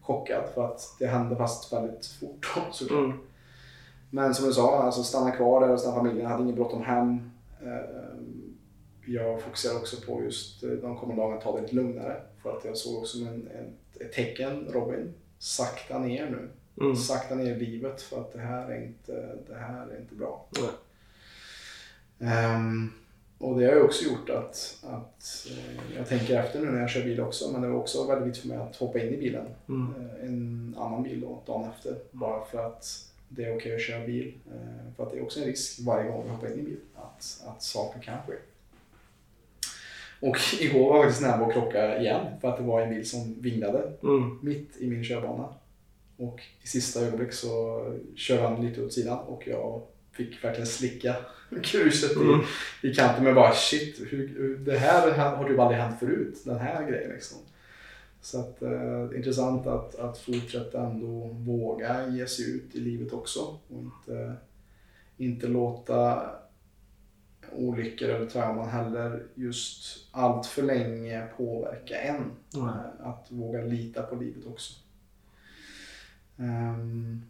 chockad 0.02 0.44
för 0.54 0.66
att 0.66 0.96
det 1.00 1.08
hände 1.08 1.36
fast 1.36 1.74
väldigt 1.74 2.06
fort 2.06 2.48
då, 2.56 2.62
såklart. 2.72 3.06
Mm. 3.06 3.18
Men 4.10 4.34
som 4.34 4.46
du 4.46 4.54
sa, 4.54 4.84
alltså 4.84 5.04
stanna 5.04 5.32
kvar 5.32 5.62
där 5.62 5.68
hos 5.68 5.84
den 5.84 5.94
familjen. 5.94 6.24
Jag 6.24 6.30
hade 6.30 6.44
inget 6.44 6.56
bråttom 6.56 6.82
hem. 6.82 7.32
Eh, 7.62 8.18
Jag 9.06 9.42
fokuserade 9.42 9.80
också 9.80 10.02
på 10.06 10.24
just 10.24 10.64
eh, 10.64 10.70
de 10.70 10.98
kommande 10.98 11.22
dagarna 11.22 11.38
att 11.38 11.44
ta 11.44 11.56
det 11.56 11.62
lite 11.62 11.76
lugnare. 11.76 12.22
För 12.44 12.58
att 12.58 12.66
jag 12.66 12.78
såg 12.78 12.98
också 12.98 13.18
en, 13.18 13.28
en, 13.28 13.74
ett 14.00 14.14
tecken, 14.14 14.68
Robin, 14.70 15.14
sakta 15.40 16.00
ner 16.00 16.30
nu. 16.30 16.50
Mm. 16.82 16.96
Sakta 16.96 17.36
ner 17.36 17.56
livet 17.56 18.02
för 18.02 18.22
att 18.22 18.34
det 18.34 18.40
här 18.40 18.72
är 18.72 18.84
inte, 18.86 19.36
det 19.48 19.56
här 19.56 19.88
är 19.88 20.00
inte 20.02 20.16
bra. 20.16 20.46
Nej. 20.60 20.70
Ehm, 22.32 22.92
och 23.38 23.60
det 23.60 23.66
har 23.66 23.74
ju 23.74 23.82
också 23.82 24.06
gjort 24.06 24.30
att, 24.30 24.78
att 24.84 25.48
eh, 25.50 25.96
jag 25.98 26.08
tänker 26.08 26.40
efter 26.40 26.60
nu 26.60 26.72
när 26.72 26.80
jag 26.82 26.90
kör 26.90 27.04
bil 27.04 27.22
också. 27.22 27.52
Men 27.52 27.62
det 27.62 27.68
var 27.68 27.76
också 27.80 28.08
väldigt 28.08 28.28
viktigt 28.28 28.42
för 28.42 28.50
mig 28.50 28.58
att 28.58 28.76
hoppa 28.76 29.00
in 29.00 29.14
i 29.14 29.18
bilen. 29.18 29.46
Mm. 29.70 29.94
Eh, 29.96 30.26
en 30.30 30.76
annan 30.80 31.04
bil 31.04 31.22
då, 31.22 31.42
dagen 31.46 31.70
efter. 31.70 31.96
Bara 32.12 32.46
för 32.46 32.66
att 32.68 32.86
det 33.30 33.44
är 33.46 33.56
okej 33.58 33.76
att 33.76 33.82
köra 33.82 34.06
bil. 34.06 34.34
Eh, 34.52 34.94
För 34.96 35.04
att 35.04 35.12
det 35.12 35.18
är 35.18 35.24
också 35.24 35.40
en 35.40 35.46
risk 35.46 35.80
varje 35.86 36.12
gång 36.12 36.24
vi 36.24 36.30
hoppar 36.30 36.48
in 36.48 36.60
i 36.60 36.64
bil 36.64 36.78
att, 36.96 37.44
att 37.48 37.64
saker 37.64 38.00
kan 38.02 38.18
ske. 38.28 38.34
Och 40.28 40.38
igår 40.62 40.90
var 40.90 40.96
jag 40.96 41.04
faktiskt 41.06 41.22
nära 41.22 41.46
att 41.46 41.54
krocka 41.54 42.00
igen 42.00 42.26
för 42.42 42.48
att 42.50 42.58
det 42.58 42.64
var 42.64 42.82
en 42.82 42.90
bil 42.90 43.10
som 43.10 43.42
vinglade 43.42 43.92
Mm. 44.04 44.40
mitt 44.42 44.78
i 44.78 44.88
min 44.90 45.04
körbana. 45.04 45.54
Och 46.18 46.41
i 46.64 46.68
sista 46.68 46.99
ögonblick 47.01 47.34
så 47.34 47.82
körde 48.16 48.47
han 48.47 48.66
lite 48.68 48.82
åt 48.86 48.93
sidan 48.93 49.20
och 49.20 49.47
jag 49.47 49.82
fick 50.11 50.43
verkligen 50.43 50.68
slicka 50.68 51.16
gruset 51.49 52.16
Mm. 52.16 52.41
i, 52.82 52.88
i 52.88 52.93
kanten. 52.95 53.24
Men 53.24 53.36
bara 53.36 53.53
shit, 53.53 53.99
hur, 54.09 54.57
det 54.57 54.78
här 54.78 55.11
har 55.11 55.47
typ 55.49 55.59
aldrig 55.59 55.80
hänt 55.82 55.99
förut. 55.99 56.41
Den 56.45 56.57
här 56.59 56.88
grejen 56.89 57.11
liksom. 57.11 57.38
Så 58.22 58.39
att, 58.39 58.61
eh, 58.61 59.03
intressant 59.16 59.68
att, 59.68 59.95
att 59.95 60.18
fortsätta 60.18 60.86
ändå 60.86 61.28
våga 61.28 62.09
ge 62.09 62.28
sig 62.28 62.55
ut 62.55 62.76
i 62.76 62.80
livet 62.80 63.14
också. 63.14 63.39
Och 63.68 63.84
inte, 63.84 64.34
inte 65.18 65.47
låta 65.47 66.30
olyckor 67.55 68.09
eller 68.09 68.26
trauman 68.26 68.70
heller 68.70 69.24
just 69.36 70.07
allt 70.11 70.45
för 70.45 70.64
länge 70.64 71.28
påverka 71.38 71.95
en. 72.01 72.32
Eh, 72.55 73.07
Att 73.07 73.26
våga 73.30 73.61
lita 73.61 74.03
på 74.03 74.16
livet 74.16 74.45
också. 74.45 74.74
Ehm, 76.38 77.22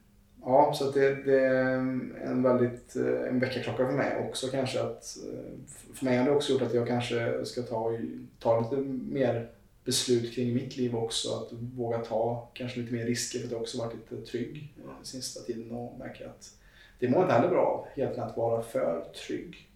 ja, 0.41 0.74
så 0.76 0.88
att 0.88 0.93
det, 0.93 1.16
det 1.16 1.39
är 1.39 1.76
en 2.24 2.43
väldigt 2.43 2.95
eh, 2.95 3.28
en 3.28 3.39
väckarklocka 3.39 3.86
för 3.86 3.93
mig 3.93 4.28
också 4.30 4.47
kanske. 4.47 4.82
att 4.82 5.18
eh, 5.34 5.93
För 5.93 6.06
mig 6.06 6.18
har 6.18 6.26
det 6.26 6.32
också 6.32 6.54
gjort 6.54 6.62
att 6.62 6.74
jag 6.74 6.88
kanske 6.88 7.45
ska 7.45 7.62
ta, 7.62 7.97
ta 8.39 8.60
lite 8.60 8.76
mer 9.14 9.49
beslut 9.84 10.36
kring 10.36 10.54
mitt 10.54 10.78
liv 10.78 10.95
också. 10.95 11.30
Att 11.30 11.54
våga 11.54 11.97
ta 11.97 12.49
kanske 12.54 12.80
lite 12.80 12.93
mer 12.93 13.06
risker 13.06 13.39
för 13.39 13.45
att 13.45 13.51
jag 13.51 13.62
också 13.62 13.78
varit 13.78 13.95
lite 13.95 14.26
trygg 14.26 14.74
mm. 14.84 14.95
sista 15.04 15.41
tiden 15.43 15.72
och 15.72 15.99
märker 15.99 16.26
att 16.26 16.54
det 16.99 17.10
mår 17.10 17.22
inte 17.22 17.34
heller 17.34 17.49
bra 17.49 17.66
av 17.66 17.88
Helt 17.95 18.10
enkelt 18.10 18.32
att 18.32 18.38
vara 18.38 18.64
för 18.64 19.06
trygg. 19.28 19.70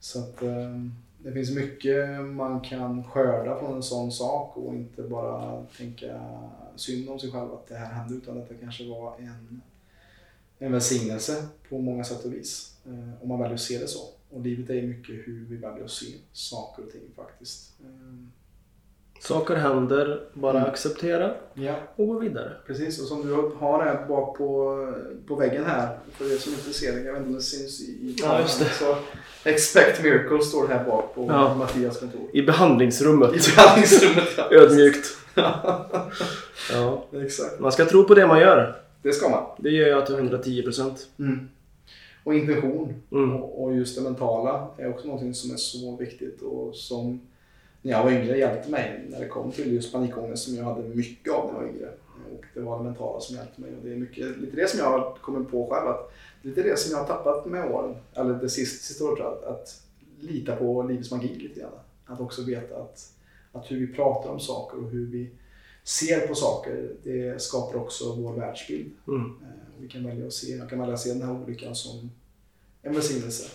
Så 0.00 0.18
att 0.18 0.42
ehm, 0.42 0.92
det 1.24 1.32
finns 1.32 1.50
mycket 1.50 2.20
man 2.20 2.60
kan 2.60 3.04
skörda 3.04 3.58
från 3.58 3.74
en 3.74 3.82
sån 3.82 4.12
sak 4.12 4.56
och 4.56 4.74
inte 4.74 5.02
bara 5.02 5.66
tänka 5.76 6.20
synd 6.76 7.08
om 7.08 7.18
sig 7.18 7.30
själv 7.30 7.52
att 7.52 7.66
det 7.66 7.74
här 7.74 7.92
hände 7.92 8.14
utan 8.14 8.38
att 8.38 8.48
det 8.48 8.54
kanske 8.54 8.88
var 8.88 9.16
en, 9.18 9.62
en 10.58 10.72
välsignelse 10.72 11.46
på 11.68 11.78
många 11.78 12.04
sätt 12.04 12.24
och 12.24 12.32
vis. 12.32 12.76
Eh, 12.86 13.22
om 13.22 13.28
man 13.28 13.38
väljer 13.38 13.54
att 13.54 13.60
se 13.60 13.78
det 13.78 13.88
så. 13.88 14.08
Och 14.30 14.40
livet 14.40 14.70
är 14.70 14.74
ju 14.74 14.86
mycket 14.86 15.14
hur 15.14 15.44
vi 15.48 15.56
väljer 15.56 15.84
att 15.84 15.90
se 15.90 16.14
saker 16.32 16.82
och 16.82 16.92
ting 16.92 17.02
faktiskt. 17.16 17.72
Ehm, 17.84 18.32
Saker 19.24 19.54
händer, 19.54 20.20
bara 20.32 20.58
Mm. 20.58 20.70
acceptera 20.70 21.30
ja, 21.54 21.74
och 21.96 22.06
gå 22.06 22.18
vidare. 22.18 22.52
precis. 22.66 23.00
Och 23.00 23.06
som 23.08 23.26
du 23.26 23.34
har 23.58 23.82
här 23.84 24.06
bak 24.08 24.38
på, 24.38 24.78
på 25.28 25.34
väggen 25.34 25.64
här, 25.64 25.98
för 26.12 26.32
er 26.34 26.36
som 26.38 26.52
inte 26.52 26.72
ser 26.72 26.92
det, 26.92 26.98
jag 27.02 27.12
vet 27.12 27.16
inte 27.20 27.28
om 27.28 27.34
det 27.34 27.42
syns 27.42 27.80
i, 27.80 27.84
i 27.84 28.16
Ja. 28.22 28.46
Så 28.46 28.96
Expect 29.44 30.02
Miracles 30.02 30.48
står 30.48 30.68
här 30.68 30.84
bak 30.84 31.14
på 31.14 31.26
Ja. 31.28 31.54
Mattias 31.54 32.00
kontor. 32.00 32.20
I 32.32 32.42
behandlingsrummet. 32.42 33.30
I 33.34 33.50
behandlingsrummet 33.56 34.28
ja. 34.36 34.48
Ödmjukt. 34.52 35.06
Ja. 36.72 37.04
Exakt. 37.24 37.60
Man 37.60 37.72
ska 37.72 37.84
tro 37.86 38.04
på 38.04 38.14
det 38.14 38.26
man 38.26 38.40
gör. 38.40 38.76
Det 39.02 39.12
ska 39.12 39.28
man. 39.28 39.42
Det 39.58 39.70
gör 39.70 39.88
jag 39.88 40.06
till 40.06 40.14
110 40.14 40.62
procent. 40.62 41.06
Mm. 41.18 41.48
Och 42.24 42.34
intention 42.34 42.94
Mm. 43.12 43.36
och, 43.36 43.64
och 43.64 43.74
just 43.76 43.96
det 43.96 44.02
mentala 44.02 44.68
är 44.78 44.88
också 44.90 45.08
något 45.08 45.36
som 45.36 45.50
är 45.50 45.56
så 45.56 45.96
viktigt 45.96 46.42
och 46.42 46.74
som 46.74 47.20
när 47.84 47.92
jag 47.92 48.04
var 48.04 48.10
yngre 48.10 48.38
hjälpte 48.38 48.70
mig 48.70 49.06
när 49.08 49.20
det 49.20 49.28
kom 49.28 49.52
till 49.52 49.72
just 49.72 49.92
panikångest 49.92 50.44
som 50.44 50.56
jag 50.56 50.64
hade 50.64 50.88
mycket 50.88 51.32
av 51.32 51.46
när 51.46 51.52
jag 51.54 51.60
var 51.60 51.68
yngre. 51.68 51.88
Och 52.34 52.44
det 52.54 52.60
var 52.60 52.78
det 52.78 52.84
mentala 52.84 53.20
som 53.20 53.36
hjälpte 53.36 53.60
mig 53.60 53.70
och 53.76 53.84
det 53.84 53.92
är 53.92 53.96
mycket, 53.96 54.38
lite 54.38 54.56
det 54.56 54.70
som 54.70 54.78
jag 54.78 54.86
har 54.86 55.14
kommit 55.20 55.50
på 55.50 55.70
själv 55.70 55.88
att 55.88 56.12
lite 56.42 56.62
det 56.62 56.78
som 56.78 56.92
jag 56.92 56.98
har 56.98 57.06
tappat 57.06 57.46
med 57.46 57.70
åren, 57.70 57.96
eller 58.14 58.34
det 58.34 58.48
sista, 58.48 58.84
sista 58.84 59.04
året 59.04 59.16
tror 59.16 59.28
jag, 59.28 59.34
att, 59.34 59.44
att 59.44 59.82
lita 60.20 60.56
på 60.56 60.82
livets 60.82 61.10
magi 61.10 61.34
lite 61.34 61.60
grann. 61.60 61.72
Att 62.06 62.20
också 62.20 62.42
veta 62.42 62.76
att, 62.76 63.12
att 63.52 63.70
hur 63.70 63.86
vi 63.86 63.94
pratar 63.94 64.30
om 64.30 64.40
saker 64.40 64.78
och 64.78 64.90
hur 64.90 65.06
vi 65.06 65.30
ser 65.82 66.26
på 66.26 66.34
saker, 66.34 66.90
det 67.02 67.42
skapar 67.42 67.78
också 67.78 68.14
vår 68.14 68.32
världsbild. 68.32 68.90
Mm. 69.08 69.20
Eh, 69.20 69.80
Vi 69.80 69.88
kan 69.88 70.04
välja 70.04 70.26
att 70.26 70.32
se, 70.32 70.56
jag 70.56 70.70
kan 70.70 70.78
välja 70.78 70.94
att 70.94 71.00
se 71.00 71.12
den 71.12 71.22
här 71.22 71.42
olyckan 71.42 71.74
som 71.74 72.10
en 72.82 72.92
välsignelse 72.92 73.50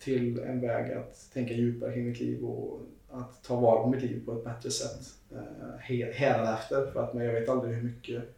till 0.00 0.38
en 0.38 0.60
väg 0.60 0.92
att 0.92 1.30
tänka 1.32 1.54
djupare 1.54 1.92
kring 1.92 2.08
mitt 2.08 2.20
liv 2.20 2.44
och 2.44 2.80
att 3.12 3.42
ta 3.42 3.60
vara 3.60 3.82
på 3.82 3.88
mitt 3.88 4.02
liv 4.02 4.24
på 4.26 4.32
ett 4.32 4.44
bättre 4.44 4.70
sätt 4.70 5.14
eh, 5.30 6.12
hädanefter. 6.12 6.90
För 6.92 7.04
att 7.04 7.14
men 7.14 7.24
jag 7.24 7.32
vet 7.32 7.48
aldrig 7.48 7.74
hur 7.74 7.82
mycket 7.82 8.36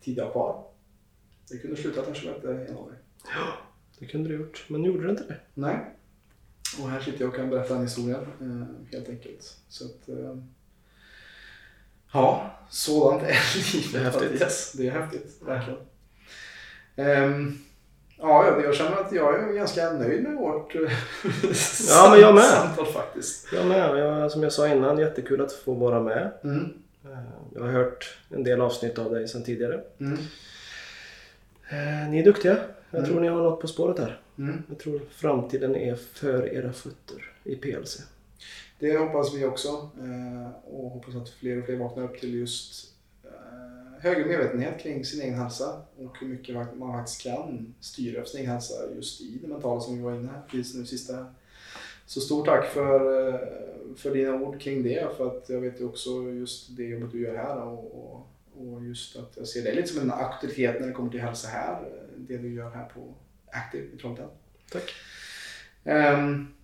tid 0.00 0.18
jag 0.18 0.24
har 0.24 0.32
kvar. 0.32 0.64
Det 1.50 1.58
kunde 1.58 1.76
sluta 1.76 2.02
den 2.02 2.14
26 2.14 2.44
januari. 2.44 2.94
Det 3.98 4.06
kunde 4.06 4.28
du 4.28 4.34
gjort, 4.34 4.64
men 4.68 4.84
gjorde 4.84 5.04
du 5.04 5.10
inte 5.10 5.24
det? 5.24 5.40
Nej. 5.54 5.76
Och 6.80 6.90
här 6.90 7.00
sitter 7.00 7.20
jag 7.20 7.28
och 7.28 7.36
kan 7.36 7.50
berätta 7.50 7.74
den 7.74 7.82
historien 7.82 8.26
eh, 8.40 8.92
helt 8.92 9.08
enkelt. 9.08 9.56
Så 9.68 9.84
att, 9.84 10.08
eh, 10.08 10.38
ja, 12.12 12.50
sådant 12.70 13.22
är 13.22 13.28
livet. 13.74 13.92
Det 13.92 13.98
är 13.98 14.04
häftigt. 14.04 14.40
Yes, 14.40 14.72
det 14.72 14.86
är 14.86 14.90
häftigt, 14.90 15.42
verkligen. 15.42 15.80
Ehm, 16.96 17.58
ja, 18.18 18.60
jag- 18.62 18.74
känner 18.74 18.96
att 18.96 19.12
jag 19.12 19.34
är 19.48 19.52
ganska 19.52 19.92
nöjd 19.92 20.22
med 20.22 20.36
vårt 20.36 20.74
eh, 20.74 20.80
Ja, 21.88 22.08
men 22.10 22.20
jag 22.20 22.34
med. 22.34 22.44
samtal 22.44 22.86
faktiskt. 22.86 23.48
Jag 23.52 23.66
med. 23.66 23.98
Jag, 23.98 24.32
som 24.32 24.42
jag 24.42 24.52
sa 24.52 24.68
innan, 24.68 24.98
jättekul 24.98 25.40
att 25.40 25.52
få 25.52 25.74
vara 25.74 26.00
med. 26.02 26.30
Mm. 26.44 26.72
Eh, 27.04 27.18
Jag 27.54 27.62
har 27.62 27.68
hört 27.68 28.18
en 28.30 28.44
del 28.44 28.60
avsnitt 28.60 28.98
av 28.98 29.10
dig 29.12 29.28
sedan 29.28 29.44
tidigare. 29.44 29.80
Mm. 30.00 30.18
Eh, 31.70 32.10
Ni 32.10 32.18
är 32.20 32.24
duktiga. 32.24 32.56
Jag 32.90 32.98
Mm. 32.98 33.10
tror 33.10 33.20
ni 33.20 33.28
har 33.28 33.42
något 33.42 33.60
på 33.60 33.66
spåret 33.68 33.98
här. 33.98 34.20
Mm. 34.38 34.62
Jag 34.68 34.78
tror 34.78 35.00
framtiden 35.10 35.76
är 35.76 35.94
för 35.94 36.54
era 36.54 36.72
fötter 36.72 37.30
i 37.44 37.56
PLC. 37.56 38.00
Det 38.78 38.96
hoppas 38.98 39.34
vi 39.34 39.44
också 39.44 39.68
och 40.64 40.90
hoppas 40.90 41.16
att 41.16 41.28
fler 41.28 41.58
och 41.58 41.64
fler 41.64 41.76
vaknar 41.76 42.04
upp 42.04 42.20
till 42.20 42.34
just 42.34 42.92
högre 44.06 44.24
medvetenhet 44.24 44.80
kring 44.82 45.04
sin 45.04 45.20
egen 45.20 45.34
hälsa 45.34 45.82
och 45.98 46.18
hur 46.20 46.28
mycket 46.28 46.56
man- 46.56 46.92
faktiskt 46.92 47.22
kan 47.22 47.74
styra 47.80 48.24
sin 48.24 48.40
egen 48.40 48.52
hälsa 48.52 48.74
just 48.94 49.20
i 49.20 49.38
det 49.42 49.48
mentala 49.48 49.80
som 49.80 49.96
vi 49.96 50.02
var 50.02 50.14
inne 50.14 50.28
här 50.32 50.42
precis 50.50 50.74
nu 50.74 50.86
sista 50.86 51.26
Så 52.06 52.20
stort 52.20 52.46
tack 52.46 52.66
för, 52.66 53.28
eh, 53.28 53.40
för 53.96 54.14
dina 54.14 54.34
ord 54.34 54.60
kring 54.60 54.82
det. 54.82 55.16
För 55.16 55.26
att 55.26 55.48
jag 55.48 55.60
vet 55.60 55.80
ju 55.80 55.84
också 55.84 56.10
just 56.22 56.76
det 56.76 56.84
jobbet 56.84 57.12
du 57.12 57.22
gör 57.22 57.36
här 57.36 57.62
och, 57.62 57.94
och, 57.94 58.26
och 58.58 58.84
just 58.84 59.16
att 59.16 59.32
jag 59.36 59.48
ser 59.48 59.62
dig 59.62 59.74
lite 59.74 59.88
som 59.88 60.02
en 60.02 60.10
auktoritet 60.12 60.80
när 60.80 60.86
det 60.86 60.92
kommer 60.92 61.10
till 61.10 61.20
hälsa 61.20 61.48
här. 61.48 61.82
Det 62.16 62.36
du 62.36 62.54
gör 62.54 62.70
här 62.70 62.84
på 62.94 63.14
Active 63.50 63.84
i 63.94 63.98
Trollhättan. 63.98 64.30
Tack. 64.72 64.94
Um, 65.84 66.55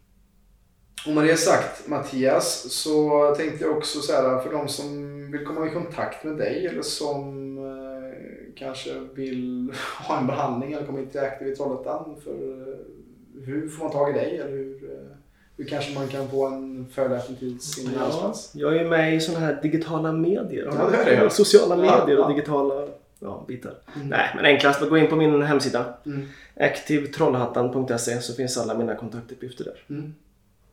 och 1.07 1.13
med 1.13 1.25
det 1.25 1.37
sagt 1.37 1.89
Mattias 1.89 2.73
så 2.73 3.35
tänkte 3.37 3.65
jag 3.65 3.77
också 3.77 4.01
så 4.01 4.13
här 4.13 4.41
för 4.41 4.53
de 4.53 4.69
som 4.69 5.13
vill 5.33 5.45
komma 5.47 5.67
i 5.67 5.71
kontakt 5.71 6.25
med 6.25 6.37
dig 6.37 6.67
eller 6.67 6.83
som 6.83 7.59
eh, 7.59 8.55
kanske 8.57 8.91
vill 9.15 9.73
ha 10.09 10.19
en 10.19 10.27
behandling 10.27 10.73
eller 10.73 10.87
komma 10.87 11.01
in 11.01 11.07
till 11.07 11.21
Active 11.21 11.53
i 11.53 11.57
Trollhättan. 11.57 12.17
För, 12.25 12.31
eh, 12.33 12.77
hur 13.45 13.69
får 13.69 13.85
man 13.85 13.93
tag 13.93 14.11
i 14.11 14.13
dig? 14.13 14.39
Eller 14.39 14.51
hur, 14.51 14.85
eh, 14.85 15.17
hur 15.57 15.65
kanske 15.65 15.95
man 15.95 16.09
kan 16.09 16.29
få 16.29 16.47
en 16.47 16.87
föreläsning 16.95 17.37
till 17.37 17.61
sin 17.61 17.91
Ja, 17.95 18.01
arbetsplats? 18.01 18.51
jag 18.55 18.77
är 18.77 18.85
med 18.85 19.15
i 19.15 19.21
sådana 19.21 19.47
här 19.47 19.63
digitala 19.63 20.13
medier. 20.13 20.73
Ja, 20.79 20.91
det 20.91 21.11
är 21.11 21.25
det. 21.25 21.31
Sociala 21.31 21.77
medier 21.77 22.19
och 22.19 22.29
digitala 22.29 22.89
ja, 23.21 23.45
bitar. 23.49 23.75
Mm. 23.97 24.09
Nej, 24.09 24.33
men 24.37 24.45
enklast 24.45 24.83
att 24.83 24.89
gå 24.89 24.99
in 24.99 25.07
på 25.07 25.17
min 25.17 25.43
hemsida. 25.43 25.95
Mm. 26.07 26.29
aktivtrollhattan.se 26.57 28.21
så 28.21 28.35
finns 28.35 28.59
alla 28.59 28.75
mina 28.75 28.95
kontaktuppgifter 28.95 29.65
där. 29.65 29.85
Mm. 29.91 30.15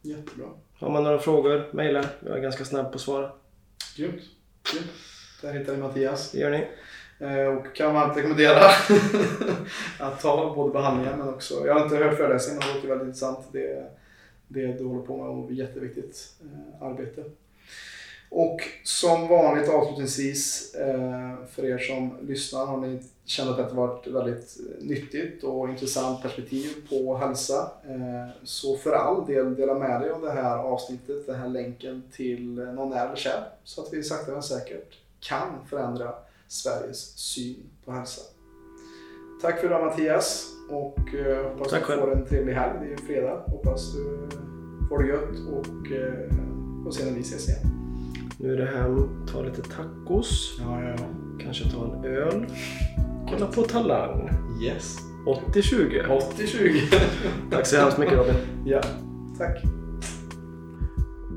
Jättebra. 0.01 0.47
Har 0.79 0.89
man 0.89 1.03
några 1.03 1.19
frågor, 1.19 1.69
mejla. 1.73 2.05
Jag 2.25 2.37
är 2.37 2.41
ganska 2.41 2.65
snabb 2.65 2.85
på 2.91 2.95
att 2.95 3.01
svara. 3.01 3.31
Grymt. 3.97 4.21
Grymt. 4.73 4.89
Där 5.41 5.53
hittar 5.53 5.73
ni 5.73 5.79
Mattias. 5.79 6.31
Det 6.31 6.39
gör 6.39 6.51
ni. 6.51 6.67
Eh, 7.19 7.45
Och 7.47 7.75
kan 7.75 7.93
varmt 7.93 8.17
rekommendera 8.17 8.59
att 9.99 10.21
ta 10.21 10.55
både 10.55 10.73
behandlingar 10.73 11.17
men 11.17 11.29
också, 11.29 11.67
jag 11.67 11.73
har 11.73 11.83
inte 11.83 11.95
hört 11.97 12.17
föreläsningen 12.17 12.59
men 12.59 12.67
det 12.69 12.75
låter 12.75 12.87
väldigt 12.87 13.05
intressant. 13.05 13.47
Det, 13.51 13.91
det 14.47 14.67
du 14.77 14.83
håller 14.85 15.01
på 15.05 15.17
med 15.17 15.27
och 15.27 15.51
jätteviktigt 15.51 16.33
eh, 16.41 16.83
arbete. 16.83 17.23
Och 18.29 18.61
som 18.83 19.27
vanligt 19.27 19.69
avslutningsvis 19.69 20.75
eh, 20.75 21.35
för 21.51 21.65
er 21.65 21.77
som 21.77 22.17
lyssnar 22.21 22.65
har 22.65 22.77
ni 22.77 22.99
känt 23.25 23.49
att 23.49 23.69
det 23.69 23.75
varit 23.75 24.07
väldigt 24.07 24.57
nyttigt 24.79 25.43
och 25.43 25.69
intressant 25.69 26.21
perspektiv 26.21 26.69
på 26.89 27.17
hälsa. 27.17 27.71
Eh, 27.87 28.33
Så 28.43 28.77
för 28.77 28.91
all 28.91 29.25
del 29.25 29.55
dela 29.55 29.73
med 29.73 30.01
dig 30.01 30.09
av 30.09 30.21
det 30.21 30.31
här 30.31 30.57
avsnittet, 30.57 31.27
den 31.27 31.35
här 31.35 31.49
länken 31.49 32.03
till 32.11 32.55
någon 32.55 32.89
nära 32.89 33.05
eller 33.07 33.15
kär 33.15 33.43
så 33.63 33.81
att 33.81 33.93
vi 33.93 34.03
sakta 34.03 34.31
men 34.31 34.43
säkert 34.43 34.97
kan 35.19 35.49
förändra 35.69 36.13
Sveriges 36.47 37.17
syn 37.17 37.63
på 37.85 37.91
hälsa. 37.91 38.21
Tack 39.41 39.59
för 39.59 39.67
idag 39.67 39.85
Mattias 39.85 40.47
och 40.69 41.15
eh, 41.15 41.51
hoppas 41.51 41.69
Tack 41.69 41.87
du 41.87 41.97
får 41.97 42.11
en 42.11 42.25
trevlig 42.25 42.53
helg. 42.53 42.79
Det 42.79 42.85
är 42.85 42.89
ju 42.89 42.97
fredag. 42.97 43.43
Hoppas 43.47 43.93
du 43.93 44.29
får 44.89 45.03
det 45.03 45.09
gött 45.09 45.39
och 45.53 45.91
eh, 45.91 46.33
får 46.83 46.91
se 46.91 47.05
när 47.05 47.11
vi 47.11 47.21
ses 47.21 47.49
igen. 47.49 47.78
Nu 48.41 48.53
är 48.53 48.57
det 48.57 48.65
hem, 48.65 49.25
ta 49.27 49.41
lite 49.41 49.61
tacos, 49.61 50.55
Ja, 50.59 50.81
ja, 50.83 50.89
ja. 50.89 51.05
kanske 51.43 51.69
ta 51.69 51.93
en 51.95 52.05
öl. 52.05 52.45
Kolla 53.29 53.45
på 53.45 53.61
Talang. 53.61 54.29
Yes. 54.63 54.97
80-20. 55.53 56.05
80-20. 56.37 56.81
Tack 57.51 57.65
så 57.67 57.77
hemskt 57.77 57.97
mycket 57.97 58.17
Robin. 58.17 58.35
ja, 58.65 58.81
tack. 59.37 59.63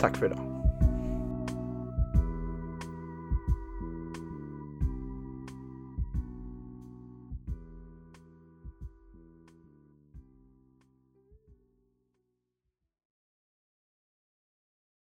Tack 0.00 0.16
för 0.16 0.26
idag. 0.26 0.55